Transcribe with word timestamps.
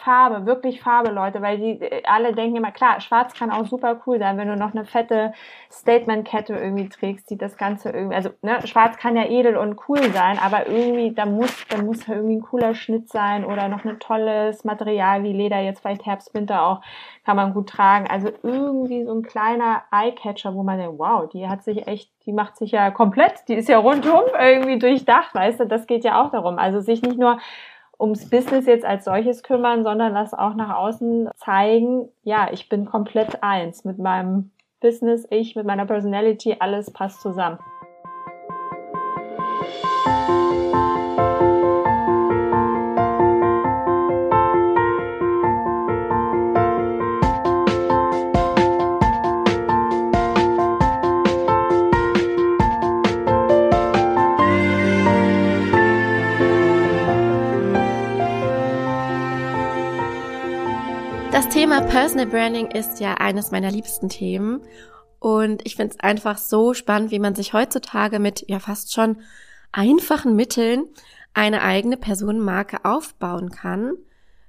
Farbe, 0.00 0.46
wirklich 0.46 0.80
Farbe, 0.80 1.10
Leute, 1.10 1.42
weil 1.42 1.58
die 1.58 1.80
äh, 1.80 2.02
alle 2.04 2.34
denken 2.34 2.56
immer, 2.56 2.72
klar, 2.72 3.00
schwarz 3.00 3.34
kann 3.34 3.50
auch 3.50 3.66
super 3.66 4.00
cool 4.06 4.18
sein, 4.18 4.38
wenn 4.38 4.48
du 4.48 4.56
noch 4.56 4.72
eine 4.72 4.84
fette 4.84 5.32
Statement-Kette 5.70 6.54
irgendwie 6.54 6.88
trägst, 6.88 7.30
die 7.30 7.38
das 7.38 7.56
Ganze 7.56 7.90
irgendwie, 7.90 8.16
also 8.16 8.30
ne, 8.42 8.66
schwarz 8.66 8.96
kann 8.96 9.16
ja 9.16 9.24
edel 9.24 9.56
und 9.56 9.78
cool 9.88 10.02
sein, 10.12 10.38
aber 10.38 10.68
irgendwie, 10.68 11.14
da 11.14 11.26
muss, 11.26 11.66
da 11.68 11.78
muss 11.82 12.08
irgendwie 12.08 12.36
ein 12.36 12.42
cooler 12.42 12.74
Schnitt 12.74 13.08
sein 13.08 13.44
oder 13.44 13.68
noch 13.68 13.84
ein 13.84 13.98
tolles 14.00 14.64
Material 14.64 15.22
wie 15.22 15.32
Leder, 15.32 15.60
jetzt 15.60 15.80
vielleicht 15.80 16.06
Herbst, 16.06 16.34
Winter 16.34 16.62
auch, 16.62 16.80
kann 17.24 17.36
man 17.36 17.52
gut 17.52 17.68
tragen. 17.68 18.08
Also 18.08 18.30
irgendwie 18.42 19.04
so 19.04 19.14
ein 19.14 19.22
kleiner 19.22 19.82
Eyecatcher, 19.92 20.54
wo 20.54 20.62
man 20.62 20.78
denkt, 20.78 20.98
wow, 20.98 21.28
die 21.28 21.48
hat 21.48 21.62
sich 21.62 21.86
echt, 21.86 22.10
die 22.26 22.32
macht 22.32 22.56
sich 22.56 22.72
ja 22.72 22.90
komplett, 22.90 23.48
die 23.48 23.54
ist 23.54 23.68
ja 23.68 23.78
rundum 23.78 24.22
irgendwie 24.38 24.78
durchdacht, 24.78 25.34
weißt 25.34 25.60
du, 25.60 25.66
das 25.66 25.86
geht 25.86 26.04
ja 26.04 26.22
auch 26.22 26.30
darum. 26.30 26.58
Also 26.58 26.80
sich 26.80 27.02
nicht 27.02 27.18
nur 27.18 27.38
ums 28.00 28.30
Business 28.30 28.66
jetzt 28.66 28.84
als 28.84 29.04
solches 29.04 29.42
kümmern, 29.42 29.84
sondern 29.84 30.14
das 30.14 30.32
auch 30.32 30.54
nach 30.54 30.74
außen 30.74 31.28
zeigen, 31.36 32.08
ja, 32.22 32.48
ich 32.50 32.68
bin 32.68 32.86
komplett 32.86 33.42
eins 33.42 33.84
mit 33.84 33.98
meinem 33.98 34.50
Business, 34.80 35.26
ich 35.30 35.54
mit 35.54 35.66
meiner 35.66 35.84
Personality, 35.84 36.56
alles 36.58 36.90
passt 36.90 37.20
zusammen. 37.20 37.58
Thema 61.48 61.80
Personal 61.80 62.26
Branding 62.26 62.66
ist 62.70 63.00
ja 63.00 63.14
eines 63.14 63.50
meiner 63.50 63.70
liebsten 63.70 64.08
Themen 64.08 64.60
und 65.18 65.64
ich 65.64 65.76
finde 65.76 65.94
es 65.94 66.00
einfach 66.00 66.38
so 66.38 66.74
spannend, 66.74 67.10
wie 67.10 67.18
man 67.18 67.34
sich 67.34 67.52
heutzutage 67.52 68.18
mit 68.18 68.44
ja 68.48 68.58
fast 68.58 68.92
schon 68.92 69.16
einfachen 69.72 70.36
Mitteln 70.36 70.86
eine 71.32 71.62
eigene 71.62 71.96
Personenmarke 71.96 72.84
aufbauen 72.84 73.50
kann, 73.50 73.94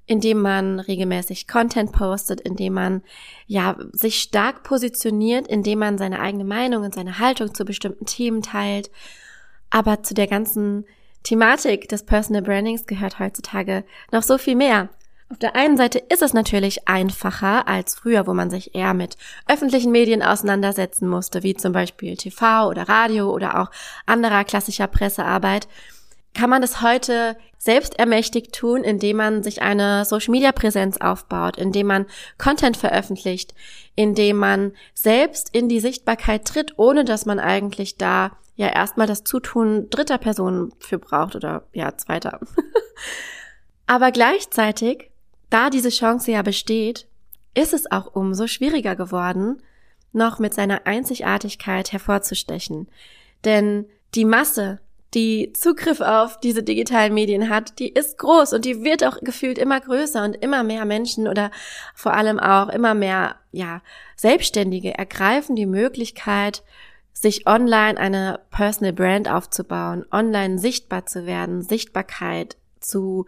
indem 0.05 0.41
man 0.41 0.79
regelmäßig 0.79 1.47
Content 1.47 1.91
postet, 1.91 2.41
indem 2.41 2.73
man 2.73 3.03
ja 3.47 3.77
sich 3.91 4.21
stark 4.21 4.63
positioniert, 4.63 5.47
indem 5.47 5.79
man 5.79 5.97
seine 5.97 6.19
eigene 6.19 6.45
Meinung 6.45 6.83
und 6.83 6.93
seine 6.93 7.19
Haltung 7.19 7.53
zu 7.53 7.63
bestimmten 7.63 8.05
Themen 8.05 8.41
teilt. 8.41 8.91
Aber 9.69 10.03
zu 10.03 10.13
der 10.13 10.27
ganzen 10.27 10.85
Thematik 11.23 11.87
des 11.87 12.03
Personal 12.03 12.41
Brandings 12.41 12.85
gehört 12.85 13.19
heutzutage 13.19 13.85
noch 14.11 14.23
so 14.23 14.37
viel 14.37 14.55
mehr. 14.55 14.89
Auf 15.31 15.39
der 15.39 15.55
einen 15.55 15.77
Seite 15.77 15.97
ist 15.97 16.21
es 16.21 16.33
natürlich 16.33 16.89
einfacher 16.89 17.65
als 17.65 17.95
früher, 17.95 18.27
wo 18.27 18.33
man 18.33 18.49
sich 18.49 18.75
eher 18.75 18.93
mit 18.93 19.15
öffentlichen 19.47 19.89
Medien 19.89 20.21
auseinandersetzen 20.21 21.07
musste, 21.07 21.41
wie 21.41 21.55
zum 21.55 21.71
Beispiel 21.71 22.17
TV 22.17 22.67
oder 22.67 22.89
Radio 22.89 23.31
oder 23.33 23.61
auch 23.61 23.71
anderer 24.05 24.43
klassischer 24.43 24.87
Pressearbeit. 24.87 25.69
Kann 26.33 26.49
man 26.49 26.61
das 26.61 26.81
heute 26.81 27.37
selbst 27.57 27.97
ermächtigt 27.97 28.53
tun, 28.53 28.83
indem 28.83 29.17
man 29.17 29.41
sich 29.41 29.61
eine 29.61 30.03
Social-Media-Präsenz 30.03 30.97
aufbaut, 30.97 31.55
indem 31.55 31.87
man 31.87 32.07
Content 32.37 32.75
veröffentlicht, 32.75 33.53
indem 33.95 34.35
man 34.35 34.73
selbst 34.93 35.55
in 35.55 35.69
die 35.69 35.79
Sichtbarkeit 35.79 36.43
tritt, 36.43 36.73
ohne 36.77 37.05
dass 37.05 37.25
man 37.25 37.39
eigentlich 37.39 37.95
da 37.95 38.31
ja 38.55 38.67
erstmal 38.67 39.07
das 39.07 39.23
Zutun 39.23 39.89
dritter 39.89 40.17
Personen 40.17 40.73
für 40.79 40.99
braucht 40.99 41.37
oder 41.37 41.63
ja, 41.71 41.95
zweiter. 41.95 42.41
Aber 43.87 44.11
gleichzeitig 44.11 45.10
da 45.51 45.69
diese 45.69 45.89
Chance 45.89 46.31
ja 46.31 46.41
besteht, 46.41 47.07
ist 47.53 47.73
es 47.73 47.91
auch 47.91 48.15
umso 48.15 48.47
schwieriger 48.47 48.95
geworden, 48.95 49.61
noch 50.13 50.39
mit 50.39 50.53
seiner 50.53 50.87
Einzigartigkeit 50.87 51.91
hervorzustechen. 51.91 52.87
Denn 53.45 53.85
die 54.15 54.25
Masse, 54.25 54.79
die 55.13 55.51
Zugriff 55.53 55.99
auf 55.99 56.39
diese 56.39 56.63
digitalen 56.63 57.13
Medien 57.13 57.49
hat, 57.49 57.79
die 57.79 57.89
ist 57.89 58.17
groß 58.17 58.53
und 58.53 58.65
die 58.65 58.83
wird 58.83 59.03
auch 59.03 59.19
gefühlt 59.21 59.57
immer 59.57 59.79
größer 59.79 60.23
und 60.23 60.35
immer 60.37 60.63
mehr 60.63 60.85
Menschen 60.85 61.27
oder 61.27 61.51
vor 61.95 62.13
allem 62.13 62.39
auch 62.39 62.69
immer 62.69 62.93
mehr, 62.93 63.35
ja, 63.51 63.81
Selbstständige 64.15 64.97
ergreifen 64.97 65.55
die 65.55 65.65
Möglichkeit, 65.65 66.63
sich 67.13 67.45
online 67.45 67.99
eine 67.99 68.39
Personal 68.51 68.93
Brand 68.93 69.29
aufzubauen, 69.29 70.05
online 70.11 70.59
sichtbar 70.59 71.05
zu 71.05 71.25
werden, 71.25 71.61
Sichtbarkeit 71.61 72.55
zu 72.79 73.25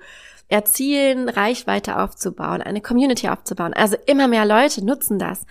erzielen, 0.53 1.29
Reichweite 1.29 1.99
aufzubauen, 1.99 2.61
eine 2.61 2.79
Community 2.79 3.27
aufzubauen. 3.27 3.73
Also 3.73 3.97
immer 4.05 4.27
mehr 4.27 4.45
Leute 4.45 4.85
nutzen 4.85 5.17
das. 5.17 5.47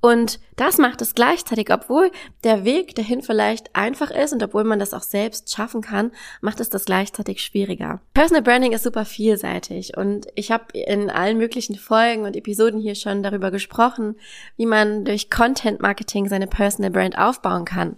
Und 0.00 0.38
das 0.56 0.78
macht 0.78 1.00
es 1.00 1.14
gleichzeitig, 1.14 1.72
obwohl 1.72 2.12
der 2.44 2.64
Weg 2.64 2.94
dahin 2.94 3.22
vielleicht 3.22 3.74
einfach 3.74 4.10
ist 4.10 4.32
und 4.32 4.42
obwohl 4.42 4.62
man 4.62 4.78
das 4.78 4.94
auch 4.94 5.02
selbst 5.02 5.52
schaffen 5.52 5.80
kann, 5.80 6.12
macht 6.40 6.60
es 6.60 6.68
das 6.68 6.84
gleichzeitig 6.84 7.42
schwieriger. 7.42 8.00
Personal 8.12 8.42
Branding 8.42 8.72
ist 8.72 8.84
super 8.84 9.06
vielseitig 9.06 9.96
und 9.96 10.26
ich 10.36 10.52
habe 10.52 10.78
in 10.78 11.10
allen 11.10 11.38
möglichen 11.38 11.74
Folgen 11.74 12.24
und 12.24 12.36
Episoden 12.36 12.80
hier 12.80 12.94
schon 12.94 13.22
darüber 13.22 13.50
gesprochen, 13.50 14.14
wie 14.56 14.66
man 14.66 15.04
durch 15.04 15.30
Content 15.30 15.80
Marketing 15.80 16.28
seine 16.28 16.46
Personal 16.46 16.90
Brand 16.92 17.18
aufbauen 17.18 17.64
kann. 17.64 17.96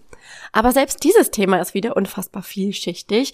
Aber 0.52 0.72
selbst 0.72 1.04
dieses 1.04 1.32
Thema 1.32 1.60
ist 1.60 1.74
wieder 1.74 1.96
unfassbar 1.96 2.44
vielschichtig 2.44 3.32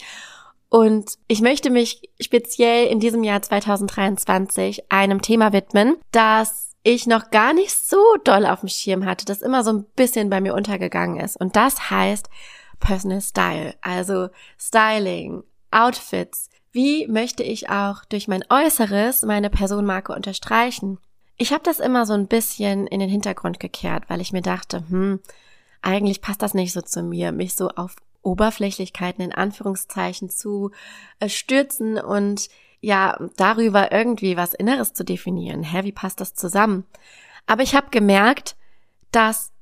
und 0.72 1.19
ich 1.28 1.43
möchte 1.43 1.69
mich 1.69 2.00
speziell 2.19 2.87
in 2.87 2.99
diesem 2.99 3.22
Jahr 3.22 3.43
2023 3.43 4.91
einem 4.91 5.21
Thema 5.21 5.53
widmen, 5.53 5.97
das 6.12 6.71
ich 6.83 7.06
noch 7.06 7.31
gar 7.31 7.53
nicht 7.53 7.75
so 7.75 7.99
doll 8.25 8.47
auf 8.47 8.60
dem 8.60 8.71
Schirm 8.71 9.05
hatte, 9.05 9.27
das 9.27 9.43
immer 9.43 9.65
so 9.65 9.71
ein 9.71 9.84
bisschen 9.97 10.31
bei 10.31 10.41
mir 10.41 10.55
untergegangen 10.55 11.21
ist. 11.21 11.38
Und 11.38 11.56
das 11.56 11.91
heißt 11.91 12.31
Personal 12.81 13.21
Style, 13.21 13.75
also 13.83 14.31
Styling, 14.59 15.43
Outfits. 15.71 16.49
Wie 16.71 17.06
möchte 17.06 17.43
ich 17.43 17.69
auch 17.69 18.06
durch 18.06 18.27
mein 18.27 18.43
Äußeres 18.49 19.25
meine 19.25 19.50
Personenmarke 19.50 20.15
unterstreichen? 20.15 20.99
Ich 21.37 21.53
habe 21.53 21.65
das 21.65 21.81
immer 21.81 22.06
so 22.06 22.15
ein 22.15 22.28
bisschen 22.28 22.87
in 22.87 22.99
den 22.99 23.10
Hintergrund 23.10 23.60
gekehrt, 23.60 24.04
weil 24.09 24.22
ich 24.22 24.33
mir 24.33 24.41
dachte, 24.41 24.84
hm, 24.89 25.21
eigentlich 25.83 26.22
passt 26.22 26.41
das 26.41 26.54
nicht 26.54 26.72
so 26.72 26.81
zu 26.81 27.03
mir, 27.03 27.31
mich 27.31 27.56
so 27.56 27.69
auf 27.69 27.94
Oberflächlichkeiten 28.22 29.22
in 29.25 29.33
Anführungszeichen 29.33 30.31
zu 30.31 30.71
äh, 31.21 31.28
stürzen 31.28 31.99
und 31.99 32.49
ja, 32.81 33.16
darüber 33.37 33.93
irgendwie 33.93 34.37
was 34.37 34.55
Inneres 34.55 34.93
zu 34.93 35.05
definieren. 35.05 35.62
Hä, 35.62 35.84
wie 35.84 35.93
passt 35.93 36.21
das 36.21 36.34
zusammen? 36.34 36.84
Aber 37.47 37.62
ich 37.62 37.75
habe 37.75 37.91
gemerkt, 37.91 38.56
dass 39.12 39.53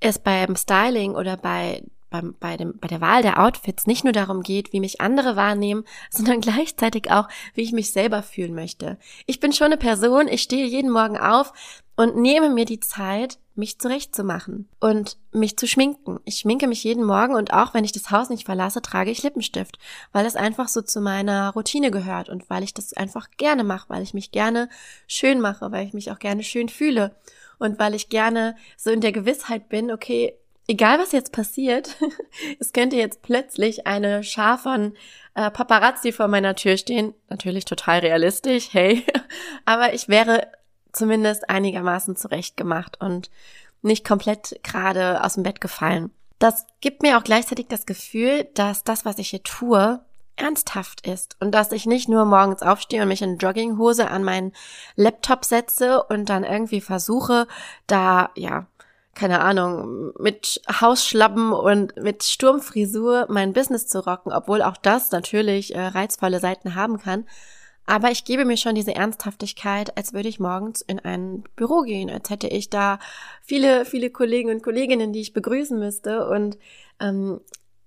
es 0.00 0.18
beim 0.18 0.56
Styling 0.56 1.14
oder 1.14 1.36
bei 1.36 1.82
beim, 2.12 2.36
bei, 2.38 2.56
dem, 2.56 2.78
bei 2.78 2.86
der 2.86 3.00
Wahl 3.00 3.22
der 3.22 3.42
Outfits 3.42 3.86
nicht 3.86 4.04
nur 4.04 4.12
darum 4.12 4.42
geht, 4.42 4.72
wie 4.72 4.78
mich 4.78 5.00
andere 5.00 5.34
wahrnehmen, 5.34 5.84
sondern 6.10 6.40
gleichzeitig 6.40 7.10
auch, 7.10 7.26
wie 7.54 7.62
ich 7.62 7.72
mich 7.72 7.90
selber 7.90 8.22
fühlen 8.22 8.54
möchte. 8.54 8.98
Ich 9.26 9.40
bin 9.40 9.52
schon 9.52 9.66
eine 9.66 9.78
Person, 9.78 10.28
ich 10.28 10.42
stehe 10.42 10.66
jeden 10.66 10.90
Morgen 10.90 11.18
auf 11.18 11.52
und 11.96 12.16
nehme 12.16 12.50
mir 12.50 12.66
die 12.66 12.80
Zeit, 12.80 13.38
mich 13.54 13.78
zurechtzumachen 13.78 14.68
und 14.80 15.16
mich 15.32 15.56
zu 15.56 15.66
schminken. 15.66 16.20
Ich 16.24 16.38
schminke 16.38 16.66
mich 16.66 16.84
jeden 16.84 17.04
Morgen 17.04 17.34
und 17.34 17.52
auch 17.52 17.74
wenn 17.74 17.84
ich 17.84 17.92
das 17.92 18.10
Haus 18.10 18.30
nicht 18.30 18.44
verlasse, 18.44 18.82
trage 18.82 19.10
ich 19.10 19.22
Lippenstift, 19.22 19.78
weil 20.12 20.26
es 20.26 20.36
einfach 20.36 20.68
so 20.68 20.82
zu 20.82 21.00
meiner 21.00 21.50
Routine 21.50 21.90
gehört 21.90 22.28
und 22.28 22.48
weil 22.48 22.62
ich 22.62 22.74
das 22.74 22.92
einfach 22.94 23.30
gerne 23.36 23.64
mache, 23.64 23.88
weil 23.90 24.02
ich 24.02 24.14
mich 24.14 24.30
gerne 24.30 24.68
schön 25.06 25.40
mache, 25.40 25.70
weil 25.72 25.86
ich 25.86 25.92
mich 25.92 26.10
auch 26.10 26.18
gerne 26.18 26.42
schön 26.42 26.68
fühle 26.68 27.14
und 27.58 27.78
weil 27.78 27.94
ich 27.94 28.08
gerne 28.08 28.56
so 28.76 28.90
in 28.90 29.00
der 29.00 29.12
Gewissheit 29.12 29.68
bin, 29.68 29.90
okay, 29.90 30.34
egal 30.66 30.98
was 30.98 31.12
jetzt 31.12 31.32
passiert, 31.32 31.96
es 32.58 32.72
könnte 32.72 32.96
jetzt 32.96 33.22
plötzlich 33.22 33.86
eine 33.86 34.24
Schar 34.24 34.58
von 34.58 34.94
äh, 35.34 35.50
Paparazzi 35.50 36.12
vor 36.12 36.28
meiner 36.28 36.54
Tür 36.54 36.76
stehen. 36.76 37.14
Natürlich 37.28 37.64
total 37.64 38.00
realistisch, 38.00 38.68
hey. 38.72 39.04
Aber 39.64 39.94
ich 39.94 40.08
wäre 40.08 40.48
zumindest 40.92 41.48
einigermaßen 41.50 42.16
zurechtgemacht 42.16 43.00
und 43.00 43.30
nicht 43.82 44.06
komplett 44.06 44.60
gerade 44.62 45.24
aus 45.24 45.34
dem 45.34 45.42
Bett 45.42 45.60
gefallen. 45.60 46.10
Das 46.38 46.66
gibt 46.80 47.02
mir 47.02 47.18
auch 47.18 47.24
gleichzeitig 47.24 47.66
das 47.68 47.86
Gefühl, 47.86 48.48
dass 48.54 48.84
das, 48.84 49.04
was 49.04 49.18
ich 49.18 49.30
hier 49.30 49.42
tue, 49.42 50.00
ernsthaft 50.36 51.06
ist 51.06 51.36
und 51.40 51.52
dass 51.52 51.72
ich 51.72 51.86
nicht 51.86 52.08
nur 52.08 52.24
morgens 52.24 52.62
aufstehe 52.62 53.02
und 53.02 53.08
mich 53.08 53.22
in 53.22 53.38
Jogginghose 53.38 54.10
an 54.10 54.24
meinen 54.24 54.52
Laptop 54.96 55.44
setze 55.44 56.02
und 56.02 56.28
dann 56.30 56.42
irgendwie 56.42 56.80
versuche, 56.80 57.46
da 57.86 58.30
ja 58.34 58.66
keine 59.14 59.40
Ahnung, 59.40 60.12
mit 60.18 60.62
Hausschlappen 60.80 61.52
und 61.52 61.96
mit 61.96 62.24
Sturmfrisur 62.24 63.26
mein 63.28 63.52
Business 63.52 63.86
zu 63.86 64.04
rocken, 64.04 64.32
obwohl 64.32 64.62
auch 64.62 64.76
das 64.76 65.10
natürlich 65.10 65.74
äh, 65.74 65.80
reizvolle 65.80 66.40
Seiten 66.40 66.74
haben 66.74 66.98
kann. 66.98 67.26
Aber 67.84 68.10
ich 68.10 68.24
gebe 68.24 68.44
mir 68.44 68.56
schon 68.56 68.74
diese 68.74 68.94
Ernsthaftigkeit, 68.94 69.96
als 69.96 70.12
würde 70.12 70.28
ich 70.28 70.38
morgens 70.38 70.82
in 70.82 71.00
ein 71.00 71.42
Büro 71.56 71.82
gehen, 71.82 72.10
als 72.10 72.30
hätte 72.30 72.46
ich 72.46 72.70
da 72.70 72.98
viele, 73.42 73.84
viele 73.84 74.10
Kollegen 74.10 74.50
und 74.50 74.62
Kolleginnen, 74.62 75.12
die 75.12 75.20
ich 75.20 75.32
begrüßen 75.32 75.78
müsste. 75.78 76.28
Und 76.28 76.58
ähm, 77.00 77.40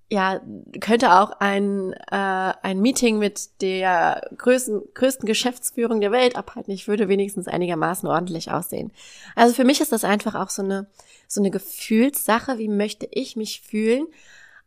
ja, 0.10 0.40
könnte 0.82 1.14
auch 1.14 1.32
ein, 1.40 1.94
äh, 1.94 2.54
ein 2.62 2.80
Meeting 2.80 3.18
mit 3.18 3.62
der 3.62 4.30
größten, 4.38 4.82
größten 4.94 5.26
Geschäftsführung 5.26 6.02
der 6.02 6.12
Welt 6.12 6.36
abhalten. 6.36 6.74
Ich 6.74 6.88
würde 6.88 7.08
wenigstens 7.08 7.48
einigermaßen 7.48 8.08
ordentlich 8.08 8.52
aussehen. 8.52 8.92
Also 9.36 9.56
für 9.56 9.64
mich 9.64 9.82
ist 9.82 9.92
das 9.92 10.04
einfach 10.04 10.36
auch 10.36 10.50
so 10.50 10.62
eine, 10.62 10.88
so 11.28 11.42
eine 11.42 11.52
Gefühlssache. 11.52 12.58
Wie 12.60 12.68
möchte 12.68 13.08
ich 13.12 13.36
mich 13.36 13.62
fühlen? 13.62 14.08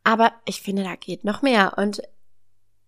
Aber 0.03 0.33
ich 0.45 0.61
finde, 0.61 0.83
da 0.83 0.95
geht 0.95 1.23
noch 1.23 1.41
mehr. 1.41 1.77
Und 1.77 2.01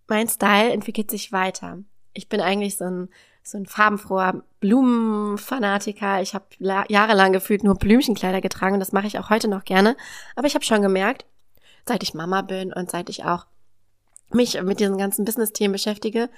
mein 0.07 0.27
Style 0.27 0.71
entwickelt 0.71 1.09
sich 1.09 1.31
weiter. 1.31 1.79
Ich 2.13 2.29
bin 2.29 2.41
eigentlich 2.41 2.77
so 2.77 2.85
ein, 2.85 3.09
so 3.43 3.57
ein 3.57 3.65
farbenfroher 3.65 4.43
Blumenfanatiker. 4.59 6.21
Ich 6.21 6.33
habe 6.33 6.45
jahrelang 6.59 7.33
gefühlt 7.33 7.63
nur 7.63 7.75
Blümchenkleider 7.75 8.41
getragen 8.41 8.75
und 8.75 8.79
das 8.79 8.91
mache 8.91 9.07
ich 9.07 9.19
auch 9.19 9.29
heute 9.29 9.47
noch 9.47 9.63
gerne. 9.63 9.95
Aber 10.35 10.47
ich 10.47 10.55
habe 10.55 10.65
schon 10.65 10.81
gemerkt, 10.81 11.25
seit 11.87 12.03
ich 12.03 12.13
Mama 12.13 12.41
bin 12.41 12.73
und 12.73 12.91
seit 12.91 13.09
ich 13.09 13.23
auch 13.25 13.45
mich 14.29 14.61
mit 14.61 14.79
diesen 14.79 14.97
ganzen 14.97 15.25
Business-Themen 15.25 15.73
beschäftige, 15.73 16.29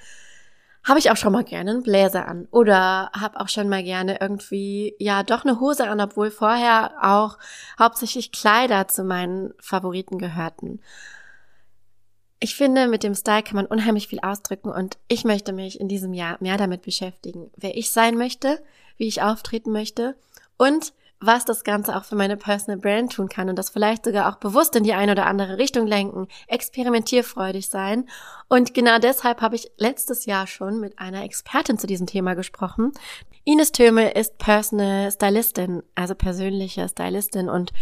habe 0.84 0.98
ich 0.98 1.10
auch 1.10 1.16
schon 1.16 1.32
mal 1.32 1.44
gerne 1.44 1.70
einen 1.70 1.82
Bläser 1.82 2.28
an 2.28 2.46
oder 2.50 3.10
habe 3.18 3.40
auch 3.40 3.48
schon 3.48 3.68
mal 3.68 3.82
gerne 3.82 4.18
irgendwie 4.20 4.94
ja 4.98 5.22
doch 5.22 5.44
eine 5.44 5.58
Hose 5.58 5.88
an, 5.88 6.00
obwohl 6.00 6.30
vorher 6.30 6.92
auch 7.00 7.38
hauptsächlich 7.78 8.32
Kleider 8.32 8.86
zu 8.88 9.02
meinen 9.02 9.54
Favoriten 9.60 10.18
gehörten. 10.18 10.80
Ich 12.44 12.56
finde, 12.56 12.88
mit 12.88 13.02
dem 13.04 13.14
Style 13.14 13.42
kann 13.42 13.56
man 13.56 13.64
unheimlich 13.64 14.06
viel 14.06 14.20
ausdrücken 14.20 14.68
und 14.68 14.98
ich 15.08 15.24
möchte 15.24 15.54
mich 15.54 15.80
in 15.80 15.88
diesem 15.88 16.12
Jahr 16.12 16.36
mehr 16.40 16.58
damit 16.58 16.82
beschäftigen, 16.82 17.50
wer 17.56 17.74
ich 17.74 17.90
sein 17.90 18.18
möchte, 18.18 18.62
wie 18.98 19.06
ich 19.06 19.22
auftreten 19.22 19.72
möchte 19.72 20.14
und 20.58 20.92
was 21.20 21.46
das 21.46 21.64
Ganze 21.64 21.96
auch 21.96 22.04
für 22.04 22.16
meine 22.16 22.36
Personal 22.36 22.78
Brand 22.78 23.14
tun 23.14 23.30
kann 23.30 23.48
und 23.48 23.58
das 23.58 23.70
vielleicht 23.70 24.04
sogar 24.04 24.30
auch 24.30 24.36
bewusst 24.36 24.76
in 24.76 24.84
die 24.84 24.92
eine 24.92 25.12
oder 25.12 25.24
andere 25.24 25.56
Richtung 25.56 25.86
lenken, 25.86 26.28
experimentierfreudig 26.46 27.70
sein. 27.70 28.10
Und 28.50 28.74
genau 28.74 28.98
deshalb 28.98 29.40
habe 29.40 29.56
ich 29.56 29.70
letztes 29.78 30.26
Jahr 30.26 30.46
schon 30.46 30.80
mit 30.80 30.98
einer 30.98 31.24
Expertin 31.24 31.78
zu 31.78 31.86
diesem 31.86 32.06
Thema 32.06 32.34
gesprochen. 32.34 32.92
Ines 33.44 33.72
Töme 33.72 34.10
ist 34.10 34.36
Personal 34.36 35.10
Stylistin, 35.10 35.82
also 35.94 36.14
persönliche 36.14 36.90
Stylistin 36.90 37.48
und 37.48 37.72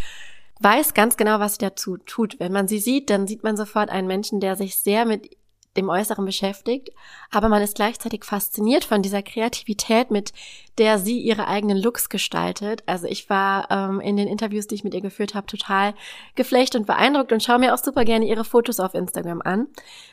weiß 0.62 0.94
ganz 0.94 1.16
genau, 1.16 1.40
was 1.40 1.54
sie 1.54 1.60
dazu 1.60 1.96
tut. 1.96 2.38
Wenn 2.38 2.52
man 2.52 2.68
sie 2.68 2.78
sieht, 2.78 3.10
dann 3.10 3.26
sieht 3.26 3.42
man 3.42 3.56
sofort 3.56 3.90
einen 3.90 4.06
Menschen, 4.06 4.40
der 4.40 4.56
sich 4.56 4.78
sehr 4.78 5.04
mit 5.04 5.36
dem 5.76 5.88
Äußeren 5.88 6.24
beschäftigt, 6.24 6.90
aber 7.30 7.48
man 7.48 7.62
ist 7.62 7.76
gleichzeitig 7.76 8.24
fasziniert 8.24 8.84
von 8.84 9.00
dieser 9.00 9.22
Kreativität, 9.22 10.10
mit 10.10 10.32
der 10.78 10.98
sie 10.98 11.18
ihre 11.20 11.46
eigenen 11.48 11.78
Looks 11.78 12.08
gestaltet. 12.08 12.82
Also 12.86 13.06
ich 13.06 13.30
war 13.30 13.70
ähm, 13.70 14.00
in 14.00 14.16
den 14.16 14.28
Interviews, 14.28 14.66
die 14.66 14.74
ich 14.74 14.84
mit 14.84 14.94
ihr 14.94 15.00
geführt 15.00 15.34
habe, 15.34 15.46
total 15.46 15.94
geflecht 16.34 16.76
und 16.76 16.86
beeindruckt 16.86 17.32
und 17.32 17.42
schaue 17.42 17.58
mir 17.58 17.72
auch 17.72 17.78
super 17.78 18.04
gerne 18.04 18.26
ihre 18.26 18.44
Fotos 18.44 18.80
auf 18.80 18.94
Instagram 18.94 19.40
an, 19.42 19.68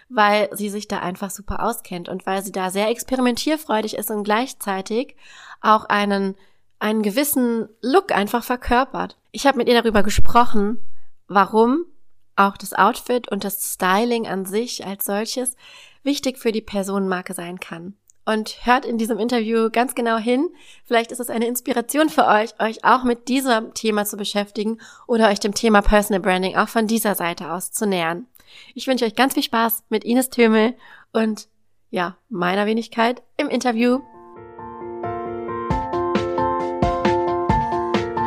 weil 0.08 0.50
sie 0.54 0.70
sich 0.70 0.88
da 0.88 1.00
einfach 1.00 1.30
super 1.30 1.64
auskennt 1.64 2.08
und 2.08 2.26
weil 2.26 2.44
sie 2.44 2.52
da 2.52 2.70
sehr 2.70 2.90
experimentierfreudig 2.90 3.96
ist 3.96 4.12
und 4.12 4.24
gleichzeitig 4.24 5.16
auch 5.62 5.86
einen 5.86 6.36
einen 6.82 7.02
gewissen 7.02 7.68
Look 7.82 8.14
einfach 8.14 8.42
verkörpert. 8.42 9.18
Ich 9.32 9.46
habe 9.46 9.58
mit 9.58 9.68
ihr 9.68 9.80
darüber 9.82 10.04
gesprochen, 10.04 10.80
warum 11.28 11.86
auch 12.36 12.58
das 12.58 12.74
Outfit 12.74 13.30
und 13.30 13.44
das 13.44 13.74
Styling 13.74 14.28
an 14.28 14.46
sich 14.46 14.86
als 14.86 15.06
solches 15.06 15.56
wichtig 16.04 16.38
für 16.38 16.52
die 16.52 16.62
Personenmarke 16.62 17.34
sein 17.34 17.60
kann. 17.60 17.96
Und 18.26 18.66
hört 18.66 18.86
in 18.86 18.98
diesem 18.98 19.18
Interview 19.18 19.70
ganz 19.72 19.96
genau 19.96 20.18
hin. 20.18 20.50
Vielleicht 20.86 21.12
ist 21.12 21.20
es 21.20 21.30
eine 21.30 21.48
Inspiration 21.48 22.10
für 22.10 22.28
euch, 22.28 22.52
euch 22.60 22.86
auch 22.86 23.04
mit 23.04 23.28
diesem 23.28 23.74
Thema 23.74 24.06
zu 24.06 24.18
beschäftigen 24.18 24.80
oder 25.08 25.30
euch 25.30 25.40
dem 25.40 25.54
Thema 25.54 25.82
Personal 25.82 26.22
Branding 26.22 26.56
auch 26.56 26.70
von 26.70 26.86
dieser 26.86 27.16
Seite 27.16 27.52
aus 27.52 27.72
zu 27.72 27.88
nähern. 27.88 28.28
Ich 28.76 28.88
wünsche 28.88 29.06
euch 29.06 29.16
ganz 29.16 29.34
viel 29.34 29.44
Spaß 29.44 29.84
mit 29.90 30.04
Ines 30.04 30.30
Tömel 30.30 30.76
und 31.12 31.48
ja, 31.90 32.18
meiner 32.30 32.66
Wenigkeit 32.68 33.24
im 33.38 33.50
Interview. 33.50 34.00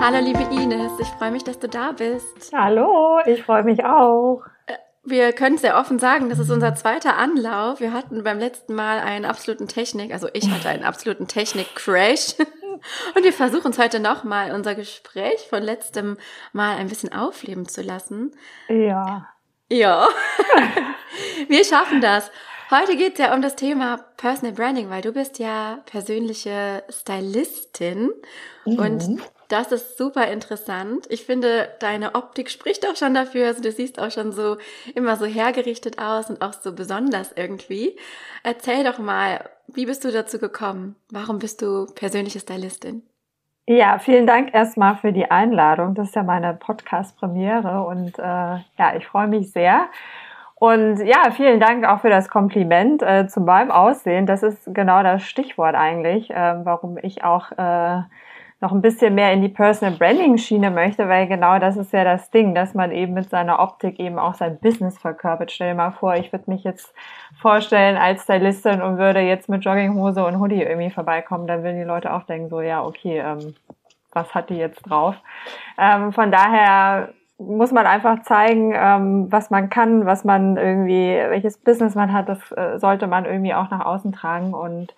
Hallo 0.04 0.18
liebe 0.18 0.42
Ines, 0.42 0.90
ich 0.98 1.06
freue 1.06 1.30
mich, 1.30 1.44
dass 1.44 1.60
du 1.60 1.68
da 1.68 1.92
bist. 1.92 2.52
Hallo, 2.52 3.20
ich 3.24 3.44
freue 3.44 3.62
mich 3.62 3.84
auch. 3.84 4.42
Äh, 4.66 4.74
wir 5.04 5.32
können 5.32 5.58
sehr 5.58 5.78
offen 5.78 6.00
sagen, 6.00 6.28
das 6.28 6.40
ist 6.40 6.50
unser 6.50 6.74
zweiter 6.74 7.16
Anlauf. 7.16 7.78
Wir 7.78 7.92
hatten 7.92 8.24
beim 8.24 8.40
letzten 8.40 8.74
Mal 8.74 8.98
einen 8.98 9.24
absoluten 9.24 9.68
Technik, 9.68 10.12
also 10.12 10.26
ich 10.32 10.50
hatte 10.50 10.68
einen 10.70 10.82
absoluten 10.82 11.28
Technik-Crash. 11.28 12.34
Und 13.14 13.22
wir 13.22 13.32
versuchen 13.32 13.70
es 13.70 13.78
heute 13.78 14.00
nochmal, 14.00 14.50
unser 14.50 14.74
Gespräch 14.74 15.46
von 15.48 15.62
letztem 15.62 16.16
Mal 16.52 16.78
ein 16.78 16.88
bisschen 16.88 17.12
aufleben 17.12 17.68
zu 17.68 17.80
lassen. 17.80 18.32
Ja. 18.68 19.28
Ja. 19.70 20.08
wir 21.48 21.64
schaffen 21.64 22.00
das. 22.00 22.32
Heute 22.72 22.96
geht 22.96 23.12
es 23.12 23.18
ja 23.20 23.34
um 23.36 23.40
das 23.40 23.54
Thema 23.54 23.98
Personal 24.16 24.52
Branding, 24.52 24.90
weil 24.90 25.02
du 25.02 25.12
bist 25.12 25.38
ja 25.38 25.78
persönliche 25.86 26.82
Stylistin 26.90 28.10
mhm. 28.64 28.78
und 28.80 29.22
das 29.52 29.70
ist 29.70 29.98
super 29.98 30.28
interessant. 30.28 31.06
Ich 31.10 31.26
finde, 31.26 31.68
deine 31.78 32.14
Optik 32.14 32.48
spricht 32.48 32.88
auch 32.88 32.96
schon 32.96 33.12
dafür. 33.12 33.48
Also 33.48 33.62
du 33.62 33.70
siehst 33.70 34.00
auch 34.00 34.10
schon 34.10 34.32
so 34.32 34.56
immer 34.94 35.16
so 35.16 35.26
hergerichtet 35.26 35.98
aus 35.98 36.30
und 36.30 36.40
auch 36.40 36.54
so 36.54 36.74
besonders 36.74 37.32
irgendwie. 37.32 37.96
Erzähl 38.42 38.82
doch 38.82 38.98
mal, 38.98 39.50
wie 39.68 39.84
bist 39.84 40.04
du 40.04 40.10
dazu 40.10 40.38
gekommen? 40.38 40.96
Warum 41.10 41.38
bist 41.38 41.60
du 41.60 41.84
persönliche 41.94 42.40
Stylistin? 42.40 43.02
Ja, 43.66 43.98
vielen 43.98 44.26
Dank 44.26 44.54
erstmal 44.54 44.96
für 44.96 45.12
die 45.12 45.30
Einladung. 45.30 45.94
Das 45.94 46.08
ist 46.08 46.16
ja 46.16 46.22
meine 46.22 46.54
Podcast-Premiere 46.54 47.84
und 47.84 48.18
äh, 48.18 48.22
ja, 48.22 48.96
ich 48.96 49.06
freue 49.06 49.28
mich 49.28 49.52
sehr. 49.52 49.86
Und 50.54 51.04
ja, 51.04 51.30
vielen 51.30 51.60
Dank 51.60 51.84
auch 51.84 52.00
für 52.00 52.10
das 52.10 52.28
Kompliment 52.28 53.02
äh, 53.02 53.26
zu 53.26 53.40
meinem 53.40 53.70
Aussehen. 53.70 54.26
Das 54.26 54.42
ist 54.42 54.72
genau 54.72 55.02
das 55.02 55.22
Stichwort 55.24 55.74
eigentlich, 55.74 56.30
äh, 56.30 56.64
warum 56.64 56.98
ich 57.02 57.22
auch 57.22 57.52
äh, 57.52 58.02
noch 58.62 58.70
ein 58.70 58.80
bisschen 58.80 59.16
mehr 59.16 59.32
in 59.32 59.42
die 59.42 59.48
Personal 59.48 59.96
Branding 59.96 60.38
Schiene 60.38 60.70
möchte, 60.70 61.08
weil 61.08 61.26
genau 61.26 61.58
das 61.58 61.76
ist 61.76 61.92
ja 61.92 62.04
das 62.04 62.30
Ding, 62.30 62.54
dass 62.54 62.74
man 62.74 62.92
eben 62.92 63.12
mit 63.12 63.28
seiner 63.28 63.58
Optik 63.58 63.98
eben 63.98 64.20
auch 64.20 64.34
sein 64.34 64.58
Business 64.60 64.96
verkörpert. 64.98 65.50
Stell 65.50 65.70
dir 65.70 65.74
mal 65.74 65.90
vor, 65.90 66.14
ich 66.14 66.32
würde 66.32 66.48
mich 66.48 66.62
jetzt 66.62 66.94
vorstellen 67.40 67.96
als 67.96 68.22
Stylistin 68.22 68.80
und 68.80 68.98
würde 68.98 69.18
jetzt 69.18 69.48
mit 69.48 69.64
Jogginghose 69.64 70.24
und 70.24 70.38
Hoodie 70.38 70.62
irgendwie 70.62 70.90
vorbeikommen, 70.90 71.48
dann 71.48 71.64
würden 71.64 71.78
die 71.78 71.82
Leute 71.82 72.14
auch 72.14 72.22
denken 72.22 72.48
so, 72.50 72.60
ja, 72.60 72.84
okay, 72.84 73.18
ähm, 73.18 73.56
was 74.12 74.32
hat 74.32 74.48
die 74.48 74.58
jetzt 74.58 74.82
drauf? 74.82 75.16
Ähm, 75.76 76.12
von 76.12 76.30
daher 76.30 77.08
muss 77.38 77.72
man 77.72 77.86
einfach 77.86 78.22
zeigen, 78.22 78.72
ähm, 78.76 79.26
was 79.32 79.50
man 79.50 79.70
kann, 79.70 80.06
was 80.06 80.22
man 80.22 80.56
irgendwie, 80.56 81.16
welches 81.30 81.58
Business 81.58 81.96
man 81.96 82.12
hat, 82.12 82.28
das 82.28 82.52
äh, 82.52 82.78
sollte 82.78 83.08
man 83.08 83.24
irgendwie 83.24 83.54
auch 83.54 83.70
nach 83.70 83.84
außen 83.84 84.12
tragen 84.12 84.54
und 84.54 84.94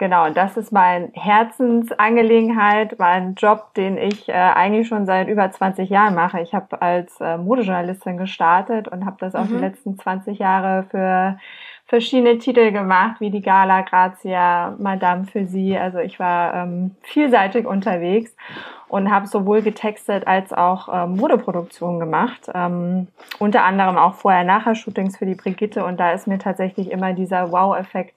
Genau, 0.00 0.24
und 0.24 0.34
das 0.34 0.56
ist 0.56 0.72
mein 0.72 1.12
Herzensangelegenheit, 1.12 2.98
mein 2.98 3.34
Job, 3.34 3.74
den 3.74 3.98
ich 3.98 4.30
äh, 4.30 4.32
eigentlich 4.32 4.88
schon 4.88 5.04
seit 5.04 5.28
über 5.28 5.50
20 5.50 5.90
Jahren 5.90 6.14
mache. 6.14 6.40
Ich 6.40 6.54
habe 6.54 6.80
als 6.80 7.20
äh, 7.20 7.36
Modejournalistin 7.36 8.16
gestartet 8.16 8.88
und 8.88 9.04
habe 9.04 9.18
das 9.20 9.34
auch 9.34 9.44
die 9.44 9.52
mhm. 9.52 9.60
letzten 9.60 9.98
20 9.98 10.38
Jahre 10.38 10.86
für 10.90 11.38
verschiedene 11.84 12.38
Titel 12.38 12.72
gemacht, 12.72 13.20
wie 13.20 13.30
die 13.30 13.42
Gala, 13.42 13.82
Grazia, 13.82 14.74
Madame 14.78 15.26
für 15.26 15.44
Sie. 15.44 15.76
Also 15.76 15.98
ich 15.98 16.18
war 16.18 16.54
ähm, 16.54 16.96
vielseitig 17.02 17.66
unterwegs 17.66 18.34
und 18.88 19.10
habe 19.10 19.26
sowohl 19.26 19.60
getextet 19.60 20.26
als 20.26 20.54
auch 20.54 20.88
ähm, 20.90 21.16
Modeproduktion 21.16 22.00
gemacht. 22.00 22.48
Ähm, 22.54 23.08
unter 23.38 23.64
anderem 23.64 23.98
auch 23.98 24.14
Vorher-Nachher-Shootings 24.14 25.18
für 25.18 25.26
die 25.26 25.34
Brigitte 25.34 25.84
und 25.84 26.00
da 26.00 26.12
ist 26.12 26.26
mir 26.26 26.38
tatsächlich 26.38 26.90
immer 26.90 27.12
dieser 27.12 27.52
Wow-Effekt 27.52 28.16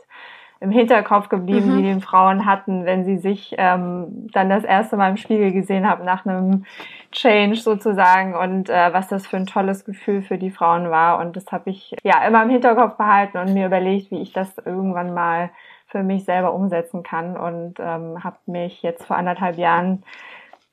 im 0.64 0.72
Hinterkopf 0.72 1.28
geblieben, 1.28 1.74
mhm. 1.74 1.78
die 1.78 1.84
den 1.84 2.02
Frauen 2.02 2.46
hatten, 2.46 2.86
wenn 2.86 3.04
sie 3.04 3.18
sich 3.18 3.54
ähm, 3.58 4.30
dann 4.32 4.50
das 4.50 4.64
erste 4.64 4.96
Mal 4.96 5.10
im 5.10 5.18
Spiegel 5.18 5.52
gesehen 5.52 5.88
haben 5.88 6.06
nach 6.06 6.26
einem 6.26 6.66
Change 7.12 7.58
sozusagen 7.58 8.34
und 8.34 8.70
äh, 8.70 8.94
was 8.94 9.10
das 9.10 9.28
für 9.28 9.36
ein 9.36 9.46
tolles 9.46 9.84
Gefühl 9.84 10.22
für 10.22 10.38
die 10.38 10.52
Frauen 10.52 10.90
war. 10.90 11.20
Und 11.20 11.36
das 11.36 11.52
habe 11.52 11.70
ich 11.70 11.94
ja 12.04 12.26
immer 12.26 12.42
im 12.44 12.50
Hinterkopf 12.50 12.96
behalten 12.96 13.38
und 13.38 13.54
mir 13.54 13.66
überlegt, 13.66 14.10
wie 14.10 14.22
ich 14.22 14.32
das 14.32 14.58
irgendwann 14.66 15.14
mal 15.14 15.50
für 15.88 16.02
mich 16.02 16.24
selber 16.24 16.54
umsetzen 16.54 17.04
kann 17.04 17.36
und 17.36 17.76
ähm, 17.80 18.24
habe 18.24 18.38
mich 18.46 18.82
jetzt 18.82 19.06
vor 19.06 19.18
anderthalb 19.18 19.58
Jahren 19.58 20.04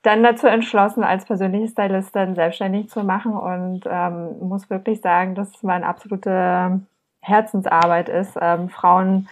dann 0.03 0.23
dazu 0.23 0.47
entschlossen, 0.47 1.03
als 1.03 1.25
persönliche 1.25 1.67
Stylistin 1.67 2.33
selbstständig 2.33 2.89
zu 2.89 3.03
machen 3.03 3.33
und 3.33 3.81
ähm, 3.87 4.39
muss 4.39 4.69
wirklich 4.69 5.01
sagen, 5.01 5.35
dass 5.35 5.53
es 5.53 5.63
meine 5.63 5.85
absolute 5.85 6.79
Herzensarbeit 7.21 8.09
ist, 8.09 8.37
ähm, 8.41 8.69
Frauen 8.69 9.27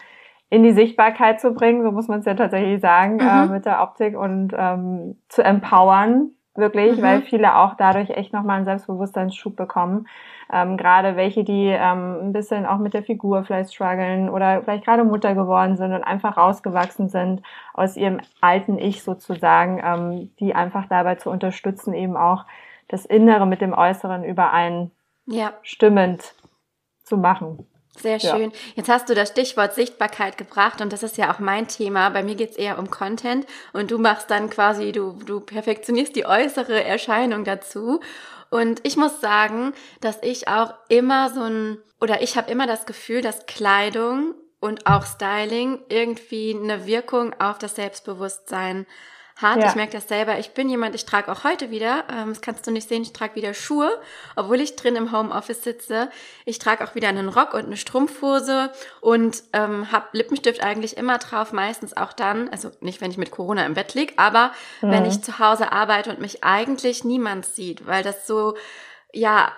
in 0.50 0.64
die 0.64 0.72
Sichtbarkeit 0.72 1.40
zu 1.40 1.54
bringen, 1.54 1.84
so 1.84 1.92
muss 1.92 2.08
man 2.08 2.20
es 2.20 2.26
ja 2.26 2.34
tatsächlich 2.34 2.82
sagen, 2.82 3.16
mhm. 3.16 3.22
äh, 3.22 3.46
mit 3.48 3.66
der 3.66 3.82
Optik 3.82 4.18
und 4.18 4.54
ähm, 4.58 5.18
zu 5.30 5.44
empowern, 5.44 6.32
wirklich, 6.56 6.98
mhm. 6.98 7.02
weil 7.02 7.22
viele 7.22 7.56
auch 7.56 7.76
dadurch 7.76 8.10
echt 8.10 8.34
nochmal 8.34 8.58
einen 8.58 8.66
Selbstbewusstseinsschub 8.66 9.56
bekommen. 9.56 10.08
Ähm, 10.52 10.78
gerade 10.78 11.16
welche, 11.16 11.44
die 11.44 11.68
ähm, 11.68 12.18
ein 12.22 12.34
bisschen 12.34 12.66
auch 12.66 12.80
mit 12.80 12.96
der 12.96 13.04
Figur 13.04 13.44
vielleicht 13.44 13.72
strugglen 13.72 14.30
oder 14.30 14.64
vielleicht 14.64 14.86
gerade 14.86 15.04
Mutter 15.04 15.36
geworden 15.36 15.78
sind 15.78 15.94
und 15.94 16.04
einfach 16.04 16.38
rausgewachsen 16.38 17.10
sind 17.10 17.44
aus 17.76 17.96
ihrem 17.96 18.20
alten 18.42 18.80
Ich 18.80 19.04
sozusagen, 19.04 19.80
ähm, 19.84 20.32
die 20.40 20.56
einfach 20.56 20.88
dabei 20.88 21.16
zu 21.16 21.30
unterstützen, 21.30 21.94
eben 21.94 22.18
auch 22.18 22.46
das 22.88 23.06
Innere 23.06 23.46
mit 23.46 23.62
dem 23.62 23.74
Äußeren 23.74 24.24
überein 24.24 24.90
ja. 25.28 25.54
stimmend 25.62 26.34
zu 27.04 27.18
machen. 27.18 27.68
Sehr 27.98 28.20
schön. 28.20 28.52
Ja. 28.52 28.58
Jetzt 28.76 28.90
hast 28.90 29.10
du 29.10 29.16
das 29.16 29.30
Stichwort 29.30 29.74
Sichtbarkeit 29.74 30.38
gebracht 30.38 30.82
und 30.82 30.94
das 30.94 31.04
ist 31.04 31.18
ja 31.18 31.34
auch 31.34 31.40
mein 31.40 31.68
Thema. 31.68 32.10
Bei 32.10 32.24
mir 32.24 32.36
geht's 32.36 32.56
eher 32.56 32.80
um 32.80 32.90
Content 32.90 33.46
und 33.74 33.92
du 33.92 33.98
machst 33.98 34.30
dann 34.30 34.50
quasi, 34.50 34.92
du, 34.92 35.20
du 35.26 35.42
perfektionierst 35.42 36.16
die 36.16 36.26
äußere 36.26 36.84
Erscheinung 36.84 37.44
dazu. 37.44 38.00
Und 38.50 38.80
ich 38.84 38.96
muss 38.96 39.20
sagen, 39.22 39.74
dass 40.02 40.18
ich 40.22 40.48
auch 40.48 40.74
immer 40.88 41.30
so 41.30 41.42
ein, 41.42 41.78
oder 42.00 42.22
ich 42.22 42.38
habe 42.38 42.50
immer 42.50 42.68
das 42.68 42.86
Gefühl, 42.86 43.22
dass 43.22 43.46
Kleidung 43.46 44.34
und 44.60 44.88
auch 44.88 45.06
Styling 45.06 45.80
irgendwie 45.90 46.58
eine 46.60 46.86
Wirkung 46.86 47.34
auf 47.40 47.58
das 47.58 47.76
Selbstbewusstsein 47.76 48.86
hat. 49.42 49.60
Ja. 49.60 49.70
Ich 49.70 49.76
merke 49.76 49.94
das 49.94 50.08
selber. 50.08 50.40
Ich 50.40 50.52
bin 50.52 50.70
jemand, 50.70 50.96
ich 50.96 51.06
trage 51.06 51.32
auch 51.32 51.44
heute 51.44 51.72
wieder, 51.72 52.04
ähm, 52.12 52.30
das 52.30 52.42
kannst 52.42 52.66
du 52.68 52.72
nicht 52.72 52.88
sehen, 52.88 53.02
ich 53.02 53.14
trage 53.14 53.36
wieder 53.36 53.54
Schuhe, 53.54 53.90
obwohl 54.36 54.60
ich 54.62 54.76
drin 54.76 54.96
im 54.96 55.12
Homeoffice 55.12 55.64
sitze. 55.64 56.10
Ich 56.46 56.60
trage 56.60 56.84
auch 56.84 56.96
wieder 56.96 57.10
einen 57.10 57.30
Rock 57.30 57.54
und 57.54 57.66
eine 57.66 57.78
Strumpfhose 57.78 58.72
und 59.02 59.44
ähm, 59.54 59.92
habe 59.92 60.08
Lippenstift 60.14 60.62
eigentlich 60.64 60.98
immer 60.98 61.18
drauf, 61.18 61.54
meistens 61.54 61.96
auch 61.96 62.14
dann, 62.14 62.50
also 62.50 62.72
nicht, 62.82 63.02
wenn 63.02 63.12
ich 63.12 63.18
mit 63.18 63.32
Corona 63.32 63.66
im 63.66 63.74
Bett 63.74 63.94
lieg, 63.94 64.14
aber 64.18 64.52
mhm. 64.82 64.92
wenn 64.92 65.06
ich 65.06 65.22
zu 65.22 65.40
Hause 65.40 65.72
arbeite 65.72 66.10
und 66.10 66.20
mich 66.20 66.44
eigentlich 66.44 67.04
niemand 67.04 67.46
sieht, 67.46 67.88
weil 67.88 68.04
das 68.04 68.28
so 68.28 68.56
ja, 69.12 69.52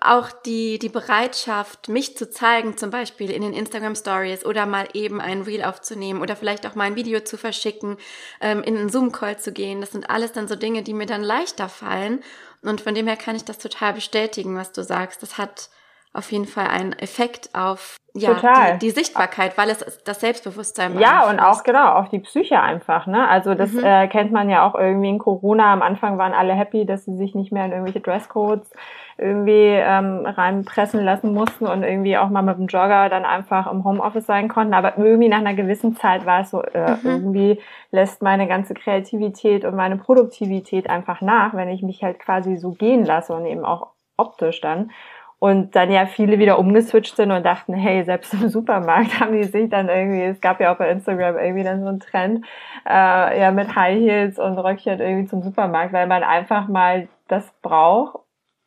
auch 0.00 0.30
die, 0.30 0.78
die 0.78 0.90
Bereitschaft, 0.90 1.88
mich 1.88 2.16
zu 2.16 2.28
zeigen, 2.28 2.76
zum 2.76 2.90
Beispiel 2.90 3.30
in 3.30 3.40
den 3.40 3.54
Instagram 3.54 3.94
Stories 3.94 4.44
oder 4.44 4.66
mal 4.66 4.86
eben 4.92 5.20
ein 5.20 5.42
Reel 5.42 5.64
aufzunehmen 5.64 6.20
oder 6.20 6.36
vielleicht 6.36 6.66
auch 6.66 6.74
mal 6.74 6.84
ein 6.84 6.96
Video 6.96 7.20
zu 7.20 7.38
verschicken, 7.38 7.96
ähm, 8.42 8.62
in 8.62 8.76
einen 8.76 8.90
Zoom-Call 8.90 9.38
zu 9.38 9.52
gehen, 9.52 9.80
das 9.80 9.92
sind 9.92 10.10
alles 10.10 10.32
dann 10.32 10.46
so 10.46 10.56
Dinge, 10.56 10.82
die 10.82 10.92
mir 10.92 11.06
dann 11.06 11.22
leichter 11.22 11.70
fallen. 11.70 12.22
Und 12.62 12.80
von 12.80 12.94
dem 12.94 13.06
her 13.06 13.16
kann 13.16 13.36
ich 13.36 13.44
das 13.44 13.58
total 13.58 13.94
bestätigen, 13.94 14.56
was 14.56 14.72
du 14.72 14.82
sagst. 14.82 15.22
Das 15.22 15.38
hat 15.38 15.70
auf 16.18 16.32
jeden 16.32 16.46
Fall 16.46 16.66
einen 16.66 16.92
Effekt 16.92 17.50
auf 17.54 17.96
ja, 18.14 18.34
die, 18.72 18.78
die, 18.86 18.90
Sichtbarkeit, 18.90 19.56
weil 19.56 19.70
es 19.70 20.02
das 20.04 20.20
Selbstbewusstsein 20.20 20.98
Ja, 20.98 21.28
und 21.30 21.38
auch 21.38 21.62
genau, 21.62 21.92
auf 21.92 22.08
die 22.08 22.18
Psyche 22.18 22.60
einfach. 22.60 23.06
Ne? 23.06 23.28
Also 23.28 23.54
das 23.54 23.72
mhm. 23.72 23.84
äh, 23.84 24.08
kennt 24.08 24.32
man 24.32 24.50
ja 24.50 24.66
auch 24.66 24.74
irgendwie 24.74 25.10
in 25.10 25.18
Corona. 25.18 25.72
Am 25.72 25.82
Anfang 25.82 26.18
waren 26.18 26.32
alle 26.32 26.54
happy, 26.54 26.84
dass 26.84 27.04
sie 27.04 27.16
sich 27.16 27.36
nicht 27.36 27.52
mehr 27.52 27.64
in 27.66 27.70
irgendwelche 27.70 28.00
Dresscodes 28.00 28.70
irgendwie 29.18 29.74
ähm, 29.74 30.26
reinpressen 30.26 31.04
lassen 31.04 31.32
mussten 31.32 31.66
und 31.66 31.82
irgendwie 31.82 32.16
auch 32.16 32.28
mal 32.28 32.42
mit 32.42 32.58
dem 32.58 32.66
Jogger 32.66 33.08
dann 33.08 33.24
einfach 33.24 33.70
im 33.70 33.84
Homeoffice 33.84 34.26
sein 34.26 34.48
konnten. 34.48 34.74
Aber 34.74 34.98
irgendwie 34.98 35.28
nach 35.28 35.38
einer 35.38 35.54
gewissen 35.54 35.94
Zeit 35.94 36.26
war 36.26 36.40
es 36.40 36.50
so, 36.50 36.62
äh, 36.62 36.96
mhm. 36.96 36.98
irgendwie 37.04 37.60
lässt 37.92 38.22
meine 38.22 38.48
ganze 38.48 38.74
Kreativität 38.74 39.64
und 39.64 39.76
meine 39.76 39.96
Produktivität 39.96 40.90
einfach 40.90 41.20
nach, 41.20 41.54
wenn 41.54 41.68
ich 41.68 41.82
mich 41.82 42.02
halt 42.02 42.18
quasi 42.18 42.56
so 42.56 42.72
gehen 42.72 43.04
lasse 43.04 43.32
und 43.34 43.46
eben 43.46 43.64
auch 43.64 43.88
optisch 44.16 44.60
dann. 44.60 44.90
Und 45.40 45.76
dann 45.76 45.90
ja 45.92 46.06
viele 46.06 46.40
wieder 46.40 46.58
umgeswitcht 46.58 47.14
sind 47.14 47.30
und 47.30 47.44
dachten, 47.44 47.72
hey, 47.72 48.02
selbst 48.04 48.34
im 48.34 48.48
Supermarkt 48.48 49.20
haben 49.20 49.32
die 49.32 49.44
sich 49.44 49.70
dann 49.70 49.88
irgendwie, 49.88 50.22
es 50.22 50.40
gab 50.40 50.60
ja 50.60 50.72
auch 50.72 50.78
bei 50.78 50.90
Instagram 50.90 51.38
irgendwie 51.38 51.62
dann 51.62 51.82
so 51.82 51.88
einen 51.88 52.00
Trend, 52.00 52.44
äh, 52.88 53.40
ja 53.40 53.50
mit 53.52 53.74
High 53.76 54.00
Heels 54.00 54.38
und 54.38 54.58
Röckchen 54.58 55.00
irgendwie 55.00 55.28
zum 55.28 55.42
Supermarkt, 55.42 55.92
weil 55.92 56.08
man 56.08 56.24
einfach 56.24 56.66
mal 56.66 57.08
das 57.28 57.52
braucht, 57.62 58.18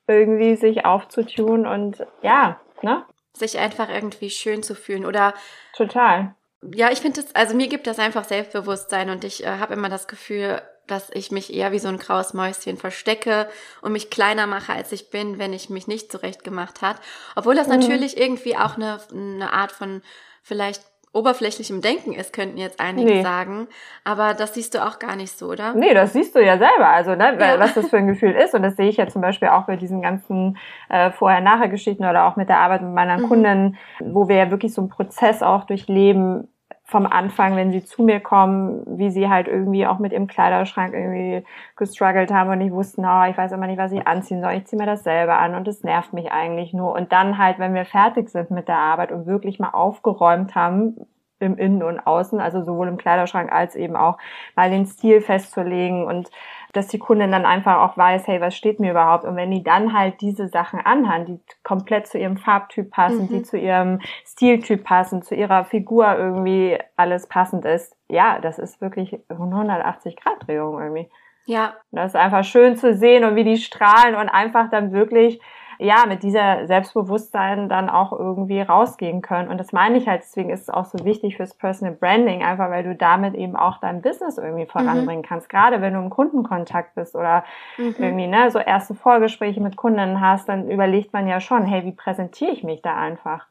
irgendwie 0.08 0.56
sich 0.56 0.86
aufzutun 0.86 1.66
und 1.66 2.06
ja, 2.22 2.60
ne? 2.82 3.04
Sich 3.34 3.58
einfach 3.58 3.90
irgendwie 3.90 4.30
schön 4.30 4.62
zu 4.64 4.76
fühlen 4.76 5.06
oder 5.06 5.34
total. 5.76 6.36
Ja, 6.74 6.92
ich 6.92 7.00
finde 7.00 7.22
es, 7.22 7.34
also 7.34 7.56
mir 7.56 7.68
gibt 7.68 7.88
das 7.88 7.98
einfach 7.98 8.24
Selbstbewusstsein 8.24 9.10
und 9.10 9.24
ich 9.24 9.44
äh, 9.44 9.58
habe 9.58 9.74
immer 9.74 9.90
das 9.90 10.08
Gefühl, 10.08 10.62
dass 10.92 11.10
ich 11.12 11.32
mich 11.32 11.54
eher 11.54 11.72
wie 11.72 11.80
so 11.80 11.88
ein 11.88 11.98
graues 11.98 12.34
Mäuschen 12.34 12.78
verstecke 12.78 13.48
und 13.82 13.94
mich 13.94 14.10
kleiner 14.10 14.46
mache, 14.46 14.74
als 14.74 14.92
ich 14.92 15.10
bin, 15.10 15.40
wenn 15.40 15.54
ich 15.54 15.70
mich 15.70 15.88
nicht 15.88 16.12
zurecht 16.12 16.44
gemacht 16.44 16.82
hat. 16.82 16.98
Obwohl 17.36 17.56
das 17.56 17.68
mhm. 17.68 17.80
natürlich 17.80 18.18
irgendwie 18.18 18.58
auch 18.58 18.76
eine, 18.76 19.00
eine 19.12 19.54
Art 19.54 19.72
von 19.72 20.02
vielleicht 20.44 20.84
oberflächlichem 21.14 21.82
Denken 21.82 22.14
ist, 22.14 22.32
könnten 22.32 22.58
jetzt 22.58 22.80
einige 22.80 23.12
nee. 23.12 23.22
sagen. 23.22 23.68
Aber 24.04 24.34
das 24.34 24.54
siehst 24.54 24.76
du 24.76 24.86
auch 24.86 24.98
gar 24.98 25.16
nicht 25.16 25.38
so, 25.38 25.48
oder? 25.48 25.74
Nee, 25.74 25.94
das 25.94 26.14
siehst 26.14 26.36
du 26.36 26.40
ja 26.40 26.58
selber. 26.58 26.88
Also, 26.88 27.16
ne, 27.16 27.38
ja. 27.38 27.60
was 27.60 27.74
das 27.74 27.90
für 27.90 27.98
ein 27.98 28.08
Gefühl 28.08 28.32
ist. 28.32 28.54
Und 28.54 28.64
das 28.64 28.78
sehe 28.78 28.88
ich 28.88 28.98
ja 28.98 29.08
zum 29.08 29.22
Beispiel 29.22 29.50
auch 29.50 29.66
bei 29.66 29.76
diesen 29.76 30.02
ganzen 30.02 30.58
äh, 30.90 31.12
Vorher-Nachher-Geschichten 31.12 32.06
oder 32.06 32.26
auch 32.26 32.38
mit 32.38 32.48
der 32.48 32.60
Arbeit 32.60 32.82
mit 32.82 32.94
meiner 32.94 33.18
mhm. 33.18 33.28
Kunden, 33.28 33.78
wo 34.00 34.30
wir 34.30 34.38
ja 34.38 34.52
wirklich 34.52 34.74
so 34.74 34.82
einen 34.82 34.90
Prozess 34.90 35.44
auch 35.44 35.66
durchleben, 35.66 36.48
vom 36.92 37.06
Anfang, 37.08 37.56
wenn 37.56 37.72
sie 37.72 37.86
zu 37.86 38.04
mir 38.04 38.20
kommen, 38.20 38.84
wie 38.86 39.12
sie 39.12 39.30
halt 39.30 39.48
irgendwie 39.48 39.88
auch 39.88 39.98
mit 39.98 40.12
ihrem 40.12 40.28
Kleiderschrank 40.28 40.94
irgendwie 40.94 41.46
gestruggelt 41.78 42.32
haben 42.32 42.50
und 42.50 42.58
nicht 42.58 42.74
wussten, 42.74 43.06
oh, 43.06 43.24
ich 43.30 43.38
weiß 43.38 43.54
immer 43.54 43.66
nicht, 43.66 43.80
was 43.80 43.94
ich 43.94 44.06
anziehen 44.06 44.42
soll, 44.42 44.52
ich 44.52 44.66
ziehe 44.66 44.78
mir 44.78 44.86
das 44.86 45.04
selber 45.04 45.40
an 45.40 45.56
und 45.56 45.70
es 45.70 45.84
nervt 45.84 46.12
mich 46.12 46.34
eigentlich 46.34 46.74
nur. 46.74 46.92
Und 46.94 47.14
dann 47.14 47.38
halt, 47.38 47.60
wenn 47.60 47.74
wir 47.74 47.86
fertig 47.86 48.30
sind 48.30 48.52
mit 48.52 48.68
der 48.68 48.78
Arbeit 48.78 49.14
und 49.14 49.26
wirklich 49.26 49.58
mal 49.58 49.70
aufgeräumt 49.70 50.54
haben, 50.54 50.98
im 51.40 51.58
Innen 51.58 51.82
und 51.82 52.00
Außen, 52.00 52.40
also 52.40 52.62
sowohl 52.62 52.88
im 52.88 52.98
Kleiderschrank 52.98 53.52
als 53.52 53.76
eben 53.76 53.96
auch 53.96 54.18
mal 54.56 54.70
den 54.70 54.86
Stil 54.86 55.22
festzulegen 55.22 56.06
und 56.06 56.30
dass 56.74 56.88
die 56.88 57.00
Kundin 57.00 57.32
dann 57.32 57.46
einfach 57.46 57.78
auch 57.80 57.98
weiß, 57.98 58.28
hey, 58.28 58.42
was 58.42 58.56
steht 58.56 58.80
mir 58.80 58.92
überhaupt? 58.92 59.26
Und 59.26 59.36
wenn 59.36 59.52
die 59.52 59.64
dann 59.64 59.94
halt 59.94 60.22
diese 60.22 60.48
Sachen 60.48 60.80
anhaben, 60.80 61.26
die 61.26 61.40
komplett 61.64 62.08
zu 62.08 62.18
ihrem 62.18 62.38
Farbtyp 62.38 62.92
passen, 62.92 63.24
mhm. 63.24 63.28
die 63.28 63.44
zu 63.44 63.58
ihrem 63.58 64.00
Stiltyp 64.26 64.84
passen, 64.84 65.22
zu 65.22 65.36
ihrer 65.36 65.66
Figur 65.66 66.16
irgendwie 66.18 66.78
alles 66.96 67.28
passend 67.28 67.66
ist, 67.66 67.96
ja, 68.08 68.40
das 68.40 68.60
ist 68.60 68.82
wirklich 68.82 69.20
180 69.30 70.16
Grad 70.16 70.48
Drehung 70.48 70.80
irgendwie. 70.80 71.10
Ja. 71.46 71.74
Das 71.92 72.12
ist 72.12 72.16
einfach 72.16 72.44
schön 72.44 72.76
zu 72.76 72.94
sehen 72.94 73.24
und 73.24 73.36
wie 73.36 73.44
die 73.44 73.58
strahlen 73.58 74.16
und 74.16 74.30
einfach 74.30 74.70
dann 74.70 74.92
wirklich 74.92 75.42
ja, 75.82 76.06
mit 76.08 76.22
dieser 76.22 76.68
Selbstbewusstsein 76.68 77.68
dann 77.68 77.90
auch 77.90 78.12
irgendwie 78.12 78.62
rausgehen 78.62 79.24
können. 79.24 79.50
Und 79.50 79.58
das 79.58 79.74
meine 79.74 79.98
ich 79.98 80.08
halt, 80.08 80.22
deswegen 80.22 80.52
ist 80.52 80.62
es 80.62 80.70
auch 80.70 80.86
so 80.86 81.04
wichtig 81.04 81.38
fürs 81.38 81.56
Personal 81.56 81.96
Branding, 81.96 82.44
einfach 82.44 82.70
weil 82.70 82.84
du 82.84 82.96
damit 82.96 83.34
eben 83.34 83.56
auch 83.56 83.80
dein 83.80 84.04
Business 84.04 84.38
irgendwie 84.38 84.68
voranbringen 84.68 85.24
mhm. 85.24 85.28
kannst. 85.28 85.50
Gerade 85.50 85.82
wenn 85.82 85.96
du 85.96 86.00
im 86.00 86.12
Kundenkontakt 86.12 86.94
bist 86.94 87.16
oder 87.16 87.44
mhm. 87.78 87.96
irgendwie, 87.98 88.28
ne, 88.28 88.52
so 88.52 88.60
erste 88.60 88.94
Vorgespräche 88.94 89.60
mit 89.60 89.76
Kunden 89.76 90.22
hast, 90.22 90.48
dann 90.48 90.70
überlegt 90.70 91.14
man 91.14 91.28
ja 91.28 91.42
schon, 91.42 91.66
hey, 91.66 91.84
wie 91.84 91.94
präsentiere 91.94 92.52
ich 92.52 92.64
mich 92.64 92.84
da 92.84 92.96
einfach? 92.96 93.48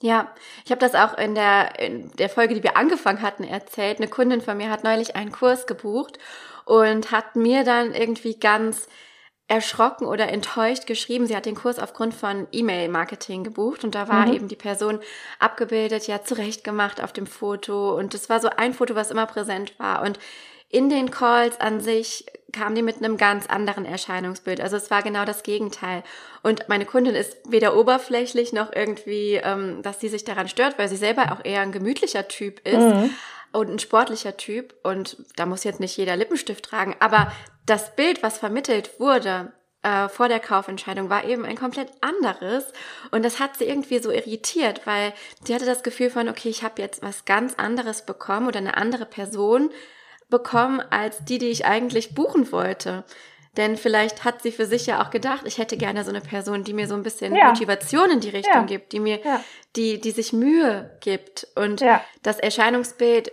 Ja, 0.00 0.28
ich 0.64 0.70
habe 0.70 0.80
das 0.80 0.94
auch 0.94 1.18
in 1.18 1.34
der, 1.34 1.80
in 1.80 2.12
der 2.18 2.28
Folge, 2.28 2.54
die 2.54 2.62
wir 2.62 2.76
angefangen 2.76 3.20
hatten, 3.20 3.42
erzählt. 3.42 3.98
Eine 3.98 4.08
Kundin 4.08 4.40
von 4.40 4.56
mir 4.56 4.70
hat 4.70 4.84
neulich 4.84 5.16
einen 5.16 5.32
Kurs 5.32 5.66
gebucht 5.66 6.20
und 6.66 7.10
hat 7.10 7.34
mir 7.34 7.64
dann 7.64 7.94
irgendwie 7.94 8.38
ganz 8.38 8.88
erschrocken 9.46 10.06
oder 10.06 10.28
enttäuscht 10.28 10.86
geschrieben. 10.86 11.26
Sie 11.26 11.36
hat 11.36 11.46
den 11.46 11.54
Kurs 11.54 11.78
aufgrund 11.78 12.14
von 12.14 12.46
E-Mail-Marketing 12.50 13.44
gebucht 13.44 13.84
und 13.84 13.94
da 13.94 14.08
war 14.08 14.26
mhm. 14.26 14.32
eben 14.32 14.48
die 14.48 14.56
Person 14.56 15.00
abgebildet, 15.38 16.06
ja, 16.06 16.22
zurechtgemacht 16.22 17.02
auf 17.02 17.12
dem 17.12 17.26
Foto 17.26 17.96
und 17.96 18.14
es 18.14 18.30
war 18.30 18.40
so 18.40 18.48
ein 18.48 18.72
Foto, 18.72 18.94
was 18.94 19.10
immer 19.10 19.26
präsent 19.26 19.78
war 19.78 20.02
und 20.02 20.18
in 20.70 20.88
den 20.88 21.10
Calls 21.10 21.60
an 21.60 21.80
sich 21.80 22.26
kam 22.52 22.74
die 22.74 22.82
mit 22.82 22.96
einem 22.96 23.16
ganz 23.16 23.46
anderen 23.46 23.84
Erscheinungsbild. 23.84 24.60
Also 24.60 24.76
es 24.76 24.90
war 24.90 25.02
genau 25.02 25.24
das 25.24 25.42
Gegenteil. 25.42 26.02
Und 26.42 26.68
meine 26.68 26.84
Kundin 26.84 27.14
ist 27.14 27.36
weder 27.48 27.76
oberflächlich 27.76 28.52
noch 28.52 28.72
irgendwie, 28.72 29.40
ähm, 29.42 29.82
dass 29.82 30.00
sie 30.00 30.08
sich 30.08 30.24
daran 30.24 30.48
stört, 30.48 30.78
weil 30.78 30.88
sie 30.88 30.96
selber 30.96 31.32
auch 31.32 31.44
eher 31.44 31.60
ein 31.60 31.72
gemütlicher 31.72 32.26
Typ 32.26 32.66
ist. 32.66 32.78
Mhm 32.78 33.10
und 33.54 33.70
ein 33.70 33.78
sportlicher 33.78 34.36
Typ 34.36 34.74
und 34.82 35.16
da 35.36 35.46
muss 35.46 35.64
jetzt 35.64 35.80
nicht 35.80 35.96
jeder 35.96 36.16
Lippenstift 36.16 36.64
tragen, 36.64 36.96
aber 37.00 37.32
das 37.66 37.94
Bild, 37.96 38.22
was 38.22 38.38
vermittelt 38.38 38.98
wurde 38.98 39.52
äh, 39.82 40.08
vor 40.08 40.28
der 40.28 40.40
Kaufentscheidung, 40.40 41.08
war 41.08 41.24
eben 41.24 41.44
ein 41.44 41.56
komplett 41.56 41.88
anderes 42.00 42.64
und 43.10 43.24
das 43.24 43.40
hat 43.40 43.56
sie 43.56 43.64
irgendwie 43.64 44.00
so 44.00 44.10
irritiert, 44.10 44.82
weil 44.86 45.12
sie 45.44 45.54
hatte 45.54 45.66
das 45.66 45.82
Gefühl 45.82 46.10
von, 46.10 46.28
okay, 46.28 46.48
ich 46.48 46.62
habe 46.62 46.82
jetzt 46.82 47.02
was 47.02 47.24
ganz 47.24 47.54
anderes 47.54 48.04
bekommen 48.04 48.48
oder 48.48 48.58
eine 48.58 48.76
andere 48.76 49.06
Person 49.06 49.70
bekommen 50.28 50.82
als 50.90 51.24
die, 51.24 51.38
die 51.38 51.50
ich 51.50 51.64
eigentlich 51.64 52.14
buchen 52.14 52.50
wollte. 52.50 53.04
Denn 53.56 53.76
vielleicht 53.76 54.24
hat 54.24 54.42
sie 54.42 54.50
für 54.50 54.66
sich 54.66 54.86
ja 54.86 55.02
auch 55.02 55.10
gedacht, 55.10 55.42
ich 55.44 55.58
hätte 55.58 55.76
gerne 55.76 56.02
so 56.02 56.10
eine 56.10 56.20
Person, 56.20 56.64
die 56.64 56.72
mir 56.72 56.88
so 56.88 56.94
ein 56.94 57.04
bisschen 57.04 57.34
ja. 57.36 57.50
Motivation 57.50 58.10
in 58.10 58.20
die 58.20 58.30
Richtung 58.30 58.62
ja. 58.62 58.64
gibt, 58.64 58.92
die 58.92 58.98
mir, 58.98 59.20
ja. 59.24 59.44
die, 59.76 60.00
die 60.00 60.10
sich 60.10 60.32
Mühe 60.32 60.96
gibt. 61.00 61.46
Und 61.54 61.80
das 62.22 62.40
Erscheinungsbild 62.40 63.30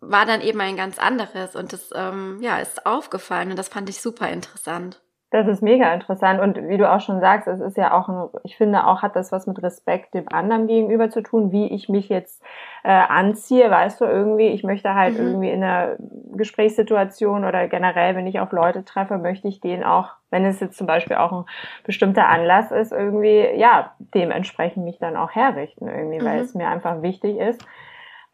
war 0.00 0.26
dann 0.26 0.40
eben 0.40 0.60
ein 0.60 0.76
ganz 0.76 0.98
anderes 0.98 1.56
und 1.56 1.72
das 1.72 1.90
ähm, 1.94 2.38
ja, 2.40 2.58
ist 2.58 2.86
aufgefallen 2.86 3.50
und 3.50 3.58
das 3.58 3.68
fand 3.68 3.88
ich 3.88 4.00
super 4.00 4.28
interessant. 4.28 5.00
Das 5.30 5.48
ist 5.48 5.60
mega 5.60 5.92
interessant 5.92 6.40
und 6.40 6.68
wie 6.68 6.78
du 6.78 6.88
auch 6.88 7.00
schon 7.00 7.20
sagst, 7.20 7.48
es 7.48 7.60
ist 7.60 7.76
ja 7.76 7.92
auch, 7.92 8.08
ein, 8.08 8.28
ich 8.44 8.56
finde 8.56 8.86
auch, 8.86 9.02
hat 9.02 9.16
das 9.16 9.32
was 9.32 9.48
mit 9.48 9.60
Respekt 9.60 10.14
dem 10.14 10.28
anderen 10.28 10.68
gegenüber 10.68 11.10
zu 11.10 11.20
tun, 11.20 11.50
wie 11.50 11.66
ich 11.66 11.88
mich 11.88 12.08
jetzt 12.08 12.42
äh, 12.84 12.90
anziehe, 12.90 13.68
weißt 13.68 14.00
du, 14.00 14.04
irgendwie, 14.04 14.46
ich 14.46 14.62
möchte 14.62 14.94
halt 14.94 15.18
mhm. 15.18 15.26
irgendwie 15.26 15.50
in 15.50 15.64
einer 15.64 15.96
Gesprächssituation 16.32 17.44
oder 17.44 17.66
generell, 17.66 18.14
wenn 18.14 18.28
ich 18.28 18.38
auf 18.38 18.52
Leute 18.52 18.84
treffe, 18.84 19.18
möchte 19.18 19.48
ich 19.48 19.60
denen 19.60 19.82
auch, 19.82 20.10
wenn 20.30 20.44
es 20.44 20.60
jetzt 20.60 20.78
zum 20.78 20.86
Beispiel 20.86 21.16
auch 21.16 21.32
ein 21.32 21.44
bestimmter 21.82 22.28
Anlass 22.28 22.70
ist, 22.70 22.92
irgendwie, 22.92 23.48
ja, 23.56 23.94
dementsprechend 23.98 24.84
mich 24.84 24.98
dann 25.00 25.16
auch 25.16 25.32
herrichten 25.32 25.88
irgendwie, 25.88 26.20
mhm. 26.20 26.24
weil 26.24 26.40
es 26.40 26.54
mir 26.54 26.68
einfach 26.68 27.02
wichtig 27.02 27.36
ist, 27.38 27.66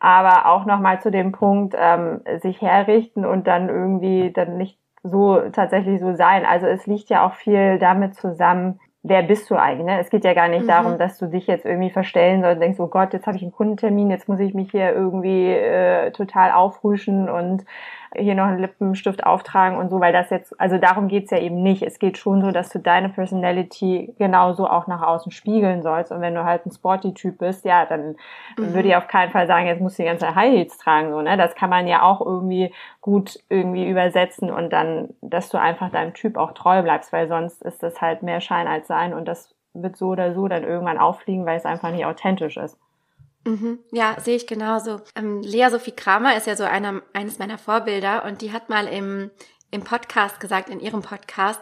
aber 0.02 0.50
auch 0.50 0.66
nochmal 0.66 1.00
zu 1.00 1.12
dem 1.12 1.30
Punkt, 1.30 1.76
ähm, 1.78 2.22
sich 2.40 2.60
herrichten 2.60 3.24
und 3.24 3.46
dann 3.46 3.68
irgendwie 3.68 4.32
dann 4.32 4.56
nicht 4.56 4.76
so 5.04 5.38
tatsächlich 5.52 6.00
so 6.00 6.12
sein. 6.16 6.44
Also 6.44 6.66
es 6.66 6.88
liegt 6.88 7.08
ja 7.08 7.24
auch 7.24 7.34
viel 7.34 7.78
damit 7.78 8.16
zusammen, 8.16 8.80
wer 9.04 9.22
bist 9.22 9.48
du 9.48 9.54
eigentlich? 9.54 9.86
Ne? 9.86 10.00
Es 10.00 10.10
geht 10.10 10.24
ja 10.24 10.34
gar 10.34 10.48
nicht 10.48 10.64
mhm. 10.64 10.68
darum, 10.68 10.98
dass 10.98 11.18
du 11.18 11.26
dich 11.26 11.46
jetzt 11.46 11.64
irgendwie 11.64 11.90
verstellen 11.90 12.42
sollst 12.42 12.56
und 12.56 12.62
denkst, 12.62 12.80
oh 12.80 12.88
Gott, 12.88 13.12
jetzt 13.12 13.28
habe 13.28 13.36
ich 13.36 13.44
einen 13.44 13.52
Kundentermin, 13.52 14.10
jetzt 14.10 14.28
muss 14.28 14.40
ich 14.40 14.54
mich 14.54 14.72
hier 14.72 14.92
irgendwie 14.92 15.52
äh, 15.52 16.10
total 16.10 16.50
aufrüschen 16.50 17.30
und 17.30 17.64
hier 18.14 18.34
noch 18.34 18.46
einen 18.46 18.58
Lippenstift 18.58 19.24
auftragen 19.24 19.78
und 19.78 19.90
so, 19.90 20.00
weil 20.00 20.12
das 20.12 20.30
jetzt, 20.30 20.58
also 20.60 20.78
darum 20.78 21.08
geht's 21.08 21.30
ja 21.30 21.38
eben 21.38 21.62
nicht. 21.62 21.82
Es 21.82 21.98
geht 21.98 22.18
schon 22.18 22.42
so, 22.42 22.50
dass 22.50 22.68
du 22.68 22.78
deine 22.78 23.08
Personality 23.08 24.14
genauso 24.18 24.68
auch 24.68 24.86
nach 24.86 25.02
außen 25.02 25.32
spiegeln 25.32 25.82
sollst. 25.82 26.12
Und 26.12 26.20
wenn 26.20 26.34
du 26.34 26.44
halt 26.44 26.66
ein 26.66 26.72
Sporty-Typ 26.72 27.38
bist, 27.38 27.64
ja, 27.64 27.86
dann 27.86 28.16
mhm. 28.58 28.74
würde 28.74 28.88
ich 28.88 28.96
auf 28.96 29.08
keinen 29.08 29.30
Fall 29.30 29.46
sagen, 29.46 29.66
jetzt 29.66 29.80
musst 29.80 29.98
du 29.98 30.02
die 30.02 30.08
ganze 30.08 30.34
High 30.34 30.52
Heels 30.52 30.78
tragen, 30.78 31.10
so, 31.10 31.22
ne? 31.22 31.36
Das 31.36 31.54
kann 31.54 31.70
man 31.70 31.86
ja 31.86 32.02
auch 32.02 32.20
irgendwie 32.20 32.72
gut 33.00 33.38
irgendwie 33.48 33.88
übersetzen 33.88 34.50
und 34.50 34.72
dann, 34.72 35.10
dass 35.20 35.48
du 35.48 35.58
einfach 35.58 35.90
deinem 35.90 36.14
Typ 36.14 36.36
auch 36.36 36.52
treu 36.52 36.82
bleibst, 36.82 37.12
weil 37.12 37.28
sonst 37.28 37.62
ist 37.62 37.82
das 37.82 38.00
halt 38.00 38.22
mehr 38.22 38.40
Schein 38.40 38.66
als 38.66 38.86
Sein 38.86 39.14
und 39.14 39.26
das 39.26 39.54
wird 39.74 39.96
so 39.96 40.08
oder 40.08 40.34
so 40.34 40.48
dann 40.48 40.64
irgendwann 40.64 40.98
auffliegen, 40.98 41.46
weil 41.46 41.56
es 41.56 41.64
einfach 41.64 41.90
nicht 41.90 42.04
authentisch 42.06 42.56
ist. 42.56 42.78
Mhm. 43.44 43.80
Ja, 43.90 44.16
sehe 44.20 44.36
ich 44.36 44.46
genauso. 44.46 45.00
Ähm, 45.14 45.40
Lea 45.42 45.68
Sophie 45.70 45.92
Kramer 45.92 46.36
ist 46.36 46.46
ja 46.46 46.56
so 46.56 46.64
einer, 46.64 47.02
eines 47.12 47.38
meiner 47.38 47.58
Vorbilder 47.58 48.24
und 48.24 48.40
die 48.40 48.52
hat 48.52 48.68
mal 48.68 48.86
im, 48.86 49.30
im 49.70 49.82
Podcast 49.82 50.40
gesagt, 50.40 50.68
in 50.68 50.80
ihrem 50.80 51.02
Podcast, 51.02 51.60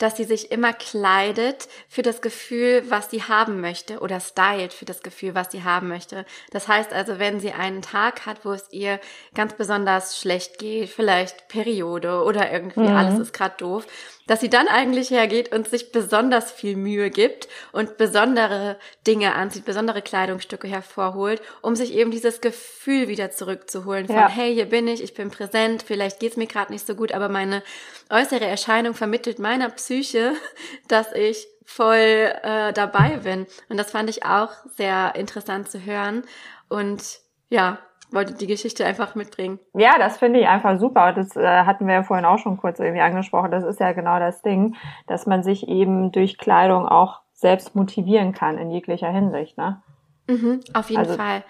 dass 0.00 0.16
sie 0.16 0.24
sich 0.24 0.50
immer 0.50 0.72
kleidet 0.72 1.68
für 1.86 2.00
das 2.00 2.22
Gefühl, 2.22 2.84
was 2.88 3.10
sie 3.10 3.22
haben 3.22 3.60
möchte 3.60 4.00
oder 4.00 4.18
stylt 4.18 4.72
für 4.72 4.86
das 4.86 5.02
Gefühl, 5.02 5.34
was 5.34 5.52
sie 5.52 5.62
haben 5.62 5.88
möchte. 5.88 6.24
Das 6.52 6.68
heißt 6.68 6.92
also, 6.92 7.18
wenn 7.18 7.38
sie 7.38 7.52
einen 7.52 7.82
Tag 7.82 8.24
hat, 8.24 8.44
wo 8.46 8.52
es 8.52 8.72
ihr 8.72 8.98
ganz 9.34 9.52
besonders 9.52 10.18
schlecht 10.18 10.58
geht, 10.58 10.88
vielleicht 10.88 11.48
Periode 11.48 12.24
oder 12.24 12.50
irgendwie 12.50 12.80
mhm. 12.80 12.96
alles 12.96 13.18
ist 13.18 13.34
gerade 13.34 13.56
doof, 13.58 13.86
dass 14.30 14.38
sie 14.38 14.48
dann 14.48 14.68
eigentlich 14.68 15.10
hergeht 15.10 15.52
und 15.52 15.66
sich 15.66 15.90
besonders 15.90 16.52
viel 16.52 16.76
Mühe 16.76 17.10
gibt 17.10 17.48
und 17.72 17.96
besondere 17.96 18.78
Dinge 19.04 19.34
anzieht, 19.34 19.64
besondere 19.64 20.02
Kleidungsstücke 20.02 20.68
hervorholt, 20.68 21.42
um 21.62 21.74
sich 21.74 21.92
eben 21.92 22.12
dieses 22.12 22.40
Gefühl 22.40 23.08
wieder 23.08 23.32
zurückzuholen 23.32 24.06
von, 24.06 24.14
ja. 24.14 24.28
hey, 24.28 24.54
hier 24.54 24.66
bin 24.66 24.86
ich, 24.86 25.02
ich 25.02 25.14
bin 25.14 25.32
präsent, 25.32 25.82
vielleicht 25.84 26.20
geht's 26.20 26.36
mir 26.36 26.46
gerade 26.46 26.72
nicht 26.72 26.86
so 26.86 26.94
gut, 26.94 27.10
aber 27.10 27.28
meine 27.28 27.64
äußere 28.08 28.46
Erscheinung 28.46 28.94
vermittelt 28.94 29.40
meiner 29.40 29.68
Psyche, 29.70 30.34
dass 30.86 31.12
ich 31.12 31.48
voll 31.64 31.96
äh, 31.96 32.72
dabei 32.72 33.16
bin. 33.24 33.48
Und 33.68 33.78
das 33.78 33.90
fand 33.90 34.08
ich 34.08 34.24
auch 34.24 34.52
sehr 34.76 35.16
interessant 35.16 35.68
zu 35.72 35.84
hören. 35.84 36.22
Und 36.68 37.18
ja, 37.48 37.80
wollte 38.12 38.34
die 38.34 38.46
Geschichte 38.46 38.84
einfach 38.84 39.14
mitbringen. 39.14 39.58
Ja, 39.74 39.98
das 39.98 40.18
finde 40.18 40.40
ich 40.40 40.48
einfach 40.48 40.78
super. 40.78 41.12
Das 41.12 41.36
äh, 41.36 41.64
hatten 41.64 41.86
wir 41.86 41.94
ja 41.94 42.02
vorhin 42.02 42.24
auch 42.24 42.38
schon 42.38 42.56
kurz 42.56 42.78
irgendwie 42.78 43.02
angesprochen. 43.02 43.50
Das 43.50 43.64
ist 43.64 43.80
ja 43.80 43.92
genau 43.92 44.18
das 44.18 44.42
Ding, 44.42 44.76
dass 45.06 45.26
man 45.26 45.42
sich 45.42 45.68
eben 45.68 46.12
durch 46.12 46.38
Kleidung 46.38 46.86
auch 46.86 47.20
selbst 47.32 47.74
motivieren 47.74 48.32
kann 48.32 48.58
in 48.58 48.70
jeglicher 48.70 49.10
Hinsicht, 49.10 49.56
ne? 49.56 49.82
Mhm, 50.28 50.60
auf 50.74 50.90
jeden 50.90 51.00
also, 51.00 51.16
Fall. 51.16 51.42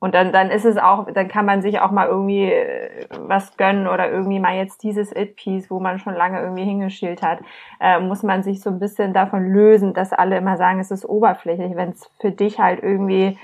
Und 0.00 0.14
dann, 0.14 0.32
dann 0.32 0.50
ist 0.50 0.64
es 0.64 0.76
auch, 0.76 1.10
dann 1.12 1.26
kann 1.26 1.44
man 1.44 1.60
sich 1.60 1.80
auch 1.80 1.90
mal 1.90 2.06
irgendwie 2.06 2.44
äh, 2.44 3.06
was 3.18 3.56
gönnen 3.56 3.88
oder 3.88 4.10
irgendwie 4.10 4.38
mal 4.38 4.54
jetzt 4.54 4.82
dieses 4.84 5.10
It-Piece, 5.14 5.70
wo 5.70 5.80
man 5.80 5.98
schon 5.98 6.14
lange 6.14 6.40
irgendwie 6.40 6.64
hingeschielt 6.64 7.20
hat, 7.20 7.40
äh, 7.80 7.98
muss 7.98 8.22
man 8.22 8.44
sich 8.44 8.60
so 8.60 8.70
ein 8.70 8.78
bisschen 8.78 9.12
davon 9.12 9.52
lösen, 9.52 9.94
dass 9.94 10.12
alle 10.12 10.38
immer 10.38 10.56
sagen, 10.56 10.78
es 10.78 10.92
ist 10.92 11.04
oberflächlich, 11.04 11.74
wenn 11.74 11.90
es 11.90 12.08
für 12.20 12.30
dich 12.30 12.60
halt 12.60 12.82
irgendwie 12.82 13.38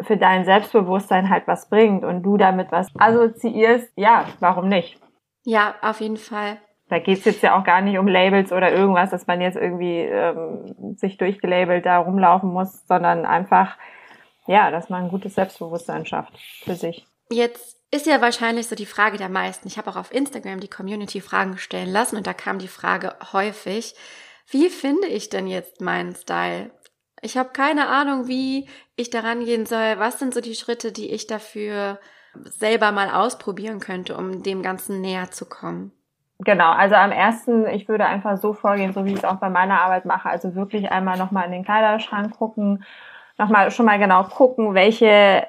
für 0.00 0.16
dein 0.16 0.44
Selbstbewusstsein 0.44 1.30
halt 1.30 1.46
was 1.46 1.68
bringt 1.68 2.04
und 2.04 2.22
du 2.22 2.36
damit 2.36 2.72
was 2.72 2.88
assoziierst, 2.98 3.92
ja, 3.96 4.26
warum 4.40 4.68
nicht? 4.68 4.98
Ja, 5.44 5.74
auf 5.82 6.00
jeden 6.00 6.16
Fall. 6.16 6.58
Da 6.88 6.98
geht's 6.98 7.24
jetzt 7.24 7.42
ja 7.42 7.58
auch 7.58 7.64
gar 7.64 7.80
nicht 7.80 7.98
um 7.98 8.06
Labels 8.06 8.52
oder 8.52 8.72
irgendwas, 8.72 9.10
dass 9.10 9.26
man 9.26 9.40
jetzt 9.40 9.56
irgendwie 9.56 10.00
ähm, 10.00 10.96
sich 10.96 11.16
durchgelabelt 11.16 11.86
da 11.86 11.98
rumlaufen 11.98 12.50
muss, 12.50 12.86
sondern 12.86 13.24
einfach, 13.24 13.76
ja, 14.46 14.70
dass 14.70 14.90
man 14.90 15.04
ein 15.04 15.10
gutes 15.10 15.34
Selbstbewusstsein 15.34 16.04
schafft 16.04 16.32
für 16.62 16.74
sich. 16.74 17.06
Jetzt 17.30 17.80
ist 17.90 18.06
ja 18.06 18.20
wahrscheinlich 18.20 18.66
so 18.66 18.76
die 18.76 18.86
Frage 18.86 19.16
der 19.16 19.28
meisten. 19.28 19.68
Ich 19.68 19.78
habe 19.78 19.90
auch 19.90 19.96
auf 19.96 20.12
Instagram 20.12 20.60
die 20.60 20.68
Community 20.68 21.20
Fragen 21.20 21.56
stellen 21.56 21.90
lassen 21.90 22.16
und 22.16 22.26
da 22.26 22.34
kam 22.34 22.58
die 22.58 22.68
Frage 22.68 23.14
häufig, 23.32 23.94
wie 24.50 24.68
finde 24.68 25.06
ich 25.06 25.30
denn 25.30 25.46
jetzt 25.46 25.80
meinen 25.80 26.14
Style? 26.14 26.70
Ich 27.24 27.38
habe 27.38 27.48
keine 27.54 27.88
Ahnung, 27.88 28.28
wie 28.28 28.68
ich 28.96 29.08
daran 29.08 29.46
gehen 29.46 29.64
soll. 29.64 29.94
Was 29.96 30.18
sind 30.18 30.34
so 30.34 30.42
die 30.42 30.54
Schritte, 30.54 30.92
die 30.92 31.10
ich 31.10 31.26
dafür 31.26 31.98
selber 32.34 32.92
mal 32.92 33.08
ausprobieren 33.08 33.80
könnte, 33.80 34.14
um 34.14 34.42
dem 34.42 34.62
Ganzen 34.62 35.00
näher 35.00 35.30
zu 35.30 35.46
kommen? 35.46 35.90
Genau, 36.40 36.70
also 36.72 36.96
am 36.96 37.12
ersten, 37.12 37.66
ich 37.68 37.88
würde 37.88 38.04
einfach 38.04 38.36
so 38.36 38.52
vorgehen, 38.52 38.92
so 38.92 39.06
wie 39.06 39.12
ich 39.12 39.18
es 39.18 39.24
auch 39.24 39.36
bei 39.36 39.48
meiner 39.48 39.80
Arbeit 39.80 40.04
mache, 40.04 40.28
also 40.28 40.54
wirklich 40.54 40.90
einmal 40.90 41.16
nochmal 41.16 41.46
in 41.46 41.52
den 41.52 41.64
Kleiderschrank 41.64 42.36
gucken, 42.36 42.84
nochmal 43.38 43.70
schon 43.70 43.86
mal 43.86 43.98
genau 43.98 44.24
gucken, 44.24 44.74
welche 44.74 45.46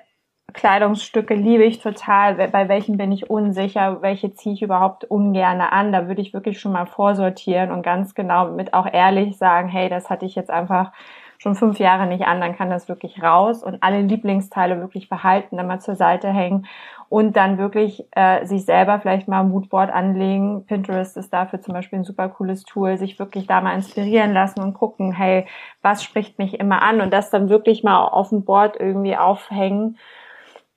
Kleidungsstücke 0.54 1.34
liebe 1.34 1.66
ich 1.66 1.80
total, 1.82 2.36
bei 2.36 2.70
welchen 2.70 2.96
bin 2.96 3.12
ich 3.12 3.30
unsicher, 3.30 4.02
welche 4.02 4.34
ziehe 4.34 4.56
ich 4.56 4.62
überhaupt 4.62 5.04
ungerne 5.04 5.74
an. 5.74 5.92
Da 5.92 6.08
würde 6.08 6.22
ich 6.22 6.34
wirklich 6.34 6.62
schon 6.62 6.72
mal 6.72 6.86
vorsortieren 6.86 7.72
und 7.72 7.82
ganz 7.82 8.16
genau 8.16 8.52
mit 8.52 8.74
auch 8.74 8.88
ehrlich 8.92 9.38
sagen, 9.38 9.68
hey, 9.68 9.90
das 9.90 10.10
hatte 10.10 10.26
ich 10.26 10.36
jetzt 10.36 10.52
einfach 10.52 10.94
schon 11.38 11.56
fünf 11.56 11.80
Jahre 11.80 12.08
nicht 12.08 12.26
an, 12.26 12.42
dann 12.42 12.56
kann 12.56 12.70
das 12.70 12.88
wirklich 12.90 13.22
raus 13.22 13.64
und 13.64 13.82
alle 13.82 14.02
Lieblingsteile 14.02 14.80
wirklich 14.80 15.10
behalten, 15.10 15.58
dann 15.58 15.68
mal 15.68 15.80
zur 15.80 15.96
Seite 15.96 16.30
hängen 16.30 16.68
und 17.10 17.36
dann 17.36 17.58
wirklich 17.58 18.06
äh, 18.12 18.46
sich 18.46 18.66
selber 18.66 19.00
vielleicht 19.00 19.28
mal 19.28 19.42
ein 19.42 19.50
Moodboard 19.50 19.92
anlegen. 19.92 20.66
Pinterest 20.66 21.18
ist 21.18 21.32
dafür 21.32 21.62
zum 21.62 21.74
Beispiel 21.74 22.00
ein 22.00 22.06
super 22.06 22.30
cooles 22.30 22.64
Tool, 22.64 22.98
sich 22.98 23.20
wirklich 23.20 23.48
da 23.48 23.62
mal 23.62 23.76
inspirieren 23.76 24.34
lassen 24.34 24.62
und 24.62 24.74
gucken, 24.74 25.12
hey, 25.12 25.46
was 25.82 26.04
spricht 26.04 26.40
mich 26.40 26.60
immer 26.60 26.82
an 26.82 27.02
und 27.02 27.14
das 27.14 27.30
dann 27.30 27.50
wirklich 27.50 27.84
mal 27.84 28.06
auf 28.06 28.30
dem 28.30 28.44
Board 28.44 28.78
irgendwie 28.80 29.18
aufhängen 29.18 29.98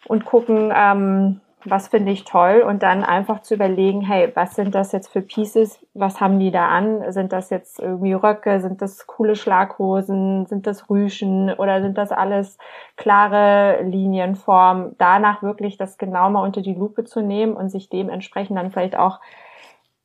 und 0.07 0.25
gucken, 0.25 0.73
ähm, 0.75 1.41
was 1.65 1.89
finde 1.89 2.13
ich 2.13 2.25
toll 2.25 2.65
und 2.67 2.83
dann 2.83 3.03
einfach 3.03 3.41
zu 3.43 3.55
überlegen, 3.55 4.01
hey, 4.01 4.31
was 4.35 4.55
sind 4.55 4.75
das 4.75 4.93
jetzt 4.93 5.09
für 5.09 5.23
Pieces, 5.23 5.85
was 5.93 6.21
haben 6.21 6.39
die 6.39 6.51
da 6.51 6.69
an? 6.69 7.13
Sind 7.13 7.33
das 7.33 7.51
jetzt 7.51 7.81
irgendwie 7.81 8.13
Röcke, 8.13 8.61
sind 8.61 8.81
das 8.81 9.07
coole 9.07 9.35
Schlaghosen, 9.35 10.47
sind 10.47 10.67
das 10.67 10.89
Rüschen 10.89 11.53
oder 11.53 11.83
sind 11.83 11.99
das 11.99 12.13
alles 12.13 12.59
klare 12.97 13.83
Linienformen? 13.83 14.95
Danach 14.99 15.43
wirklich 15.43 15.77
das 15.77 15.99
genau 15.99 16.31
mal 16.31 16.45
unter 16.45 16.63
die 16.63 16.75
Lupe 16.75 17.05
zu 17.05 17.23
nehmen 17.23 17.55
und 17.55 17.71
sich 17.71 17.89
dementsprechend 17.89 18.57
dann 18.57 18.71
vielleicht 18.71 18.97
auch 18.97 19.21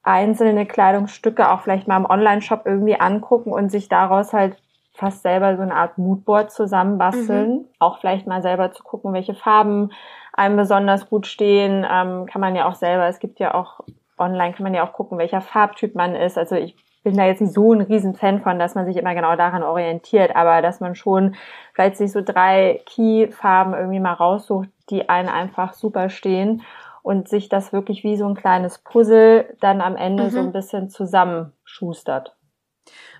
einzelne 0.01 0.65
Kleidungsstücke 0.65 1.51
auch 1.51 1.61
vielleicht 1.61 1.87
mal 1.87 1.97
im 1.97 2.05
Online-Shop 2.05 2.63
irgendwie 2.65 2.99
angucken 2.99 3.53
und 3.53 3.69
sich 3.69 3.89
daraus 3.89 4.33
halt 4.33 4.57
fast 4.93 5.23
selber 5.23 5.55
so 5.55 5.63
eine 5.63 5.75
Art 5.75 5.97
Moodboard 5.97 6.51
zusammenbasteln. 6.51 7.49
Mhm. 7.49 7.65
Auch 7.79 7.99
vielleicht 7.99 8.27
mal 8.27 8.41
selber 8.41 8.71
zu 8.71 8.83
gucken, 8.83 9.13
welche 9.13 9.33
Farben 9.33 9.91
einem 10.33 10.57
besonders 10.57 11.09
gut 11.09 11.27
stehen. 11.27 11.85
Ähm, 11.89 12.25
kann 12.25 12.41
man 12.41 12.55
ja 12.55 12.67
auch 12.67 12.75
selber, 12.75 13.07
es 13.07 13.19
gibt 13.19 13.39
ja 13.39 13.53
auch 13.53 13.81
online, 14.17 14.53
kann 14.53 14.63
man 14.63 14.73
ja 14.73 14.85
auch 14.85 14.93
gucken, 14.93 15.17
welcher 15.17 15.41
Farbtyp 15.41 15.95
man 15.95 16.15
ist. 16.15 16.37
Also 16.37 16.55
ich 16.55 16.75
bin 17.03 17.17
da 17.17 17.25
jetzt 17.25 17.41
nicht 17.41 17.53
so 17.53 17.73
ein 17.73 17.81
riesen 17.81 18.15
Fan 18.15 18.41
von, 18.41 18.59
dass 18.59 18.75
man 18.75 18.85
sich 18.85 18.97
immer 18.97 19.13
genau 19.13 19.35
daran 19.35 19.63
orientiert, 19.63 20.35
aber 20.35 20.61
dass 20.61 20.79
man 20.79 20.95
schon 20.95 21.35
vielleicht 21.73 21.97
sich 21.97 22.11
so 22.11 22.21
drei 22.21 22.81
Key-Farben 22.85 23.73
irgendwie 23.73 23.99
mal 23.99 24.13
raussucht, 24.13 24.69
die 24.89 25.09
einen 25.09 25.29
einfach 25.29 25.73
super 25.73 26.09
stehen 26.09 26.63
und 27.01 27.27
sich 27.27 27.49
das 27.49 27.73
wirklich 27.73 28.03
wie 28.03 28.15
so 28.15 28.27
ein 28.27 28.35
kleines 28.35 28.79
Puzzle 28.79 29.55
dann 29.59 29.81
am 29.81 29.97
Ende 29.97 30.25
mhm. 30.25 30.29
so 30.29 30.39
ein 30.39 30.53
bisschen 30.53 30.89
zusammenschustert. 30.89 32.35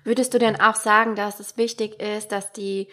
Würdest 0.02 0.34
du 0.34 0.38
denn 0.38 0.60
auch 0.60 0.74
sagen, 0.74 1.14
dass 1.14 1.40
es 1.40 1.56
wichtig 1.56 2.00
ist, 2.00 2.32
dass 2.32 2.52
die 2.52 2.88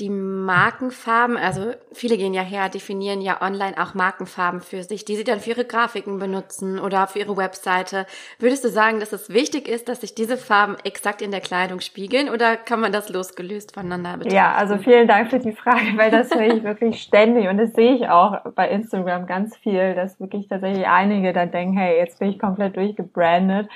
die 0.00 0.08
Markenfarben, 0.08 1.36
also 1.36 1.72
viele 1.92 2.16
gehen 2.16 2.32
ja 2.32 2.42
her, 2.42 2.68
definieren 2.70 3.20
ja 3.20 3.42
online 3.42 3.74
auch 3.78 3.94
Markenfarben 3.94 4.60
für 4.60 4.82
sich, 4.82 5.04
die 5.04 5.16
sie 5.16 5.24
dann 5.24 5.40
für 5.40 5.50
ihre 5.50 5.64
Grafiken 5.66 6.18
benutzen 6.18 6.78
oder 6.78 7.06
für 7.06 7.18
ihre 7.18 7.36
Webseite. 7.36 8.06
Würdest 8.38 8.64
du 8.64 8.70
sagen, 8.70 8.98
dass 8.98 9.12
es 9.12 9.28
wichtig 9.28 9.68
ist, 9.68 9.88
dass 9.88 10.00
sich 10.00 10.14
diese 10.14 10.38
Farben 10.38 10.76
exakt 10.84 11.20
in 11.20 11.30
der 11.30 11.40
Kleidung 11.40 11.80
spiegeln 11.80 12.30
oder 12.30 12.56
kann 12.56 12.80
man 12.80 12.92
das 12.92 13.10
losgelöst 13.10 13.74
voneinander 13.74 14.14
betrachten? 14.14 14.34
Ja, 14.34 14.54
also 14.54 14.78
vielen 14.78 15.06
Dank 15.06 15.30
für 15.30 15.38
die 15.38 15.52
Frage, 15.52 15.96
weil 15.96 16.10
das 16.10 16.34
höre 16.34 16.54
ich 16.54 16.64
wirklich 16.64 17.02
ständig 17.02 17.48
und 17.48 17.58
das 17.58 17.74
sehe 17.74 17.94
ich 17.94 18.08
auch 18.08 18.40
bei 18.54 18.70
Instagram 18.70 19.26
ganz 19.26 19.56
viel, 19.58 19.94
dass 19.94 20.18
wirklich 20.18 20.48
tatsächlich 20.48 20.86
einige 20.86 21.34
dann 21.34 21.50
denken, 21.50 21.76
hey, 21.76 21.98
jetzt 21.98 22.18
bin 22.18 22.30
ich 22.30 22.38
komplett 22.38 22.76
durchgebrandet. 22.76 23.68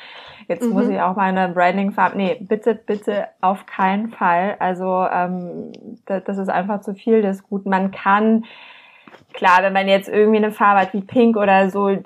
Jetzt 0.48 0.64
mhm. 0.64 0.72
muss 0.72 0.88
ich 0.88 1.00
auch 1.00 1.16
meine 1.16 1.48
Branding-Farben. 1.48 2.16
Nee, 2.16 2.36
bitte, 2.40 2.74
bitte 2.74 3.28
auf 3.40 3.66
keinen 3.66 4.10
Fall. 4.10 4.56
Also 4.58 5.06
ähm, 5.10 5.72
das, 6.20 6.38
ist 6.38 6.48
einfach 6.48 6.80
zu 6.80 6.94
viel 6.94 7.22
des 7.22 7.42
Guten. 7.42 7.70
Man 7.70 7.90
kann 7.90 8.44
klar, 9.32 9.62
wenn 9.62 9.72
man 9.72 9.88
jetzt 9.88 10.08
irgendwie 10.08 10.38
eine 10.38 10.52
Farbe 10.52 10.80
hat 10.80 10.94
wie 10.94 11.00
Pink 11.00 11.36
oder 11.36 11.70
so, 11.70 11.96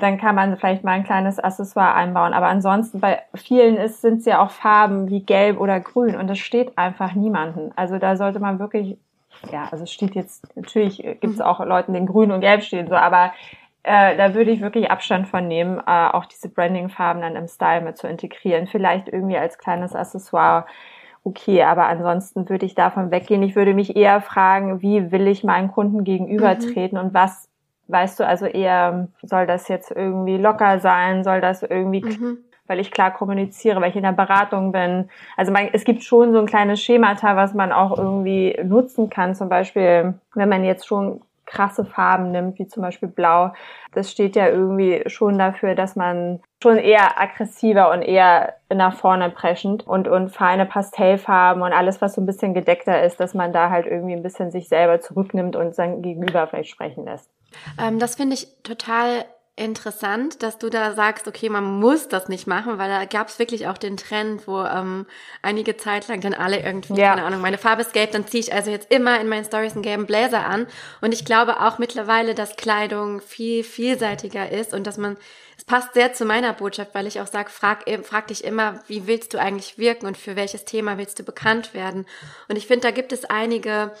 dann 0.00 0.18
kann 0.18 0.34
man 0.34 0.56
vielleicht 0.56 0.84
mal 0.84 0.92
ein 0.92 1.04
kleines 1.04 1.38
Accessoire 1.38 1.94
einbauen. 1.94 2.32
Aber 2.32 2.46
ansonsten 2.46 3.00
bei 3.00 3.22
vielen 3.34 3.76
ist, 3.76 4.02
sind 4.02 4.18
es 4.18 4.26
ja 4.26 4.42
auch 4.42 4.50
Farben 4.50 5.08
wie 5.08 5.22
Gelb 5.22 5.60
oder 5.60 5.80
Grün 5.80 6.16
und 6.16 6.28
das 6.28 6.38
steht 6.38 6.76
einfach 6.76 7.14
niemanden. 7.14 7.72
Also 7.76 7.98
da 7.98 8.16
sollte 8.16 8.40
man 8.40 8.58
wirklich, 8.58 8.98
ja, 9.52 9.68
also 9.70 9.84
es 9.84 9.92
steht 9.92 10.14
jetzt, 10.14 10.56
natürlich 10.56 10.98
gibt 10.98 11.24
es 11.24 11.38
mhm. 11.38 11.44
auch 11.44 11.64
Leuten, 11.64 11.92
denen 11.92 12.06
Grün 12.06 12.32
und 12.32 12.40
Gelb 12.40 12.62
stehen, 12.62 12.88
so, 12.88 12.94
aber 12.94 13.32
äh, 13.86 14.16
da 14.16 14.34
würde 14.34 14.50
ich 14.50 14.60
wirklich 14.60 14.90
Abstand 14.90 15.28
von 15.28 15.46
nehmen, 15.46 15.80
äh, 15.86 16.08
auch 16.08 16.24
diese 16.24 16.48
Branding-Farben 16.48 17.22
dann 17.22 17.36
im 17.36 17.46
Style 17.46 17.82
mit 17.82 17.96
zu 17.96 18.08
integrieren. 18.08 18.66
Vielleicht 18.66 19.06
irgendwie 19.06 19.38
als 19.38 19.58
kleines 19.58 19.94
Accessoire 19.94 20.66
okay, 21.26 21.62
aber 21.64 21.86
ansonsten 21.86 22.48
würde 22.48 22.66
ich 22.66 22.74
davon 22.74 23.10
weggehen. 23.10 23.42
Ich 23.42 23.56
würde 23.56 23.74
mich 23.74 23.96
eher 23.96 24.20
fragen, 24.20 24.80
wie 24.80 25.10
will 25.10 25.26
ich 25.26 25.42
meinen 25.42 25.72
Kunden 25.72 26.04
gegenübertreten 26.04 26.96
mhm. 26.98 27.06
und 27.06 27.14
was 27.14 27.48
weißt 27.88 28.18
du, 28.20 28.26
also 28.26 28.46
eher 28.46 29.08
soll 29.22 29.46
das 29.46 29.68
jetzt 29.68 29.90
irgendwie 29.90 30.36
locker 30.36 30.78
sein, 30.78 31.24
soll 31.24 31.40
das 31.40 31.62
irgendwie 31.62 32.04
mhm 32.04 32.38
weil 32.66 32.80
ich 32.80 32.90
klar 32.90 33.12
kommuniziere, 33.12 33.80
weil 33.80 33.90
ich 33.90 33.96
in 33.96 34.02
der 34.02 34.12
Beratung 34.12 34.72
bin. 34.72 35.08
Also 35.36 35.52
man, 35.52 35.68
es 35.72 35.84
gibt 35.84 36.02
schon 36.02 36.32
so 36.32 36.38
ein 36.38 36.46
kleines 36.46 36.82
Schemata, 36.82 37.36
was 37.36 37.54
man 37.54 37.72
auch 37.72 37.96
irgendwie 37.96 38.58
nutzen 38.64 39.08
kann. 39.10 39.34
Zum 39.34 39.48
Beispiel, 39.48 40.14
wenn 40.34 40.48
man 40.48 40.64
jetzt 40.64 40.86
schon 40.86 41.20
krasse 41.46 41.84
Farben 41.84 42.32
nimmt, 42.32 42.58
wie 42.58 42.66
zum 42.66 42.82
Beispiel 42.82 43.08
Blau, 43.08 43.52
das 43.92 44.10
steht 44.10 44.36
ja 44.36 44.48
irgendwie 44.48 45.02
schon 45.06 45.38
dafür, 45.38 45.74
dass 45.74 45.96
man 45.96 46.40
schon 46.62 46.76
eher 46.76 47.20
aggressiver 47.20 47.90
und 47.90 48.02
eher 48.02 48.54
nach 48.72 48.94
vorne 48.94 49.30
preschend 49.30 49.86
und, 49.86 50.08
und 50.08 50.30
feine 50.30 50.66
Pastellfarben 50.66 51.62
und 51.62 51.72
alles, 51.72 52.02
was 52.02 52.14
so 52.14 52.20
ein 52.20 52.26
bisschen 52.26 52.54
gedeckter 52.54 53.02
ist, 53.02 53.20
dass 53.20 53.34
man 53.34 53.52
da 53.52 53.70
halt 53.70 53.86
irgendwie 53.86 54.14
ein 54.14 54.22
bisschen 54.22 54.50
sich 54.50 54.68
selber 54.68 55.00
zurücknimmt 55.00 55.56
und 55.56 55.74
sein 55.74 56.02
Gegenüber 56.02 56.46
vielleicht 56.46 56.70
sprechen 56.70 57.04
lässt. 57.04 57.30
Ähm, 57.80 57.98
das 57.98 58.16
finde 58.16 58.34
ich 58.34 58.48
total 58.62 59.24
interessant, 59.56 60.42
dass 60.42 60.58
du 60.58 60.68
da 60.68 60.92
sagst, 60.92 61.26
okay, 61.26 61.48
man 61.48 61.64
muss 61.64 62.08
das 62.08 62.28
nicht 62.28 62.46
machen, 62.46 62.76
weil 62.76 62.90
da 62.90 63.06
gab 63.06 63.28
es 63.28 63.38
wirklich 63.38 63.66
auch 63.66 63.78
den 63.78 63.96
Trend, 63.96 64.46
wo 64.46 64.62
ähm, 64.62 65.06
einige 65.40 65.78
Zeit 65.78 66.08
lang 66.08 66.20
dann 66.20 66.34
alle 66.34 66.60
irgendwie, 66.60 67.00
ja. 67.00 67.10
keine 67.10 67.24
Ahnung, 67.24 67.40
meine 67.40 67.56
Farbe 67.56 67.80
ist 67.80 67.94
gelb, 67.94 68.12
dann 68.12 68.26
ziehe 68.26 68.42
ich 68.42 68.52
also 68.52 68.70
jetzt 68.70 68.92
immer 68.92 69.18
in 69.18 69.28
meinen 69.28 69.46
Stories 69.46 69.72
einen 69.72 69.82
gelben 69.82 70.04
Bläser 70.04 70.44
an. 70.44 70.66
Und 71.00 71.12
ich 71.12 71.24
glaube 71.24 71.60
auch 71.60 71.78
mittlerweile, 71.78 72.34
dass 72.34 72.56
Kleidung 72.56 73.22
viel 73.22 73.64
vielseitiger 73.64 74.52
ist 74.52 74.74
und 74.74 74.86
dass 74.86 74.98
man, 74.98 75.16
es 75.56 75.64
passt 75.64 75.94
sehr 75.94 76.12
zu 76.12 76.26
meiner 76.26 76.52
Botschaft, 76.52 76.94
weil 76.94 77.06
ich 77.06 77.22
auch 77.22 77.26
sage, 77.26 77.48
frag, 77.48 77.84
frag 78.04 78.26
dich 78.26 78.44
immer, 78.44 78.80
wie 78.88 79.06
willst 79.06 79.32
du 79.32 79.38
eigentlich 79.38 79.78
wirken 79.78 80.06
und 80.06 80.18
für 80.18 80.36
welches 80.36 80.66
Thema 80.66 80.98
willst 80.98 81.18
du 81.18 81.22
bekannt 81.22 81.72
werden? 81.72 82.04
Und 82.48 82.56
ich 82.56 82.66
finde, 82.66 82.88
da 82.88 82.90
gibt 82.90 83.10
es 83.10 83.24
einige 83.24 83.92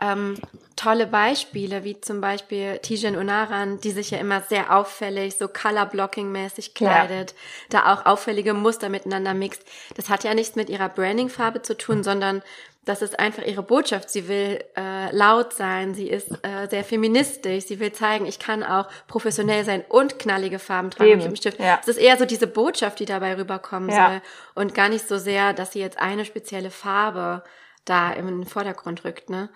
ähm, 0.00 0.36
tolle 0.76 1.06
Beispiele, 1.06 1.84
wie 1.84 2.00
zum 2.00 2.20
Beispiel 2.20 2.78
Tijen 2.78 3.16
Unaran, 3.16 3.80
die 3.80 3.90
sich 3.90 4.10
ja 4.10 4.18
immer 4.18 4.40
sehr 4.40 4.74
auffällig, 4.74 5.36
so 5.36 5.46
Color-Blocking-mäßig 5.46 6.74
kleidet, 6.74 7.32
ja. 7.32 7.36
da 7.68 7.92
auch 7.92 8.06
auffällige 8.06 8.54
Muster 8.54 8.88
miteinander 8.88 9.34
mixt. 9.34 9.62
Das 9.96 10.08
hat 10.08 10.24
ja 10.24 10.32
nichts 10.34 10.56
mit 10.56 10.70
ihrer 10.70 10.88
Branding-Farbe 10.88 11.62
zu 11.62 11.76
tun, 11.76 12.02
sondern 12.02 12.42
das 12.86 13.02
ist 13.02 13.18
einfach 13.18 13.44
ihre 13.44 13.62
Botschaft. 13.62 14.08
Sie 14.08 14.26
will 14.26 14.64
äh, 14.76 15.14
laut 15.14 15.52
sein, 15.52 15.94
sie 15.94 16.08
ist 16.08 16.30
äh, 16.42 16.66
sehr 16.68 16.82
feministisch, 16.82 17.66
sie 17.66 17.78
will 17.78 17.92
zeigen, 17.92 18.24
ich 18.24 18.38
kann 18.38 18.62
auch 18.62 18.88
professionell 19.06 19.64
sein 19.64 19.84
und 19.88 20.18
knallige 20.18 20.58
Farben 20.58 20.90
tragen 20.90 21.18
mit 21.18 21.26
dem 21.26 21.36
Stift. 21.36 21.60
Ja. 21.60 21.78
Es 21.82 21.88
ist 21.88 21.98
eher 21.98 22.16
so 22.16 22.24
diese 22.24 22.46
Botschaft, 22.46 22.98
die 23.00 23.04
dabei 23.04 23.36
rüberkommen 23.36 23.90
ja. 23.90 24.08
soll 24.08 24.22
und 24.54 24.74
gar 24.74 24.88
nicht 24.88 25.06
so 25.06 25.18
sehr, 25.18 25.52
dass 25.52 25.72
sie 25.72 25.80
jetzt 25.80 25.98
eine 25.98 26.24
spezielle 26.24 26.70
Farbe 26.70 27.44
da 27.84 28.12
im 28.12 28.46
Vordergrund 28.46 29.04
rückt, 29.04 29.30
ne? 29.30 29.50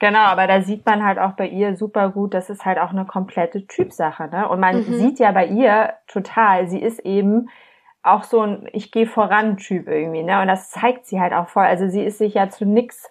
Genau, 0.00 0.20
aber 0.20 0.46
da 0.46 0.60
sieht 0.62 0.86
man 0.86 1.04
halt 1.04 1.18
auch 1.18 1.32
bei 1.32 1.48
ihr 1.48 1.76
super 1.76 2.10
gut, 2.10 2.32
das 2.32 2.50
ist 2.50 2.64
halt 2.64 2.78
auch 2.78 2.90
eine 2.90 3.04
komplette 3.04 3.66
Typsache, 3.66 4.28
ne? 4.28 4.48
Und 4.48 4.60
man 4.60 4.76
mhm. 4.76 4.94
sieht 4.94 5.18
ja 5.18 5.32
bei 5.32 5.46
ihr 5.46 5.94
total, 6.06 6.68
sie 6.68 6.80
ist 6.80 7.00
eben 7.00 7.48
auch 8.02 8.22
so 8.22 8.40
ein 8.42 8.68
Ich 8.72 8.92
gehe 8.92 9.06
voran 9.06 9.56
Typ 9.56 9.88
irgendwie, 9.88 10.22
ne? 10.22 10.40
Und 10.40 10.46
das 10.46 10.70
zeigt 10.70 11.06
sie 11.06 11.20
halt 11.20 11.32
auch 11.32 11.48
voll. 11.48 11.64
Also 11.64 11.88
sie 11.88 12.02
ist 12.02 12.18
sich 12.18 12.34
ja 12.34 12.48
zu 12.48 12.64
nix 12.64 13.08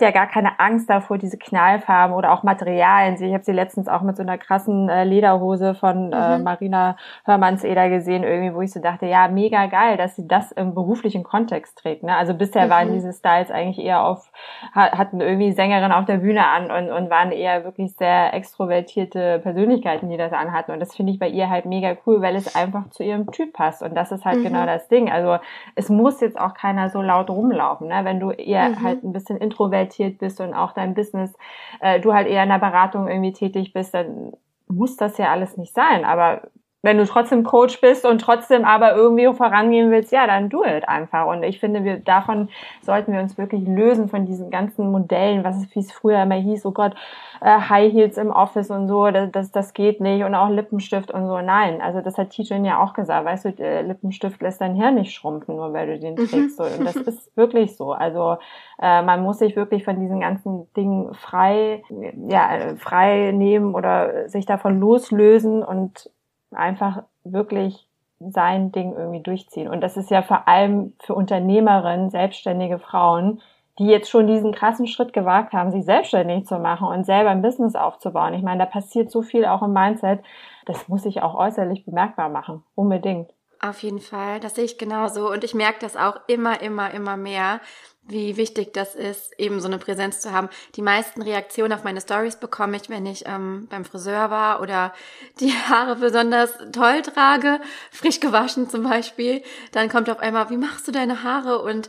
ja 0.00 0.10
gar 0.10 0.26
keine 0.26 0.58
Angst 0.58 0.88
davor, 0.88 1.18
diese 1.18 1.36
Knallfarben 1.36 2.16
oder 2.16 2.32
auch 2.32 2.42
Materialien. 2.42 3.14
Ich 3.22 3.32
habe 3.34 3.44
sie 3.44 3.52
letztens 3.52 3.88
auch 3.88 4.02
mit 4.02 4.16
so 4.16 4.22
einer 4.22 4.38
krassen 4.38 4.88
äh, 4.88 5.04
Lederhose 5.04 5.74
von 5.74 6.12
äh, 6.12 6.38
mhm. 6.38 6.44
Marina 6.44 6.96
Hörmannseder 7.24 7.88
gesehen, 7.88 8.22
irgendwie, 8.22 8.54
wo 8.54 8.62
ich 8.62 8.72
so 8.72 8.80
dachte, 8.80 9.06
ja, 9.06 9.28
mega 9.28 9.66
geil, 9.66 9.96
dass 9.96 10.16
sie 10.16 10.26
das 10.26 10.52
im 10.52 10.74
beruflichen 10.74 11.22
Kontext 11.22 11.78
trägt. 11.78 12.02
Ne? 12.02 12.16
Also 12.16 12.34
bisher 12.34 12.66
mhm. 12.66 12.70
waren 12.70 12.92
diese 12.92 13.12
Styles 13.12 13.50
eigentlich 13.50 13.84
eher 13.84 14.04
auf, 14.04 14.30
hatten 14.72 15.20
irgendwie 15.20 15.52
Sängerinnen 15.52 15.92
auf 15.92 16.06
der 16.06 16.18
Bühne 16.18 16.46
an 16.46 16.70
und, 16.70 16.90
und 16.90 17.10
waren 17.10 17.32
eher 17.32 17.64
wirklich 17.64 17.94
sehr 17.96 18.32
extrovertierte 18.32 19.40
Persönlichkeiten, 19.40 20.08
die 20.08 20.16
das 20.16 20.32
anhatten. 20.32 20.72
Und 20.72 20.80
das 20.80 20.94
finde 20.94 21.12
ich 21.12 21.18
bei 21.18 21.28
ihr 21.28 21.50
halt 21.50 21.66
mega 21.66 21.96
cool, 22.06 22.22
weil 22.22 22.36
es 22.36 22.54
einfach 22.54 22.88
zu 22.90 23.02
ihrem 23.02 23.30
Typ 23.30 23.52
passt. 23.52 23.82
Und 23.82 23.94
das 23.94 24.12
ist 24.12 24.24
halt 24.24 24.38
mhm. 24.38 24.44
genau 24.44 24.66
das 24.66 24.88
Ding. 24.88 25.10
Also 25.10 25.38
es 25.74 25.88
muss 25.88 26.20
jetzt 26.20 26.40
auch 26.40 26.54
keiner 26.54 26.90
so 26.90 27.02
laut 27.02 27.28
rumlaufen. 27.28 27.88
Ne? 27.88 28.00
Wenn 28.04 28.20
du 28.20 28.30
eher 28.30 28.70
mhm. 28.70 28.82
halt 28.82 29.04
ein 29.04 29.12
bisschen 29.12 29.36
introvertiert 29.36 29.89
introvertiert 29.90 30.18
bist 30.18 30.40
und 30.40 30.54
auch 30.54 30.72
dein 30.72 30.94
Business, 30.94 31.32
äh, 31.80 32.00
du 32.00 32.12
halt 32.12 32.26
eher 32.26 32.42
in 32.42 32.48
der 32.48 32.58
Beratung 32.58 33.08
irgendwie 33.08 33.32
tätig 33.32 33.72
bist, 33.72 33.94
dann 33.94 34.32
muss 34.68 34.96
das 34.96 35.18
ja 35.18 35.30
alles 35.30 35.56
nicht 35.56 35.74
sein. 35.74 36.04
Aber 36.04 36.42
wenn 36.82 36.96
du 36.96 37.04
trotzdem 37.04 37.44
Coach 37.44 37.80
bist 37.80 38.06
und 38.06 38.20
trotzdem 38.20 38.64
aber 38.64 38.94
irgendwie 38.94 39.26
vorangehen 39.34 39.90
willst, 39.90 40.12
ja, 40.12 40.26
dann 40.26 40.48
do 40.48 40.64
it 40.64 40.88
einfach. 40.88 41.26
Und 41.26 41.42
ich 41.42 41.60
finde, 41.60 41.84
wir 41.84 41.98
davon 41.98 42.48
sollten 42.80 43.12
wir 43.12 43.20
uns 43.20 43.36
wirklich 43.36 43.66
lösen 43.66 44.08
von 44.08 44.24
diesen 44.24 44.50
ganzen 44.50 44.90
Modellen, 44.90 45.44
was 45.44 45.58
es, 45.58 45.74
wie 45.74 45.80
es 45.80 45.92
früher 45.92 46.22
immer 46.22 46.36
hieß, 46.36 46.64
oh 46.64 46.72
Gott, 46.72 46.94
äh, 47.42 47.60
High 47.60 47.92
Heels 47.92 48.16
im 48.16 48.30
Office 48.30 48.70
und 48.70 48.88
so, 48.88 49.10
das, 49.10 49.30
das, 49.30 49.52
das 49.52 49.74
geht 49.74 50.00
nicht 50.00 50.24
und 50.24 50.34
auch 50.34 50.48
Lippenstift 50.48 51.10
und 51.10 51.26
so. 51.26 51.40
Nein, 51.40 51.82
also 51.82 52.00
das 52.00 52.16
hat 52.16 52.30
Tijan 52.30 52.64
ja 52.64 52.82
auch 52.82 52.94
gesagt, 52.94 53.26
weißt 53.26 53.44
du, 53.44 53.52
der 53.52 53.82
Lippenstift 53.82 54.40
lässt 54.40 54.62
dein 54.62 54.74
Hirn 54.74 54.94
nicht 54.94 55.12
schrumpfen, 55.12 55.56
nur 55.56 55.74
weil 55.74 55.86
du 55.86 55.98
den 55.98 56.14
mhm. 56.14 56.28
trägst. 56.28 56.56
So. 56.56 56.64
Und 56.64 56.86
das 56.86 56.96
ist 56.96 57.36
wirklich 57.36 57.76
so. 57.76 57.92
Also 57.92 58.38
äh, 58.80 59.02
man 59.02 59.22
muss 59.22 59.38
sich 59.38 59.54
wirklich 59.54 59.84
von 59.84 60.00
diesen 60.00 60.20
ganzen 60.20 60.72
Dingen 60.74 61.12
frei, 61.12 61.82
ja, 62.28 62.74
frei 62.78 63.32
nehmen 63.32 63.74
oder 63.74 64.30
sich 64.30 64.46
davon 64.46 64.80
loslösen 64.80 65.62
und 65.62 66.10
einfach 66.52 67.02
wirklich 67.24 67.86
sein 68.20 68.70
Ding 68.70 68.94
irgendwie 68.94 69.22
durchziehen. 69.22 69.68
Und 69.68 69.80
das 69.80 69.96
ist 69.96 70.10
ja 70.10 70.22
vor 70.22 70.46
allem 70.46 70.92
für 71.00 71.14
Unternehmerinnen, 71.14 72.10
selbstständige 72.10 72.78
Frauen, 72.78 73.40
die 73.78 73.86
jetzt 73.86 74.10
schon 74.10 74.26
diesen 74.26 74.52
krassen 74.52 74.86
Schritt 74.86 75.14
gewagt 75.14 75.54
haben, 75.54 75.70
sich 75.70 75.84
selbstständig 75.84 76.46
zu 76.46 76.58
machen 76.58 76.88
und 76.88 77.06
selber 77.06 77.30
ein 77.30 77.40
Business 77.40 77.74
aufzubauen. 77.74 78.34
Ich 78.34 78.42
meine, 78.42 78.58
da 78.58 78.66
passiert 78.66 79.10
so 79.10 79.22
viel 79.22 79.46
auch 79.46 79.62
im 79.62 79.72
Mindset. 79.72 80.20
Das 80.66 80.88
muss 80.88 81.06
ich 81.06 81.22
auch 81.22 81.34
äußerlich 81.34 81.86
bemerkbar 81.86 82.28
machen. 82.28 82.62
Unbedingt. 82.74 83.30
Auf 83.62 83.82
jeden 83.82 84.00
Fall, 84.00 84.40
das 84.40 84.54
sehe 84.54 84.64
ich 84.64 84.76
genauso. 84.76 85.30
Und 85.30 85.44
ich 85.44 85.54
merke 85.54 85.78
das 85.80 85.96
auch 85.96 86.16
immer, 86.28 86.60
immer, 86.60 86.92
immer 86.92 87.16
mehr, 87.16 87.60
wie 88.02 88.36
wichtig 88.36 88.72
das 88.72 88.94
ist, 88.94 89.38
eben 89.38 89.60
so 89.60 89.68
eine 89.68 89.78
Präsenz 89.78 90.20
zu 90.20 90.32
haben. 90.32 90.48
Die 90.74 90.82
meisten 90.82 91.22
Reaktionen 91.22 91.72
auf 91.72 91.84
meine 91.84 92.00
Stories 92.00 92.36
bekomme 92.36 92.76
ich, 92.76 92.88
wenn 92.90 93.06
ich 93.06 93.24
ähm, 93.26 93.68
beim 93.70 93.84
Friseur 93.84 94.30
war 94.30 94.60
oder 94.60 94.92
die 95.38 95.52
Haare 95.68 95.96
besonders 95.96 96.52
toll 96.72 97.02
trage, 97.02 97.60
frisch 97.92 98.20
gewaschen 98.20 98.68
zum 98.68 98.82
Beispiel. 98.82 99.42
Dann 99.72 99.88
kommt 99.88 100.10
auf 100.10 100.18
einmal, 100.18 100.50
wie 100.50 100.56
machst 100.56 100.88
du 100.88 100.92
deine 100.92 101.22
Haare? 101.22 101.60
Und 101.60 101.88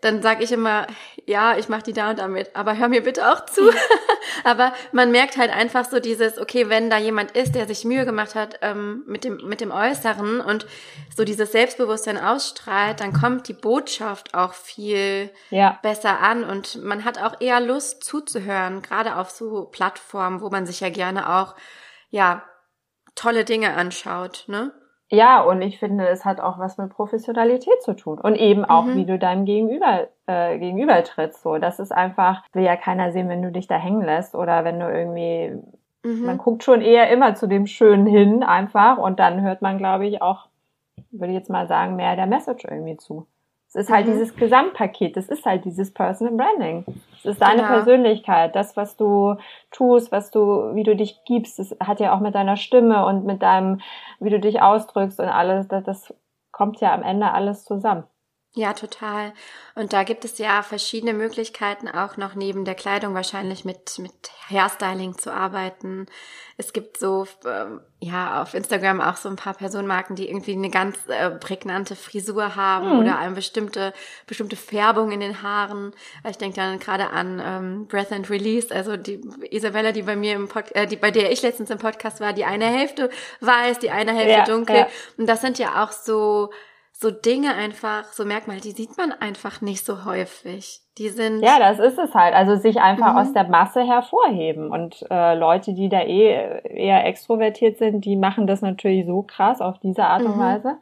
dann 0.00 0.22
sage 0.22 0.42
ich 0.42 0.52
immer, 0.52 0.86
ja, 1.26 1.56
ich 1.56 1.68
mache 1.68 1.82
die 1.82 1.92
da 1.92 2.10
und 2.10 2.18
damit, 2.18 2.54
aber 2.54 2.76
hör 2.76 2.88
mir 2.88 3.02
bitte 3.02 3.30
auch 3.30 3.44
zu. 3.46 3.62
aber 4.44 4.72
man 4.92 5.10
merkt 5.10 5.36
halt 5.36 5.50
einfach 5.50 5.88
so 5.88 6.00
dieses, 6.00 6.38
okay, 6.38 6.68
wenn 6.68 6.90
da 6.90 6.98
jemand 6.98 7.32
ist, 7.32 7.54
der 7.54 7.66
sich 7.66 7.84
Mühe 7.84 8.04
gemacht 8.04 8.34
hat 8.34 8.58
ähm, 8.62 9.02
mit 9.06 9.24
dem 9.24 9.36
mit 9.46 9.60
dem 9.60 9.70
Äußeren 9.70 10.40
und 10.40 10.66
so 11.16 11.24
dieses 11.24 11.52
Selbstbewusstsein 11.52 12.18
ausstrahlt, 12.18 13.00
dann 13.00 13.12
kommt 13.12 13.48
die 13.48 13.54
Botschaft 13.54 14.34
auch 14.34 14.54
viel 14.54 15.25
ja. 15.50 15.78
besser 15.82 16.20
an 16.20 16.44
und 16.44 16.82
man 16.82 17.04
hat 17.04 17.22
auch 17.22 17.40
eher 17.40 17.60
Lust 17.60 18.02
zuzuhören, 18.04 18.82
gerade 18.82 19.16
auf 19.16 19.30
so 19.30 19.66
Plattformen, 19.66 20.40
wo 20.40 20.50
man 20.50 20.66
sich 20.66 20.80
ja 20.80 20.90
gerne 20.90 21.28
auch 21.38 21.54
ja 22.10 22.42
tolle 23.14 23.44
Dinge 23.44 23.74
anschaut, 23.74 24.44
ne? 24.46 24.72
Ja, 25.08 25.40
und 25.42 25.62
ich 25.62 25.78
finde, 25.78 26.08
es 26.08 26.24
hat 26.24 26.40
auch 26.40 26.58
was 26.58 26.78
mit 26.78 26.90
Professionalität 26.90 27.80
zu 27.82 27.94
tun. 27.94 28.18
Und 28.18 28.34
eben 28.34 28.64
auch, 28.64 28.86
mhm. 28.86 28.96
wie 28.96 29.06
du 29.06 29.18
deinem 29.18 29.44
Gegenüber, 29.44 30.08
äh, 30.26 30.58
Gegenüber 30.58 31.02
trittst. 31.04 31.42
So, 31.42 31.58
das 31.58 31.78
ist 31.78 31.92
einfach, 31.92 32.42
will 32.52 32.64
ja 32.64 32.76
keiner 32.76 33.12
sehen, 33.12 33.28
wenn 33.28 33.42
du 33.42 33.52
dich 33.52 33.68
da 33.68 33.76
hängen 33.76 34.02
lässt 34.02 34.34
oder 34.34 34.64
wenn 34.64 34.80
du 34.80 34.88
irgendwie, 34.88 35.52
mhm. 36.02 36.26
man 36.26 36.38
guckt 36.38 36.64
schon 36.64 36.80
eher 36.80 37.08
immer 37.10 37.36
zu 37.36 37.46
dem 37.46 37.68
Schönen 37.68 38.06
hin 38.06 38.42
einfach 38.42 38.98
und 38.98 39.20
dann 39.20 39.42
hört 39.42 39.62
man, 39.62 39.78
glaube 39.78 40.06
ich, 40.06 40.22
auch, 40.22 40.48
würde 41.12 41.32
ich 41.32 41.38
jetzt 41.38 41.50
mal 41.50 41.68
sagen, 41.68 41.94
mehr 41.94 42.16
der 42.16 42.26
Message 42.26 42.64
irgendwie 42.64 42.96
zu. 42.96 43.28
Es 43.68 43.74
ist 43.74 43.90
halt 43.90 44.06
mhm. 44.06 44.12
dieses 44.12 44.36
Gesamtpaket, 44.36 45.16
es 45.16 45.28
ist 45.28 45.44
halt 45.44 45.64
dieses 45.64 45.92
Personal 45.92 46.34
Branding. 46.34 46.84
Es 47.18 47.24
ist 47.24 47.42
deine 47.42 47.62
genau. 47.62 47.74
Persönlichkeit, 47.74 48.54
das, 48.54 48.76
was 48.76 48.96
du 48.96 49.34
tust, 49.70 50.12
was 50.12 50.30
du, 50.30 50.74
wie 50.74 50.84
du 50.84 50.94
dich 50.94 51.24
gibst, 51.26 51.58
das 51.58 51.76
hat 51.80 52.00
ja 52.00 52.14
auch 52.14 52.20
mit 52.20 52.34
deiner 52.34 52.56
Stimme 52.56 53.04
und 53.06 53.24
mit 53.24 53.42
deinem, 53.42 53.80
wie 54.20 54.30
du 54.30 54.38
dich 54.38 54.62
ausdrückst 54.62 55.20
und 55.20 55.28
alles, 55.28 55.68
das, 55.68 55.84
das 55.84 56.14
kommt 56.52 56.80
ja 56.80 56.94
am 56.94 57.02
Ende 57.02 57.32
alles 57.32 57.64
zusammen. 57.64 58.04
Ja, 58.58 58.72
total. 58.72 59.34
Und 59.74 59.92
da 59.92 60.02
gibt 60.02 60.24
es 60.24 60.38
ja 60.38 60.62
verschiedene 60.62 61.12
Möglichkeiten, 61.12 61.88
auch 61.88 62.16
noch 62.16 62.34
neben 62.34 62.64
der 62.64 62.74
Kleidung 62.74 63.12
wahrscheinlich 63.12 63.66
mit, 63.66 63.98
mit 63.98 64.14
Hairstyling 64.48 65.18
zu 65.18 65.30
arbeiten. 65.30 66.06
Es 66.56 66.72
gibt 66.72 66.96
so, 66.96 67.26
ähm, 67.46 67.82
ja, 68.00 68.40
auf 68.40 68.54
Instagram 68.54 69.02
auch 69.02 69.16
so 69.16 69.28
ein 69.28 69.36
paar 69.36 69.52
Personenmarken, 69.52 70.16
die 70.16 70.26
irgendwie 70.26 70.54
eine 70.54 70.70
ganz 70.70 70.96
äh, 71.06 71.32
prägnante 71.32 71.94
Frisur 71.96 72.56
haben 72.56 72.94
mhm. 72.94 72.98
oder 73.00 73.18
eine 73.18 73.34
bestimmte, 73.34 73.92
bestimmte 74.26 74.56
Färbung 74.56 75.12
in 75.12 75.20
den 75.20 75.42
Haaren. 75.42 75.92
Ich 76.26 76.38
denke 76.38 76.56
dann 76.56 76.78
gerade 76.78 77.10
an 77.10 77.42
ähm, 77.44 77.86
Breath 77.88 78.10
and 78.10 78.30
Release, 78.30 78.74
also 78.74 78.96
die 78.96 79.20
Isabella, 79.50 79.92
die 79.92 80.00
bei 80.00 80.16
mir 80.16 80.32
im 80.32 80.48
Pod 80.48 80.74
äh, 80.74 80.86
die, 80.86 80.96
bei 80.96 81.10
der 81.10 81.30
ich 81.30 81.42
letztens 81.42 81.68
im 81.68 81.76
Podcast 81.76 82.20
war, 82.20 82.32
die 82.32 82.46
eine 82.46 82.64
Hälfte 82.64 83.10
weiß, 83.42 83.80
die 83.80 83.90
eine 83.90 84.14
Hälfte 84.14 84.30
ja, 84.30 84.44
dunkel. 84.46 84.76
Ja. 84.76 84.88
Und 85.18 85.26
das 85.26 85.42
sind 85.42 85.58
ja 85.58 85.84
auch 85.84 85.92
so, 85.92 86.50
so 86.98 87.10
Dinge 87.10 87.54
einfach, 87.54 88.04
so 88.12 88.24
Merkmale, 88.24 88.60
die 88.60 88.70
sieht 88.70 88.96
man 88.96 89.12
einfach 89.12 89.60
nicht 89.60 89.84
so 89.84 90.06
häufig. 90.06 90.80
Die 90.96 91.10
sind. 91.10 91.42
Ja, 91.42 91.58
das 91.58 91.78
ist 91.78 91.98
es 91.98 92.14
halt. 92.14 92.34
Also 92.34 92.56
sich 92.56 92.80
einfach 92.80 93.12
mhm. 93.12 93.18
aus 93.18 93.32
der 93.34 93.46
Masse 93.48 93.82
hervorheben. 93.82 94.70
Und 94.70 95.04
äh, 95.10 95.34
Leute, 95.34 95.74
die 95.74 95.90
da 95.90 96.00
eh 96.00 96.62
eher 96.64 97.04
extrovertiert 97.04 97.76
sind, 97.76 98.06
die 98.06 98.16
machen 98.16 98.46
das 98.46 98.62
natürlich 98.62 99.04
so 99.04 99.22
krass 99.22 99.60
auf 99.60 99.78
diese 99.78 100.04
Art 100.04 100.22
und 100.22 100.36
mhm. 100.36 100.40
Weise. 100.40 100.78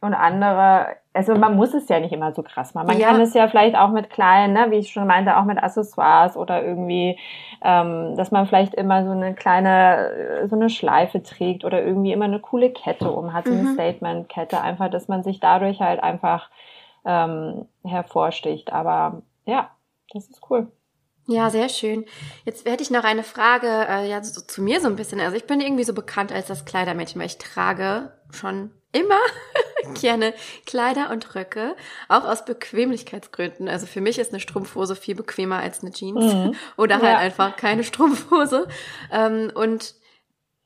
Und 0.00 0.12
andere, 0.12 0.88
also 1.14 1.34
man 1.34 1.56
muss 1.56 1.72
es 1.72 1.88
ja 1.88 1.98
nicht 1.98 2.12
immer 2.12 2.32
so 2.32 2.42
krass 2.42 2.74
machen. 2.74 2.88
Man 2.88 2.98
ja. 2.98 3.08
kann 3.08 3.20
es 3.20 3.32
ja 3.32 3.48
vielleicht 3.48 3.76
auch 3.76 3.90
mit 3.90 4.10
kleinen, 4.10 4.52
ne, 4.52 4.70
wie 4.70 4.76
ich 4.76 4.92
schon 4.92 5.06
meinte, 5.06 5.36
auch 5.38 5.44
mit 5.44 5.62
Accessoires 5.62 6.36
oder 6.36 6.62
irgendwie, 6.62 7.18
ähm, 7.62 8.14
dass 8.16 8.30
man 8.30 8.46
vielleicht 8.46 8.74
immer 8.74 9.04
so 9.04 9.10
eine 9.12 9.34
kleine, 9.34 10.46
so 10.50 10.56
eine 10.56 10.68
Schleife 10.68 11.22
trägt 11.22 11.64
oder 11.64 11.82
irgendwie 11.82 12.12
immer 12.12 12.26
eine 12.26 12.40
coole 12.40 12.70
Kette 12.70 13.10
um 13.10 13.32
hat, 13.32 13.46
so 13.46 13.52
eine 13.52 13.62
mhm. 13.62 13.74
Statement-Kette. 13.74 14.60
Einfach, 14.60 14.90
dass 14.90 15.08
man 15.08 15.22
sich 15.22 15.40
dadurch 15.40 15.80
halt 15.80 16.02
einfach 16.02 16.50
ähm, 17.06 17.66
hervorsticht. 17.82 18.72
Aber 18.72 19.22
ja, 19.46 19.70
das 20.12 20.28
ist 20.28 20.42
cool. 20.50 20.70
Ja, 21.28 21.50
sehr 21.50 21.68
schön. 21.68 22.04
Jetzt 22.44 22.68
hätte 22.68 22.82
ich 22.82 22.90
noch 22.90 23.02
eine 23.02 23.24
Frage, 23.24 23.66
äh, 23.66 24.08
ja, 24.08 24.22
so, 24.22 24.40
zu 24.40 24.62
mir 24.62 24.80
so 24.80 24.88
ein 24.88 24.96
bisschen. 24.96 25.20
Also 25.20 25.36
ich 25.36 25.46
bin 25.46 25.60
irgendwie 25.60 25.84
so 25.84 25.92
bekannt 25.92 26.32
als 26.32 26.46
das 26.46 26.64
Kleidermädchen, 26.64 27.20
weil 27.20 27.26
ich 27.26 27.38
trage 27.38 28.12
schon 28.30 28.70
immer 28.96 29.20
gerne 30.00 30.34
Kleider 30.64 31.10
und 31.10 31.34
Röcke, 31.34 31.76
auch 32.08 32.24
aus 32.24 32.44
Bequemlichkeitsgründen. 32.44 33.68
Also 33.68 33.86
für 33.86 34.00
mich 34.00 34.18
ist 34.18 34.32
eine 34.32 34.40
Strumpfhose 34.40 34.96
viel 34.96 35.14
bequemer 35.14 35.58
als 35.58 35.82
eine 35.82 35.92
Jeans 35.92 36.32
mhm. 36.32 36.54
oder 36.76 36.96
halt 36.96 37.04
ja. 37.04 37.18
einfach 37.18 37.56
keine 37.56 37.84
Strumpfhose. 37.84 38.68
Ähm, 39.12 39.50
und 39.54 39.94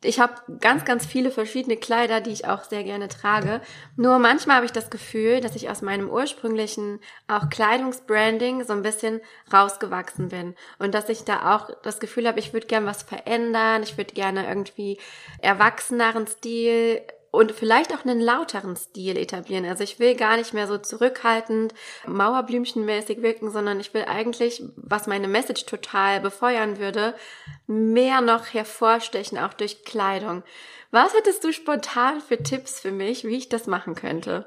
ich 0.02 0.18
habe 0.18 0.32
ganz, 0.60 0.86
ganz 0.86 1.04
viele 1.04 1.30
verschiedene 1.30 1.76
Kleider, 1.76 2.22
die 2.22 2.30
ich 2.30 2.46
auch 2.46 2.64
sehr 2.64 2.84
gerne 2.84 3.08
trage. 3.08 3.60
Nur 3.96 4.18
manchmal 4.18 4.56
habe 4.56 4.66
ich 4.66 4.72
das 4.72 4.88
Gefühl, 4.88 5.40
dass 5.42 5.56
ich 5.56 5.68
aus 5.68 5.82
meinem 5.82 6.08
ursprünglichen 6.08 7.00
auch 7.28 7.50
Kleidungsbranding 7.50 8.64
so 8.64 8.72
ein 8.72 8.82
bisschen 8.82 9.20
rausgewachsen 9.52 10.28
bin 10.28 10.54
und 10.78 10.94
dass 10.94 11.10
ich 11.10 11.24
da 11.24 11.54
auch 11.54 11.70
das 11.82 12.00
Gefühl 12.00 12.26
habe, 12.26 12.38
ich 12.38 12.54
würde 12.54 12.66
gerne 12.66 12.86
was 12.86 13.02
verändern, 13.02 13.82
ich 13.82 13.98
würde 13.98 14.14
gerne 14.14 14.48
irgendwie 14.48 14.98
erwachseneren 15.42 16.26
Stil 16.26 17.02
und 17.30 17.52
vielleicht 17.52 17.94
auch 17.94 18.04
einen 18.04 18.20
lauteren 18.20 18.76
Stil 18.76 19.16
etablieren. 19.16 19.64
Also 19.64 19.84
ich 19.84 19.98
will 19.98 20.14
gar 20.14 20.36
nicht 20.36 20.52
mehr 20.52 20.66
so 20.66 20.78
zurückhaltend, 20.78 21.74
Mauerblümchenmäßig 22.06 23.22
wirken, 23.22 23.50
sondern 23.50 23.80
ich 23.80 23.94
will 23.94 24.04
eigentlich, 24.04 24.62
was 24.76 25.06
meine 25.06 25.28
Message 25.28 25.66
total 25.66 26.20
befeuern 26.20 26.78
würde, 26.78 27.14
mehr 27.66 28.20
noch 28.20 28.46
hervorstechen, 28.52 29.38
auch 29.38 29.54
durch 29.54 29.84
Kleidung. 29.84 30.42
Was 30.90 31.14
hättest 31.14 31.44
du 31.44 31.52
spontan 31.52 32.20
für 32.20 32.42
Tipps 32.42 32.80
für 32.80 32.90
mich, 32.90 33.24
wie 33.24 33.36
ich 33.36 33.48
das 33.48 33.66
machen 33.66 33.94
könnte? 33.94 34.46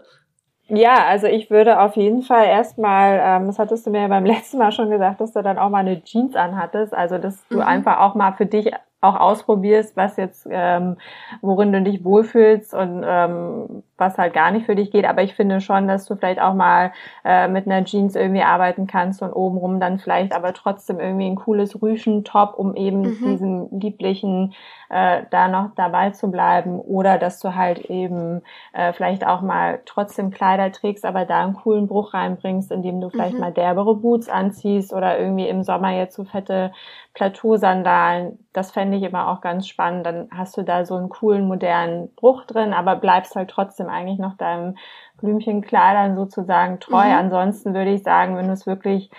Ja, 0.67 1.05
also 1.05 1.27
ich 1.27 1.49
würde 1.49 1.79
auf 1.79 1.95
jeden 1.95 2.21
Fall 2.21 2.45
erstmal, 2.45 3.19
ähm, 3.21 3.47
das 3.47 3.59
hattest 3.59 3.85
du 3.85 3.91
mir 3.91 4.01
ja 4.01 4.07
beim 4.07 4.25
letzten 4.25 4.57
Mal 4.57 4.71
schon 4.71 4.89
gesagt, 4.89 5.21
dass 5.21 5.33
du 5.33 5.41
dann 5.41 5.57
auch 5.57 5.69
mal 5.69 5.79
eine 5.79 6.03
Jeans 6.03 6.35
anhattest, 6.35 6.93
also 6.93 7.17
dass 7.17 7.45
du 7.49 7.57
mhm. 7.57 7.63
einfach 7.63 7.99
auch 7.99 8.15
mal 8.15 8.33
für 8.33 8.45
dich 8.45 8.71
auch 9.03 9.19
ausprobierst, 9.19 9.97
was 9.97 10.17
jetzt, 10.17 10.47
ähm, 10.49 10.97
worin 11.41 11.73
du 11.73 11.81
dich 11.81 12.03
wohlfühlst 12.03 12.73
und 12.73 13.03
ähm, 13.05 13.83
was 13.97 14.17
halt 14.17 14.33
gar 14.33 14.51
nicht 14.51 14.65
für 14.65 14.75
dich 14.75 14.91
geht. 14.91 15.05
Aber 15.05 15.21
ich 15.21 15.35
finde 15.35 15.61
schon, 15.61 15.87
dass 15.87 16.05
du 16.05 16.15
vielleicht 16.15 16.41
auch 16.41 16.53
mal 16.53 16.91
äh, 17.23 17.47
mit 17.47 17.67
einer 17.67 17.83
Jeans 17.83 18.15
irgendwie 18.15 18.43
arbeiten 18.43 18.87
kannst 18.87 19.21
und 19.21 19.33
obenrum 19.33 19.79
dann 19.79 19.99
vielleicht 19.99 20.33
aber 20.33 20.53
trotzdem 20.53 20.99
irgendwie 20.99 21.27
ein 21.27 21.35
cooles 21.35 21.81
Rüschentop, 21.81 22.57
um 22.57 22.75
eben 22.75 23.01
mhm. 23.01 23.17
diesen 23.23 23.79
lieblichen 23.79 24.53
äh, 24.89 25.23
da 25.31 25.47
noch 25.47 25.71
dabei 25.75 26.11
zu 26.11 26.31
bleiben. 26.31 26.79
Oder 26.79 27.17
dass 27.17 27.39
du 27.39 27.55
halt 27.55 27.79
eben 27.89 28.41
äh, 28.73 28.93
vielleicht 28.93 29.25
auch 29.25 29.41
mal 29.41 29.81
trotzdem 29.85 30.31
Kleider 30.31 30.71
trägst, 30.71 31.05
aber 31.05 31.25
da 31.25 31.43
einen 31.43 31.55
coolen 31.55 31.87
Bruch 31.87 32.13
reinbringst, 32.13 32.71
indem 32.71 33.01
du 33.01 33.09
vielleicht 33.09 33.35
mhm. 33.35 33.39
mal 33.41 33.53
derbere 33.53 33.95
Boots 33.95 34.29
anziehst 34.29 34.93
oder 34.93 35.19
irgendwie 35.19 35.47
im 35.47 35.63
Sommer 35.63 35.91
jetzt 35.91 36.15
so 36.15 36.23
fette 36.23 36.71
Plateausandalen. 37.13 38.39
Das 38.53 38.71
fände 38.71 38.97
ich 38.97 39.03
immer 39.03 39.27
auch 39.29 39.41
ganz 39.41 39.67
spannend. 39.67 40.05
Dann 40.05 40.29
hast 40.31 40.55
du 40.55 40.63
da 40.63 40.85
so 40.85 40.95
einen 40.95 41.09
coolen, 41.09 41.47
modernen 41.47 42.13
Bruch 42.15 42.45
drin, 42.45 42.73
aber 42.73 42.95
bleibst 42.95 43.35
halt 43.35 43.49
trotzdem 43.49 43.89
eigentlich 43.89 44.19
noch 44.19 44.37
deinem 44.37 44.77
Blümchenkleidern 45.17 46.15
sozusagen 46.15 46.79
treu. 46.79 47.05
Mhm. 47.05 47.13
Ansonsten 47.13 47.73
würde 47.73 47.91
ich 47.91 48.03
sagen, 48.03 48.37
wenn 48.37 48.47
du 48.47 48.53
es 48.53 48.67
wirklich 48.67 49.09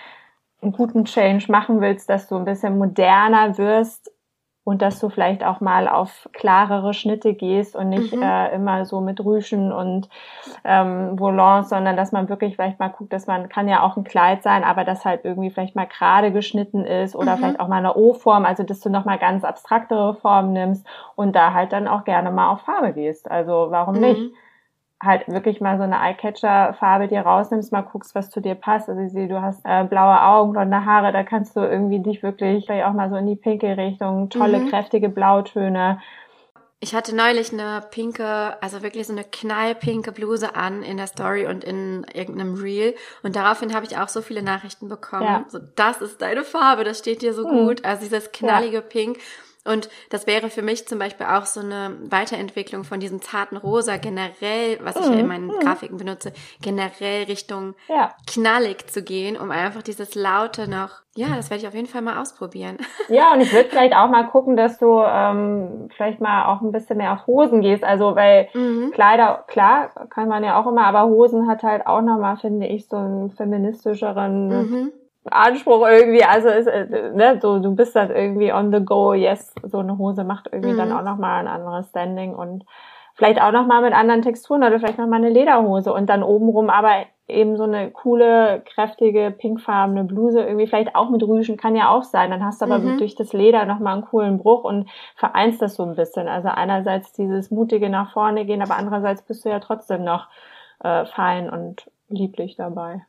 einen 0.61 0.71
guten 0.71 1.05
Change 1.05 1.51
machen 1.51 1.81
willst, 1.81 2.09
dass 2.09 2.27
du 2.27 2.35
ein 2.35 2.45
bisschen 2.45 2.77
moderner 2.77 3.57
wirst, 3.57 4.11
und 4.65 4.81
dass 4.81 4.99
du 4.99 5.09
vielleicht 5.09 5.43
auch 5.45 5.61
mal 5.61 5.87
auf 5.87 6.27
klarere 6.33 6.93
Schnitte 6.95 7.35
gehst 7.35 7.75
und 7.75 7.87
nicht 7.87 8.13
mhm. 8.13 8.23
äh, 8.23 8.49
immer 8.53 8.83
so 8.83 8.99
mit 8.99 9.23
Rüschen 9.23 9.71
und 9.71 10.09
ähm, 10.65 11.17
Volants, 11.19 11.69
sondern 11.69 11.95
dass 11.95 12.11
man 12.11 12.27
wirklich 12.29 12.55
vielleicht 12.55 12.79
mal 12.79 12.89
guckt, 12.89 13.13
dass 13.13 13.27
man 13.27 13.47
kann 13.47 13.69
ja 13.69 13.83
auch 13.83 13.95
ein 13.95 14.03
Kleid 14.03 14.41
sein, 14.41 14.63
aber 14.63 14.83
das 14.83 15.05
halt 15.05 15.23
irgendwie 15.23 15.51
vielleicht 15.51 15.75
mal 15.75 15.85
gerade 15.85 16.31
geschnitten 16.31 16.83
ist 16.83 17.15
oder 17.15 17.35
mhm. 17.35 17.39
vielleicht 17.39 17.59
auch 17.59 17.67
mal 17.67 17.77
eine 17.77 17.95
O-Form, 17.95 18.43
also 18.43 18.63
dass 18.63 18.79
du 18.79 18.89
noch 18.89 19.05
mal 19.05 19.19
ganz 19.19 19.43
abstraktere 19.43 20.15
Formen 20.15 20.53
nimmst 20.53 20.85
und 21.15 21.35
da 21.35 21.53
halt 21.53 21.71
dann 21.71 21.87
auch 21.87 22.03
gerne 22.03 22.31
mal 22.31 22.49
auf 22.49 22.61
Farbe 22.61 22.91
gehst. 22.91 23.29
Also 23.29 23.67
warum 23.69 23.95
mhm. 23.95 24.01
nicht? 24.01 24.31
Halt 25.05 25.27
wirklich 25.27 25.61
mal 25.61 25.77
so 25.77 25.83
eine 25.83 25.97
Eyecatcher-Farbe 25.97 27.07
dir 27.07 27.21
rausnimmst, 27.21 27.71
mal 27.71 27.81
guckst, 27.81 28.15
was 28.15 28.29
zu 28.29 28.41
dir 28.41 28.55
passt. 28.55 28.89
Also 28.89 29.01
ich 29.01 29.11
sehe, 29.11 29.27
du 29.27 29.41
hast 29.41 29.61
äh, 29.63 29.83
blaue 29.83 30.21
Augen, 30.21 30.53
blonde 30.53 30.85
Haare, 30.85 31.11
da 31.11 31.23
kannst 31.23 31.55
du 31.55 31.61
irgendwie 31.61 31.99
dich 31.99 32.23
wirklich 32.23 32.65
vielleicht 32.65 32.85
auch 32.85 32.93
mal 32.93 33.09
so 33.09 33.15
in 33.15 33.27
die 33.27 33.35
pinke 33.35 33.77
Richtung, 33.77 34.29
tolle, 34.29 34.59
mhm. 34.59 34.69
kräftige 34.69 35.09
Blautöne. 35.09 35.99
Ich 36.81 36.93
hatte 36.93 37.15
neulich 37.15 37.53
eine 37.53 37.81
pinke, 37.89 38.61
also 38.61 38.83
wirklich 38.83 39.07
so 39.07 39.13
eine 39.13 39.23
knallpinke 39.23 40.11
Bluse 40.11 40.55
an 40.55 40.83
in 40.83 40.97
der 40.97 41.07
Story 41.07 41.47
und 41.47 41.63
in 41.63 42.05
irgendeinem 42.13 42.55
Reel. 42.55 42.93
Und 43.23 43.35
daraufhin 43.35 43.73
habe 43.73 43.85
ich 43.85 43.97
auch 43.97 44.09
so 44.09 44.21
viele 44.21 44.43
Nachrichten 44.43 44.89
bekommen. 44.89 45.23
Ja. 45.23 45.45
So, 45.47 45.59
das 45.75 46.01
ist 46.01 46.21
deine 46.21 46.43
Farbe, 46.43 46.83
das 46.83 46.99
steht 46.99 47.21
dir 47.21 47.33
so 47.33 47.47
mhm. 47.47 47.65
gut. 47.65 47.85
Also 47.85 48.03
dieses 48.03 48.31
knallige 48.31 48.77
ja. 48.77 48.81
Pink. 48.81 49.17
Und 49.65 49.89
das 50.11 50.27
wäre 50.27 50.49
für 50.49 50.61
mich 50.61 50.87
zum 50.87 50.99
Beispiel 50.99 51.25
auch 51.25 51.45
so 51.45 51.59
eine 51.59 51.97
Weiterentwicklung 52.09 52.83
von 52.83 52.99
diesem 52.99 53.21
zarten 53.21 53.57
Rosa 53.57 53.97
generell, 53.97 54.79
was 54.81 54.95
ich 54.95 55.07
mhm. 55.07 55.13
ja 55.13 55.19
in 55.19 55.27
meinen 55.27 55.47
mhm. 55.47 55.59
Grafiken 55.59 55.97
benutze, 55.97 56.33
generell 56.61 57.23
Richtung 57.23 57.73
ja. 57.87 58.11
knallig 58.27 58.87
zu 58.87 59.01
gehen, 59.01 59.37
um 59.37 59.49
einfach 59.49 59.81
dieses 59.81 60.13
Laute 60.13 60.69
noch, 60.69 61.01
ja, 61.15 61.27
das 61.35 61.49
werde 61.49 61.63
ich 61.63 61.67
auf 61.67 61.73
jeden 61.73 61.87
Fall 61.87 62.01
mal 62.01 62.21
ausprobieren. 62.21 62.77
Ja, 63.07 63.33
und 63.33 63.41
ich 63.41 63.53
würde 63.53 63.69
vielleicht 63.69 63.95
auch 63.95 64.09
mal 64.09 64.23
gucken, 64.23 64.57
dass 64.57 64.79
du 64.79 64.99
ähm, 64.99 65.89
vielleicht 65.95 66.21
mal 66.21 66.45
auch 66.45 66.61
ein 66.61 66.71
bisschen 66.71 66.97
mehr 66.97 67.13
auf 67.13 67.27
Hosen 67.27 67.61
gehst. 67.61 67.83
Also, 67.83 68.15
weil 68.15 68.49
mhm. 68.53 68.91
Kleider, 68.91 69.43
klar, 69.47 69.91
kann 70.09 70.27
man 70.27 70.43
ja 70.43 70.59
auch 70.59 70.65
immer, 70.65 70.87
aber 70.87 71.05
Hosen 71.05 71.47
hat 71.47 71.61
halt 71.61 71.85
auch 71.85 72.01
nochmal, 72.01 72.37
finde 72.37 72.65
ich, 72.65 72.87
so 72.87 72.97
einen 72.97 73.29
feministischeren 73.29 74.47
mhm 74.47 74.91
Anspruch 75.25 75.87
irgendwie, 75.87 76.23
also 76.23 76.49
ist, 76.49 76.67
äh, 76.67 77.11
ne, 77.13 77.39
so 77.41 77.59
du 77.59 77.75
bist 77.75 77.95
dann 77.95 78.11
irgendwie 78.11 78.53
on 78.53 78.71
the 78.71 78.83
go, 78.83 79.13
yes, 79.13 79.53
so 79.63 79.79
eine 79.79 79.97
Hose 79.97 80.23
macht 80.23 80.49
irgendwie 80.51 80.73
mhm. 80.73 80.77
dann 80.77 80.91
auch 80.91 81.03
nochmal 81.03 81.39
ein 81.39 81.47
anderes 81.47 81.89
Standing 81.89 82.35
und 82.35 82.65
vielleicht 83.15 83.41
auch 83.41 83.51
nochmal 83.51 83.81
mit 83.81 83.93
anderen 83.93 84.21
Texturen 84.21 84.63
oder 84.63 84.79
vielleicht 84.79 84.99
nochmal 84.99 85.19
eine 85.19 85.29
Lederhose 85.29 85.93
und 85.93 86.07
dann 86.09 86.21
obenrum 86.21 86.69
aber 86.69 87.05
eben 87.27 87.57
so 87.57 87.63
eine 87.63 87.89
coole, 87.89 88.61
kräftige, 88.65 89.33
pinkfarbene 89.35 90.03
Bluse, 90.03 90.41
irgendwie 90.41 90.67
vielleicht 90.67 90.95
auch 90.95 91.09
mit 91.09 91.23
Rüschen, 91.23 91.57
kann 91.57 91.75
ja 91.75 91.89
auch 91.89 92.03
sein. 92.03 92.29
Dann 92.29 92.45
hast 92.45 92.61
du 92.61 92.65
aber 92.65 92.77
mhm. 92.77 92.99
durch 92.99 93.15
das 93.15 93.33
Leder 93.33 93.65
nochmal 93.65 93.93
einen 93.93 94.05
coolen 94.05 94.37
Bruch 94.37 94.63
und 94.63 94.87
vereinst 95.15 95.61
das 95.61 95.75
so 95.75 95.83
ein 95.83 95.95
bisschen. 95.95 96.27
Also 96.27 96.49
einerseits 96.49 97.13
dieses 97.13 97.49
mutige 97.49 97.89
nach 97.89 98.11
vorne 98.13 98.45
gehen, 98.45 98.61
aber 98.61 98.77
andererseits 98.77 99.23
bist 99.23 99.43
du 99.43 99.49
ja 99.49 99.59
trotzdem 99.59 100.03
noch 100.03 100.27
äh, 100.83 101.05
fein 101.05 101.49
und 101.49 101.89
lieblich 102.09 102.57
dabei. 102.57 103.01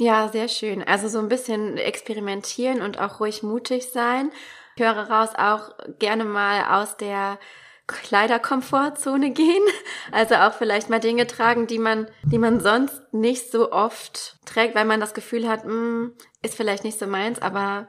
Ja, 0.00 0.28
sehr 0.28 0.48
schön. 0.48 0.82
Also 0.82 1.08
so 1.08 1.18
ein 1.18 1.28
bisschen 1.28 1.76
experimentieren 1.76 2.80
und 2.80 2.98
auch 2.98 3.20
ruhig 3.20 3.42
mutig 3.42 3.90
sein. 3.92 4.32
Ich 4.74 4.82
höre 4.82 4.96
raus 4.96 5.28
auch 5.36 5.72
gerne 5.98 6.24
mal 6.24 6.80
aus 6.80 6.96
der 6.96 7.38
Kleiderkomfortzone 7.86 9.30
gehen. 9.34 9.62
Also 10.10 10.36
auch 10.36 10.54
vielleicht 10.54 10.88
mal 10.88 11.00
Dinge 11.00 11.26
tragen, 11.26 11.66
die 11.66 11.78
man, 11.78 12.06
die 12.22 12.38
man 12.38 12.60
sonst 12.60 13.12
nicht 13.12 13.52
so 13.52 13.72
oft 13.72 14.38
trägt, 14.46 14.74
weil 14.74 14.86
man 14.86 15.00
das 15.00 15.12
Gefühl 15.12 15.46
hat, 15.46 15.66
mh, 15.66 15.70
hm, 15.70 16.14
ist 16.40 16.54
vielleicht 16.54 16.84
nicht 16.84 16.98
so 16.98 17.06
meins, 17.06 17.42
aber 17.42 17.88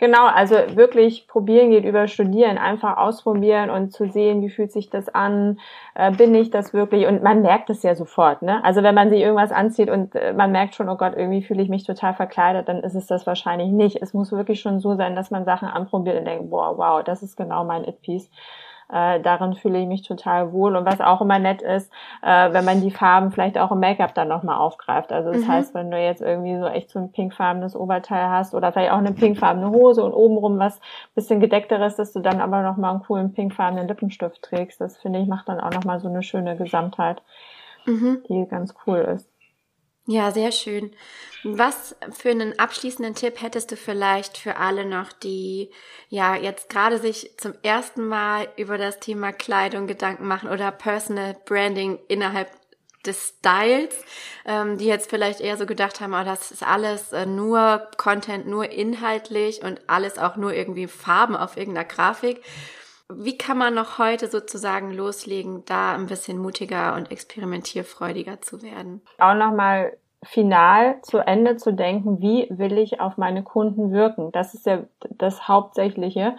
Genau, 0.00 0.26
also 0.26 0.56
wirklich 0.74 1.28
probieren 1.28 1.70
geht 1.70 1.84
über 1.84 2.08
studieren, 2.08 2.58
einfach 2.58 2.96
ausprobieren 2.96 3.70
und 3.70 3.92
zu 3.92 4.08
sehen, 4.08 4.42
wie 4.42 4.50
fühlt 4.50 4.72
sich 4.72 4.90
das 4.90 5.08
an, 5.08 5.60
äh, 5.94 6.10
bin 6.10 6.34
ich 6.34 6.50
das 6.50 6.72
wirklich 6.74 7.06
und 7.06 7.22
man 7.22 7.42
merkt 7.42 7.70
es 7.70 7.84
ja 7.84 7.94
sofort, 7.94 8.42
ne? 8.42 8.62
Also 8.64 8.82
wenn 8.82 8.94
man 8.96 9.08
sich 9.10 9.20
irgendwas 9.20 9.52
anzieht 9.52 9.88
und 9.90 10.16
äh, 10.16 10.32
man 10.32 10.50
merkt 10.50 10.74
schon, 10.74 10.88
oh 10.88 10.96
Gott, 10.96 11.14
irgendwie 11.16 11.42
fühle 11.42 11.62
ich 11.62 11.68
mich 11.68 11.84
total 11.84 12.12
verkleidet, 12.12 12.68
dann 12.68 12.80
ist 12.82 12.96
es 12.96 13.06
das 13.06 13.24
wahrscheinlich 13.24 13.70
nicht. 13.70 14.02
Es 14.02 14.12
muss 14.14 14.32
wirklich 14.32 14.60
schon 14.60 14.80
so 14.80 14.96
sein, 14.96 15.14
dass 15.14 15.30
man 15.30 15.44
Sachen 15.44 15.68
anprobiert 15.68 16.18
und 16.18 16.24
denkt, 16.24 16.50
boah, 16.50 16.76
wow, 16.76 17.04
das 17.04 17.22
ist 17.22 17.36
genau 17.36 17.62
mein 17.64 17.84
It-Piece. 17.84 18.28
Äh, 18.94 19.20
darin 19.20 19.54
fühle 19.54 19.80
ich 19.80 19.88
mich 19.88 20.02
total 20.02 20.52
wohl. 20.52 20.76
Und 20.76 20.86
was 20.86 21.00
auch 21.00 21.20
immer 21.20 21.40
nett 21.40 21.62
ist, 21.62 21.90
äh, 22.22 22.52
wenn 22.52 22.64
man 22.64 22.80
die 22.80 22.92
Farben 22.92 23.32
vielleicht 23.32 23.58
auch 23.58 23.72
im 23.72 23.80
Make-up 23.80 24.14
dann 24.14 24.28
nochmal 24.28 24.56
aufgreift. 24.56 25.12
Also 25.12 25.32
das 25.32 25.42
mhm. 25.42 25.48
heißt, 25.48 25.74
wenn 25.74 25.90
du 25.90 26.00
jetzt 26.00 26.22
irgendwie 26.22 26.56
so 26.56 26.66
echt 26.66 26.90
so 26.90 27.00
ein 27.00 27.10
pinkfarbenes 27.10 27.74
Oberteil 27.74 28.28
hast 28.28 28.54
oder 28.54 28.70
vielleicht 28.70 28.92
auch 28.92 28.98
eine 28.98 29.10
pinkfarbene 29.12 29.68
Hose 29.70 30.04
und 30.04 30.12
obenrum 30.12 30.60
was 30.60 30.80
bisschen 31.16 31.40
gedeckteres, 31.40 31.96
dass 31.96 32.12
du 32.12 32.20
dann 32.20 32.40
aber 32.40 32.62
nochmal 32.62 32.92
einen 32.92 33.02
coolen 33.02 33.32
pinkfarbenen 33.32 33.88
Lippenstift 33.88 34.42
trägst. 34.42 34.80
Das 34.80 34.96
finde 34.96 35.18
ich 35.18 35.26
macht 35.26 35.48
dann 35.48 35.60
auch 35.60 35.72
nochmal 35.72 35.98
so 35.98 36.08
eine 36.08 36.22
schöne 36.22 36.56
Gesamtheit. 36.56 37.20
mhm. 37.86 38.22
die 38.28 38.46
ganz 38.48 38.74
cool 38.86 38.98
ist. 38.98 39.28
Ja, 40.06 40.32
sehr 40.32 40.52
schön. 40.52 40.94
Was 41.44 41.96
für 42.12 42.30
einen 42.30 42.58
abschließenden 42.58 43.14
Tipp 43.14 43.40
hättest 43.40 43.70
du 43.70 43.76
vielleicht 43.76 44.36
für 44.36 44.56
alle 44.56 44.84
noch, 44.84 45.12
die 45.12 45.70
ja 46.08 46.36
jetzt 46.36 46.68
gerade 46.68 46.98
sich 46.98 47.30
zum 47.38 47.54
ersten 47.62 48.06
Mal 48.06 48.48
über 48.56 48.76
das 48.76 49.00
Thema 49.00 49.32
Kleidung 49.32 49.86
Gedanken 49.86 50.26
machen 50.26 50.50
oder 50.50 50.70
Personal 50.70 51.36
Branding 51.46 51.98
innerhalb 52.08 52.50
des 53.06 53.34
Styles, 53.38 53.94
ähm, 54.46 54.78
die 54.78 54.86
jetzt 54.86 55.10
vielleicht 55.10 55.40
eher 55.40 55.56
so 55.56 55.66
gedacht 55.66 56.00
haben, 56.00 56.14
oh, 56.14 56.24
das 56.24 56.50
ist 56.50 56.62
alles 56.62 57.12
äh, 57.12 57.26
nur 57.26 57.88
Content, 57.96 58.46
nur 58.46 58.70
inhaltlich 58.70 59.62
und 59.62 59.80
alles 59.86 60.18
auch 60.18 60.36
nur 60.36 60.54
irgendwie 60.54 60.86
Farben 60.86 61.36
auf 61.36 61.56
irgendeiner 61.56 61.86
Grafik. 61.86 62.42
Wie 63.12 63.36
kann 63.36 63.58
man 63.58 63.74
noch 63.74 63.98
heute 63.98 64.28
sozusagen 64.28 64.90
loslegen, 64.90 65.64
da 65.66 65.94
ein 65.94 66.06
bisschen 66.06 66.38
mutiger 66.38 66.94
und 66.94 67.10
experimentierfreudiger 67.10 68.40
zu 68.40 68.62
werden? 68.62 69.02
Auch 69.18 69.34
nochmal 69.34 69.96
final 70.22 71.02
zu 71.02 71.18
Ende 71.18 71.56
zu 71.56 71.72
denken, 71.72 72.20
wie 72.20 72.46
will 72.50 72.78
ich 72.78 73.00
auf 73.00 73.18
meine 73.18 73.42
Kunden 73.42 73.92
wirken? 73.92 74.32
Das 74.32 74.54
ist 74.54 74.66
ja 74.66 74.84
das 75.10 75.48
Hauptsächliche. 75.48 76.36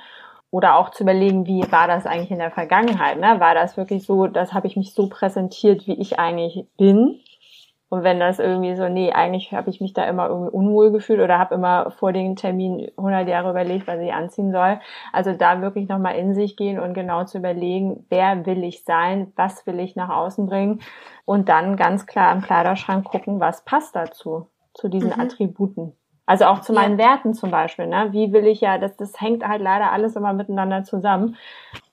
Oder 0.51 0.77
auch 0.77 0.91
zu 0.91 1.03
überlegen, 1.03 1.45
wie 1.47 1.69
war 1.71 1.87
das 1.87 2.05
eigentlich 2.05 2.31
in 2.31 2.39
der 2.39 2.51
Vergangenheit? 2.51 3.19
Ne? 3.19 3.39
War 3.39 3.53
das 3.53 3.75
wirklich 3.77 4.05
so, 4.05 4.27
das 4.27 4.53
habe 4.53 4.67
ich 4.67 4.77
mich 4.77 4.93
so 4.93 5.09
präsentiert, 5.09 5.85
wie 5.85 5.99
ich 5.99 6.17
eigentlich 6.17 6.65
bin? 6.77 7.19
Und 7.95 8.03
wenn 8.03 8.19
das 8.19 8.39
irgendwie 8.39 8.75
so, 8.75 8.89
nee, 8.89 9.13
eigentlich 9.13 9.53
habe 9.53 9.69
ich 9.69 9.79
mich 9.79 9.93
da 9.93 10.03
immer 10.03 10.27
irgendwie 10.27 10.51
unwohl 10.51 10.91
gefühlt 10.91 11.21
oder 11.21 11.39
habe 11.39 11.55
immer 11.55 11.91
vor 11.91 12.11
den 12.11 12.35
Termin 12.35 12.91
100 12.97 13.25
Jahre 13.25 13.51
überlegt, 13.51 13.87
was 13.87 14.01
ich 14.01 14.11
anziehen 14.11 14.51
soll. 14.51 14.81
Also 15.13 15.31
da 15.31 15.61
wirklich 15.61 15.87
nochmal 15.87 16.15
in 16.15 16.35
sich 16.35 16.57
gehen 16.57 16.77
und 16.77 16.93
genau 16.93 17.23
zu 17.23 17.37
überlegen, 17.37 18.05
wer 18.09 18.45
will 18.45 18.65
ich 18.65 18.83
sein, 18.83 19.31
was 19.37 19.65
will 19.65 19.79
ich 19.79 19.95
nach 19.95 20.09
außen 20.09 20.45
bringen 20.45 20.81
und 21.23 21.47
dann 21.47 21.77
ganz 21.77 22.05
klar 22.05 22.33
im 22.33 22.41
Kleiderschrank 22.41 23.05
gucken, 23.05 23.39
was 23.39 23.63
passt 23.63 23.95
dazu, 23.95 24.49
zu 24.73 24.89
diesen 24.89 25.13
mhm. 25.13 25.21
Attributen. 25.21 25.93
Also 26.25 26.45
auch 26.45 26.59
zu 26.59 26.73
meinen 26.73 26.99
ja. 26.99 27.05
Werten 27.05 27.33
zum 27.33 27.49
Beispiel. 27.49 27.87
Ne? 27.87 28.09
Wie 28.11 28.33
will 28.33 28.45
ich 28.45 28.59
ja, 28.59 28.77
das, 28.77 28.97
das 28.97 29.21
hängt 29.21 29.47
halt 29.47 29.61
leider 29.61 29.93
alles 29.93 30.17
immer 30.17 30.33
miteinander 30.33 30.83
zusammen 30.83 31.37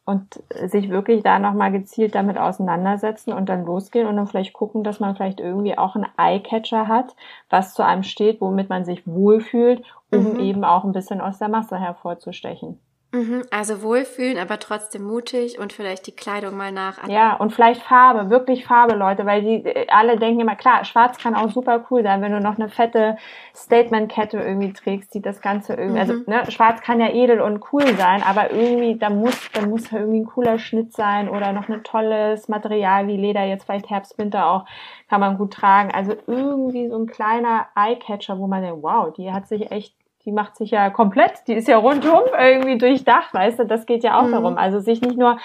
und 0.04 0.42
sich 0.66 0.90
wirklich 0.90 1.22
da 1.22 1.38
nochmal 1.38 1.70
gezielt 1.70 2.14
damit 2.14 2.36
auseinandersetzen 2.36 3.32
und 3.32 3.48
dann 3.48 3.64
losgehen 3.64 4.06
und 4.08 4.16
dann 4.16 4.26
vielleicht 4.26 4.52
gucken, 4.52 4.82
dass 4.82 4.98
man 4.98 5.14
vielleicht 5.14 5.40
irgendwie 5.40 5.78
auch 5.78 5.94
einen 5.94 6.08
Eye-Catcher 6.16 6.88
hat, 6.88 7.14
was 7.50 7.74
zu 7.74 7.84
einem 7.84 8.02
steht, 8.02 8.40
womit 8.40 8.68
man 8.68 8.84
sich 8.84 9.06
wohlfühlt, 9.06 9.82
um 10.10 10.34
mhm. 10.34 10.40
eben 10.40 10.64
auch 10.64 10.84
ein 10.84 10.92
bisschen 10.92 11.20
aus 11.20 11.38
der 11.38 11.48
Masse 11.48 11.78
hervorzustechen. 11.78 12.80
Mhm, 13.14 13.42
also 13.50 13.82
wohlfühlen, 13.82 14.38
aber 14.38 14.58
trotzdem 14.58 15.02
mutig 15.02 15.58
und 15.58 15.74
vielleicht 15.74 16.06
die 16.06 16.16
Kleidung 16.16 16.56
mal 16.56 16.72
nach. 16.72 17.06
Ja, 17.08 17.34
und 17.34 17.52
vielleicht 17.52 17.82
Farbe, 17.82 18.30
wirklich 18.30 18.64
Farbe, 18.64 18.94
Leute, 18.94 19.26
weil 19.26 19.42
die 19.42 19.66
äh, 19.66 19.86
alle 19.88 20.16
denken 20.16 20.40
immer, 20.40 20.56
klar, 20.56 20.82
schwarz 20.86 21.18
kann 21.18 21.34
auch 21.34 21.50
super 21.50 21.84
cool 21.90 22.02
sein, 22.02 22.22
wenn 22.22 22.32
du 22.32 22.40
noch 22.40 22.56
eine 22.56 22.70
fette 22.70 23.18
Statement-Kette 23.54 24.38
irgendwie 24.38 24.72
trägst, 24.72 25.12
die 25.12 25.20
das 25.20 25.42
Ganze 25.42 25.74
irgendwie, 25.74 26.00
also, 26.00 26.14
mhm. 26.14 26.24
also 26.26 26.30
ne, 26.30 26.50
schwarz 26.50 26.80
kann 26.80 27.00
ja 27.00 27.10
edel 27.10 27.42
und 27.42 27.62
cool 27.70 27.86
sein, 27.98 28.22
aber 28.22 28.50
irgendwie, 28.50 28.98
da 28.98 29.10
muss, 29.10 29.36
da 29.52 29.60
muss 29.60 29.92
irgendwie 29.92 30.20
ein 30.20 30.26
cooler 30.26 30.58
Schnitt 30.58 30.94
sein 30.94 31.28
oder 31.28 31.52
noch 31.52 31.68
ein 31.68 31.84
tolles 31.84 32.48
Material 32.48 33.08
wie 33.08 33.18
Leder, 33.18 33.44
jetzt 33.44 33.64
vielleicht 33.64 33.90
Herbst, 33.90 34.16
Winter 34.16 34.46
auch, 34.46 34.64
kann 35.10 35.20
man 35.20 35.36
gut 35.36 35.52
tragen. 35.52 35.90
Also 35.92 36.14
irgendwie 36.26 36.88
so 36.88 36.96
ein 36.96 37.06
kleiner 37.06 37.66
Eye-Catcher, 37.76 38.38
wo 38.38 38.46
man 38.46 38.62
denkt, 38.62 38.82
wow, 38.82 39.12
die 39.12 39.30
hat 39.30 39.48
sich 39.48 39.70
echt 39.70 39.94
die 40.24 40.32
macht 40.32 40.56
sich 40.56 40.70
ja 40.70 40.90
komplett, 40.90 41.46
die 41.46 41.54
ist 41.54 41.68
ja 41.68 41.78
rundum 41.78 42.22
irgendwie 42.38 42.78
durchdacht, 42.78 43.32
weißt 43.34 43.60
du, 43.60 43.66
das 43.66 43.86
geht 43.86 44.04
ja 44.04 44.18
auch 44.18 44.26
mhm. 44.26 44.32
darum. 44.32 44.58
Also 44.58 44.80
sich 44.80 45.00
nicht 45.00 45.18
nur 45.18 45.38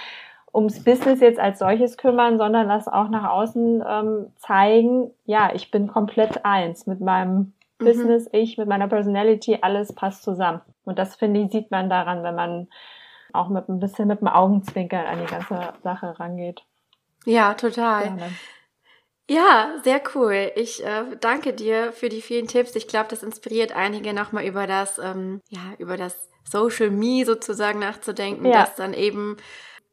ums 0.54 0.84
Business 0.84 1.20
jetzt 1.20 1.40
als 1.40 1.60
solches 1.60 1.98
kümmern, 1.98 2.38
sondern 2.38 2.68
das 2.68 2.88
auch 2.88 3.10
nach 3.10 3.30
außen 3.30 3.84
ähm, 3.88 4.28
zeigen, 4.38 5.12
ja, 5.26 5.52
ich 5.54 5.72
bin 5.72 5.88
komplett 5.88 6.46
eins 6.46 6.88
mit 6.88 7.02
meinem 7.02 7.54
mhm. 7.80 7.86
Business, 7.86 8.30
ich, 8.32 8.58
mit 8.58 8.68
meiner 8.68 8.88
Personality, 8.88 9.60
alles 9.62 9.94
passt 9.94 10.24
zusammen. 10.24 10.62
Und 10.86 10.98
das, 11.00 11.16
finde 11.16 11.42
ich, 11.42 11.52
sieht 11.52 11.70
man 11.70 11.90
daran, 11.90 12.24
wenn 12.24 12.36
man 12.36 12.68
auch 13.34 13.50
mit 13.50 13.70
ein 13.70 13.80
bisschen 13.80 14.08
mit 14.08 14.22
dem 14.22 14.30
Augenzwinkern 14.30 15.06
an 15.06 15.20
die 15.20 15.32
ganze 15.32 15.74
Sache 15.84 16.20
rangeht. 16.20 16.64
Ja, 17.26 17.54
total. 17.54 18.04
Gerne. 18.04 18.32
Ja, 19.30 19.76
sehr 19.84 20.02
cool. 20.16 20.52
Ich 20.56 20.84
äh, 20.86 21.18
danke 21.20 21.54
dir 21.54 21.92
für 21.92 22.10
die 22.10 22.22
vielen 22.22 22.48
Tipps. 22.48 22.76
Ich 22.76 22.88
glaube, 22.88 23.10
das 23.10 23.24
inspiriert 23.24 23.74
einige 23.74 24.14
nochmal 24.14 24.46
über 24.46 24.68
das, 24.68 25.00
ähm, 25.00 25.42
ja, 25.50 25.74
über 25.80 25.98
das 25.98 26.30
Social 26.50 26.90
Me 26.90 27.26
sozusagen 27.26 27.80
nachzudenken, 27.80 28.46
ja. 28.46 28.62
dass 28.62 28.76
dann 28.76 28.94
eben 28.94 29.36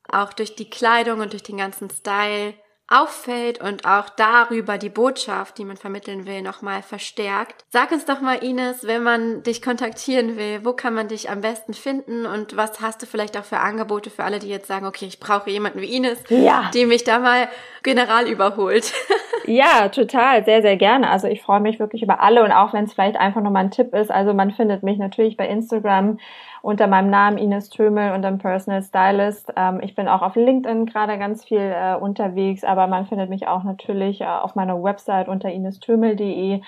auch 0.09 0.33
durch 0.33 0.55
die 0.55 0.71
Kleidung 0.71 1.21
und 1.21 1.33
durch 1.33 1.43
den 1.43 1.57
ganzen 1.57 1.91
Style 1.91 2.55
auffällt 2.89 3.63
und 3.63 3.87
auch 3.87 4.11
darüber 4.11 4.77
die 4.77 4.91
Botschaft, 4.91 5.57
die 5.57 5.65
man 5.65 5.79
vermitteln 5.79 6.27
will, 6.27 6.43
nochmal 6.43 6.83
verstärkt. 6.83 7.65
Sag 7.71 7.93
uns 7.93 8.05
doch 8.05 8.21
mal, 8.21 8.45
Ines, 8.45 8.87
wenn 8.87 9.03
man 9.03 9.43
dich 9.43 9.63
kontaktieren 9.63 10.37
will, 10.37 10.65
wo 10.65 10.75
kann 10.75 10.93
man 10.95 11.09
dich 11.09 11.31
am 11.31 11.41
besten 11.41 11.73
finden 11.73 12.27
und 12.27 12.57
was 12.57 12.83
hast 12.83 13.01
du 13.01 13.07
vielleicht 13.07 13.39
auch 13.39 13.45
für 13.45 13.59
Angebote 13.59 14.11
für 14.11 14.25
alle, 14.25 14.39
die 14.39 14.49
jetzt 14.49 14.69
sagen, 14.69 14.85
okay, 14.85 15.07
ich 15.07 15.19
brauche 15.19 15.49
jemanden 15.51 15.81
wie 15.81 15.97
Ines, 15.97 16.23
ja. 16.29 16.71
die 16.75 16.85
mich 16.85 17.05
da 17.05 17.19
mal 17.19 17.49
general 17.83 18.29
überholt. 18.29 18.93
ja, 19.47 19.89
total, 19.89 20.45
sehr, 20.45 20.61
sehr 20.61 20.77
gerne. 20.77 21.09
Also 21.09 21.27
ich 21.27 21.43
freue 21.43 21.61
mich 21.61 21.79
wirklich 21.79 22.03
über 22.03 22.21
alle 22.21 22.45
und 22.45 22.53
auch 22.53 22.75
wenn 22.75 22.85
es 22.85 22.93
vielleicht 22.93 23.17
einfach 23.17 23.41
nochmal 23.41 23.65
ein 23.65 23.71
Tipp 23.71 23.95
ist, 23.95 24.11
also 24.11 24.35
man 24.35 24.51
findet 24.51 24.83
mich 24.83 24.99
natürlich 24.99 25.39
bei 25.39 25.49
Instagram 25.49 26.19
unter 26.65 26.87
meinem 26.87 27.11
Namen 27.11 27.37
Ines 27.37 27.69
Tömel 27.69 28.13
und 28.13 28.25
einem 28.25 28.39
Personal 28.39 28.83
Stylist. 28.83 29.53
Ähm, 29.55 29.81
ich 29.83 29.95
bin 29.95 30.09
auch 30.09 30.23
auf 30.23 30.35
LinkedIn 30.35 30.87
gerade 30.87 31.19
ganz 31.19 31.45
viel 31.45 31.59
äh, 31.59 31.95
unterwegs, 31.95 32.65
aber 32.65 32.87
man 32.87 33.05
findet 33.05 33.29
mich 33.29 33.47
auch 33.47 33.65
natürlich 33.65 34.23
äh, 34.23 34.25
auf 34.25 34.55
meiner 34.55 34.83
Website 34.83 35.29
unter 35.29 35.53
inestömel.de. 35.53 36.63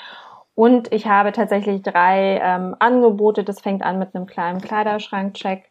Und 0.54 0.92
ich 0.92 1.06
habe 1.06 1.32
tatsächlich 1.32 1.82
drei 1.82 2.40
ähm, 2.42 2.76
Angebote. 2.78 3.42
Das 3.42 3.60
fängt 3.60 3.82
an 3.82 3.98
mit 3.98 4.14
einem 4.14 4.26
kleinen 4.26 4.60
Kleiderschrankcheck. 4.60 5.64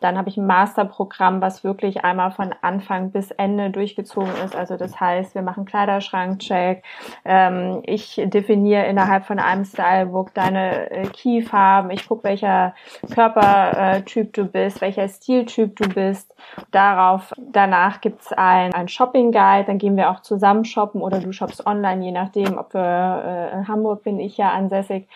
Dann 0.00 0.16
habe 0.16 0.28
ich 0.28 0.36
ein 0.36 0.46
Masterprogramm, 0.46 1.40
was 1.40 1.64
wirklich 1.64 2.04
einmal 2.04 2.30
von 2.30 2.54
Anfang 2.62 3.10
bis 3.10 3.30
Ende 3.30 3.70
durchgezogen 3.70 4.32
ist. 4.44 4.54
Also 4.54 4.76
das 4.76 4.98
heißt, 5.00 5.34
wir 5.34 5.42
machen 5.42 5.64
Kleiderschrankcheck. 5.64 6.84
Ähm, 7.24 7.82
ich 7.84 8.20
definiere 8.24 8.86
innerhalb 8.86 9.24
von 9.24 9.38
einem 9.38 9.64
Stylebook 9.64 10.34
deine 10.34 10.90
äh, 10.90 11.06
Keyfarben. 11.08 11.90
Ich 11.90 12.08
gucke, 12.08 12.24
welcher 12.24 12.74
Körpertyp 13.12 14.32
du 14.32 14.44
bist, 14.44 14.80
welcher 14.80 15.08
Stiltyp 15.08 15.76
du 15.76 15.88
bist. 15.88 16.34
Darauf, 16.70 17.32
danach 17.36 18.00
gibt's 18.00 18.32
ein, 18.32 18.74
ein 18.74 18.88
Shopping 18.88 19.32
Guide. 19.32 19.64
Dann 19.66 19.78
gehen 19.78 19.96
wir 19.96 20.10
auch 20.10 20.20
zusammen 20.20 20.64
shoppen 20.64 21.00
oder 21.00 21.20
du 21.20 21.32
shoppst 21.32 21.66
online, 21.66 22.04
je 22.04 22.12
nachdem, 22.12 22.58
ob 22.58 22.74
wir 22.74 23.50
äh, 23.52 23.56
in 23.56 23.68
Hamburg 23.68 24.04
bin 24.04 24.20
ich 24.20 24.36
ja 24.36 24.50
ansässig, 24.50 25.08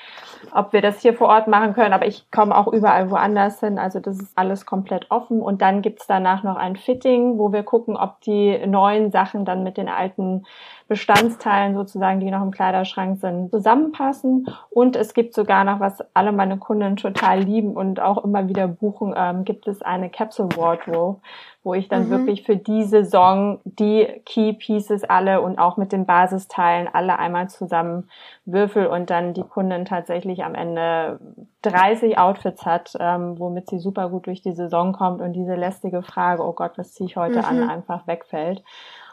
ob 0.52 0.72
wir 0.72 0.82
das 0.82 1.00
hier 1.00 1.14
vor 1.14 1.28
Ort 1.28 1.48
machen 1.48 1.74
können. 1.74 1.92
Aber 1.92 2.06
ich 2.06 2.30
komme 2.30 2.56
auch 2.56 2.68
überall 2.68 3.10
woanders 3.10 3.60
hin. 3.60 3.78
Also 3.78 4.00
das 4.00 4.18
ist 4.18 4.36
alles 4.36 4.66
komplett 4.72 5.10
offen. 5.10 5.42
Und 5.42 5.60
dann 5.60 5.82
gibt's 5.82 6.06
danach 6.06 6.44
noch 6.44 6.56
ein 6.56 6.76
Fitting, 6.76 7.36
wo 7.36 7.52
wir 7.52 7.62
gucken, 7.62 7.94
ob 7.94 8.22
die 8.22 8.58
neuen 8.66 9.10
Sachen 9.10 9.44
dann 9.44 9.62
mit 9.62 9.76
den 9.76 9.90
alten 9.90 10.46
Bestandsteilen 10.92 11.74
sozusagen, 11.74 12.20
die 12.20 12.30
noch 12.30 12.42
im 12.42 12.50
Kleiderschrank 12.50 13.18
sind, 13.18 13.50
zusammenpassen. 13.50 14.46
Und 14.68 14.94
es 14.94 15.14
gibt 15.14 15.32
sogar 15.32 15.64
noch, 15.64 15.80
was 15.80 16.04
alle 16.12 16.32
meine 16.32 16.58
Kunden 16.58 16.96
total 16.96 17.40
lieben 17.40 17.72
und 17.72 17.98
auch 17.98 18.22
immer 18.22 18.46
wieder 18.46 18.68
buchen, 18.68 19.14
ähm, 19.16 19.46
gibt 19.46 19.66
es 19.68 19.80
eine 19.80 20.10
Capsule 20.10 20.50
Wardrobe, 20.54 21.18
wo 21.62 21.72
ich 21.72 21.88
dann 21.88 22.08
mhm. 22.08 22.10
wirklich 22.10 22.42
für 22.42 22.56
die 22.56 22.84
Saison 22.84 23.58
die 23.64 24.06
Key 24.26 24.52
Pieces 24.52 25.02
alle 25.02 25.40
und 25.40 25.58
auch 25.58 25.78
mit 25.78 25.92
den 25.92 26.04
Basisteilen 26.04 26.90
alle 26.92 27.18
einmal 27.18 27.48
zusammen 27.48 28.10
würfel 28.44 28.86
und 28.86 29.08
dann 29.08 29.32
die 29.32 29.44
Kundin 29.44 29.86
tatsächlich 29.86 30.44
am 30.44 30.54
Ende 30.54 31.20
30 31.62 32.18
Outfits 32.18 32.66
hat, 32.66 32.92
ähm, 33.00 33.38
womit 33.38 33.70
sie 33.70 33.78
super 33.78 34.10
gut 34.10 34.26
durch 34.26 34.42
die 34.42 34.52
Saison 34.52 34.92
kommt 34.92 35.22
und 35.22 35.32
diese 35.32 35.54
lästige 35.54 36.02
Frage, 36.02 36.42
oh 36.42 36.52
Gott, 36.52 36.72
was 36.76 36.92
ziehe 36.92 37.08
ich 37.08 37.16
heute 37.16 37.38
mhm. 37.38 37.44
an, 37.46 37.70
einfach 37.70 38.06
wegfällt. 38.06 38.62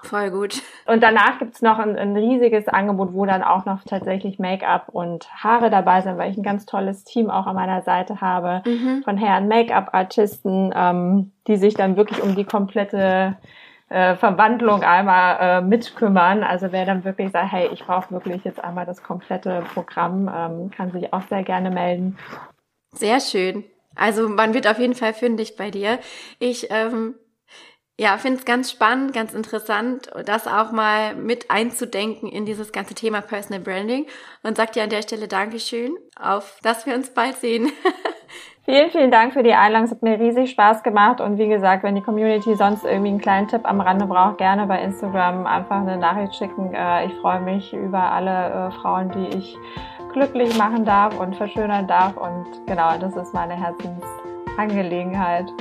Voll 0.03 0.31
gut. 0.31 0.61
Und 0.85 1.03
danach 1.03 1.39
gibt's 1.39 1.61
noch 1.61 1.77
ein, 1.77 1.97
ein 1.97 2.15
riesiges 2.15 2.67
Angebot, 2.67 3.13
wo 3.13 3.25
dann 3.25 3.43
auch 3.43 3.65
noch 3.65 3.83
tatsächlich 3.83 4.39
Make-up 4.39 4.89
und 4.89 5.29
Haare 5.43 5.69
dabei 5.69 6.01
sind, 6.01 6.17
weil 6.17 6.31
ich 6.31 6.37
ein 6.37 6.43
ganz 6.43 6.65
tolles 6.65 7.03
Team 7.03 7.29
auch 7.29 7.47
an 7.47 7.55
meiner 7.55 7.81
Seite 7.81 8.21
habe 8.21 8.61
mhm. 8.65 9.03
von 9.03 9.17
Herren 9.17 9.47
Make-up-Artisten, 9.47 10.73
ähm, 10.75 11.31
die 11.47 11.57
sich 11.57 11.73
dann 11.73 11.97
wirklich 11.97 12.21
um 12.23 12.35
die 12.35 12.45
komplette 12.45 13.37
äh, 13.89 14.15
Verwandlung 14.15 14.83
einmal 14.83 15.37
äh, 15.39 15.61
mitkümmern. 15.61 16.43
Also 16.43 16.71
wer 16.71 16.85
dann 16.85 17.03
wirklich 17.03 17.31
sagt, 17.31 17.51
hey, 17.51 17.69
ich 17.73 17.83
brauche 17.85 18.11
wirklich 18.11 18.43
jetzt 18.43 18.63
einmal 18.63 18.85
das 18.85 19.03
komplette 19.03 19.63
Programm, 19.73 20.31
ähm, 20.33 20.71
kann 20.71 20.91
sich 20.91 21.11
auch 21.11 21.23
sehr 21.27 21.43
gerne 21.43 21.71
melden. 21.71 22.17
Sehr 22.93 23.19
schön. 23.19 23.65
Also 23.95 24.29
man 24.29 24.53
wird 24.53 24.67
auf 24.67 24.79
jeden 24.79 24.95
Fall 24.95 25.13
fündig 25.13 25.55
bei 25.57 25.71
dir. 25.71 25.99
Ich 26.39 26.67
ähm, 26.69 27.15
ja, 27.99 28.17
finde 28.17 28.39
es 28.39 28.45
ganz 28.45 28.71
spannend, 28.71 29.11
ganz 29.11 29.33
interessant, 29.33 30.09
das 30.25 30.47
auch 30.47 30.71
mal 30.71 31.15
mit 31.15 31.51
einzudenken 31.51 32.29
in 32.29 32.45
dieses 32.45 32.71
ganze 32.71 32.95
Thema 32.95 33.19
Personal 33.19 33.59
Branding 33.59 34.05
und 34.41 34.55
sagt 34.55 34.77
dir 34.77 34.83
an 34.83 34.89
der 34.89 35.01
Stelle 35.01 35.27
Dankeschön, 35.27 35.97
auf 36.17 36.59
dass 36.63 36.85
wir 36.85 36.95
uns 36.95 37.09
bald 37.09 37.35
sehen. 37.35 37.69
Vielen, 38.63 38.91
vielen 38.91 39.09
Dank 39.09 39.33
für 39.33 39.41
die 39.41 39.53
Einladung. 39.53 39.85
Es 39.85 39.91
hat 39.91 40.03
mir 40.03 40.19
riesig 40.19 40.51
Spaß 40.51 40.83
gemacht. 40.83 41.21
Und 41.21 41.39
wie 41.39 41.47
gesagt, 41.47 41.81
wenn 41.81 41.95
die 41.95 42.03
Community 42.03 42.55
sonst 42.55 42.85
irgendwie 42.85 43.09
einen 43.09 43.19
kleinen 43.19 43.47
Tipp 43.47 43.61
am 43.63 43.81
Rande 43.81 44.05
braucht, 44.05 44.37
gerne 44.37 44.67
bei 44.67 44.79
Instagram 44.83 45.47
einfach 45.47 45.77
eine 45.77 45.97
Nachricht 45.97 46.35
schicken. 46.35 46.71
Äh, 46.75 47.07
ich 47.07 47.13
freue 47.15 47.39
mich 47.41 47.73
über 47.73 48.11
alle 48.11 48.29
äh, 48.29 48.71
Frauen, 48.79 49.09
die 49.09 49.35
ich 49.35 49.57
glücklich 50.13 50.55
machen 50.55 50.85
darf 50.85 51.19
und 51.19 51.35
verschönern 51.35 51.87
darf. 51.87 52.15
Und 52.15 52.45
genau, 52.67 52.95
das 52.99 53.15
ist 53.15 53.33
meine 53.33 53.55
Herzensangelegenheit. 53.55 55.51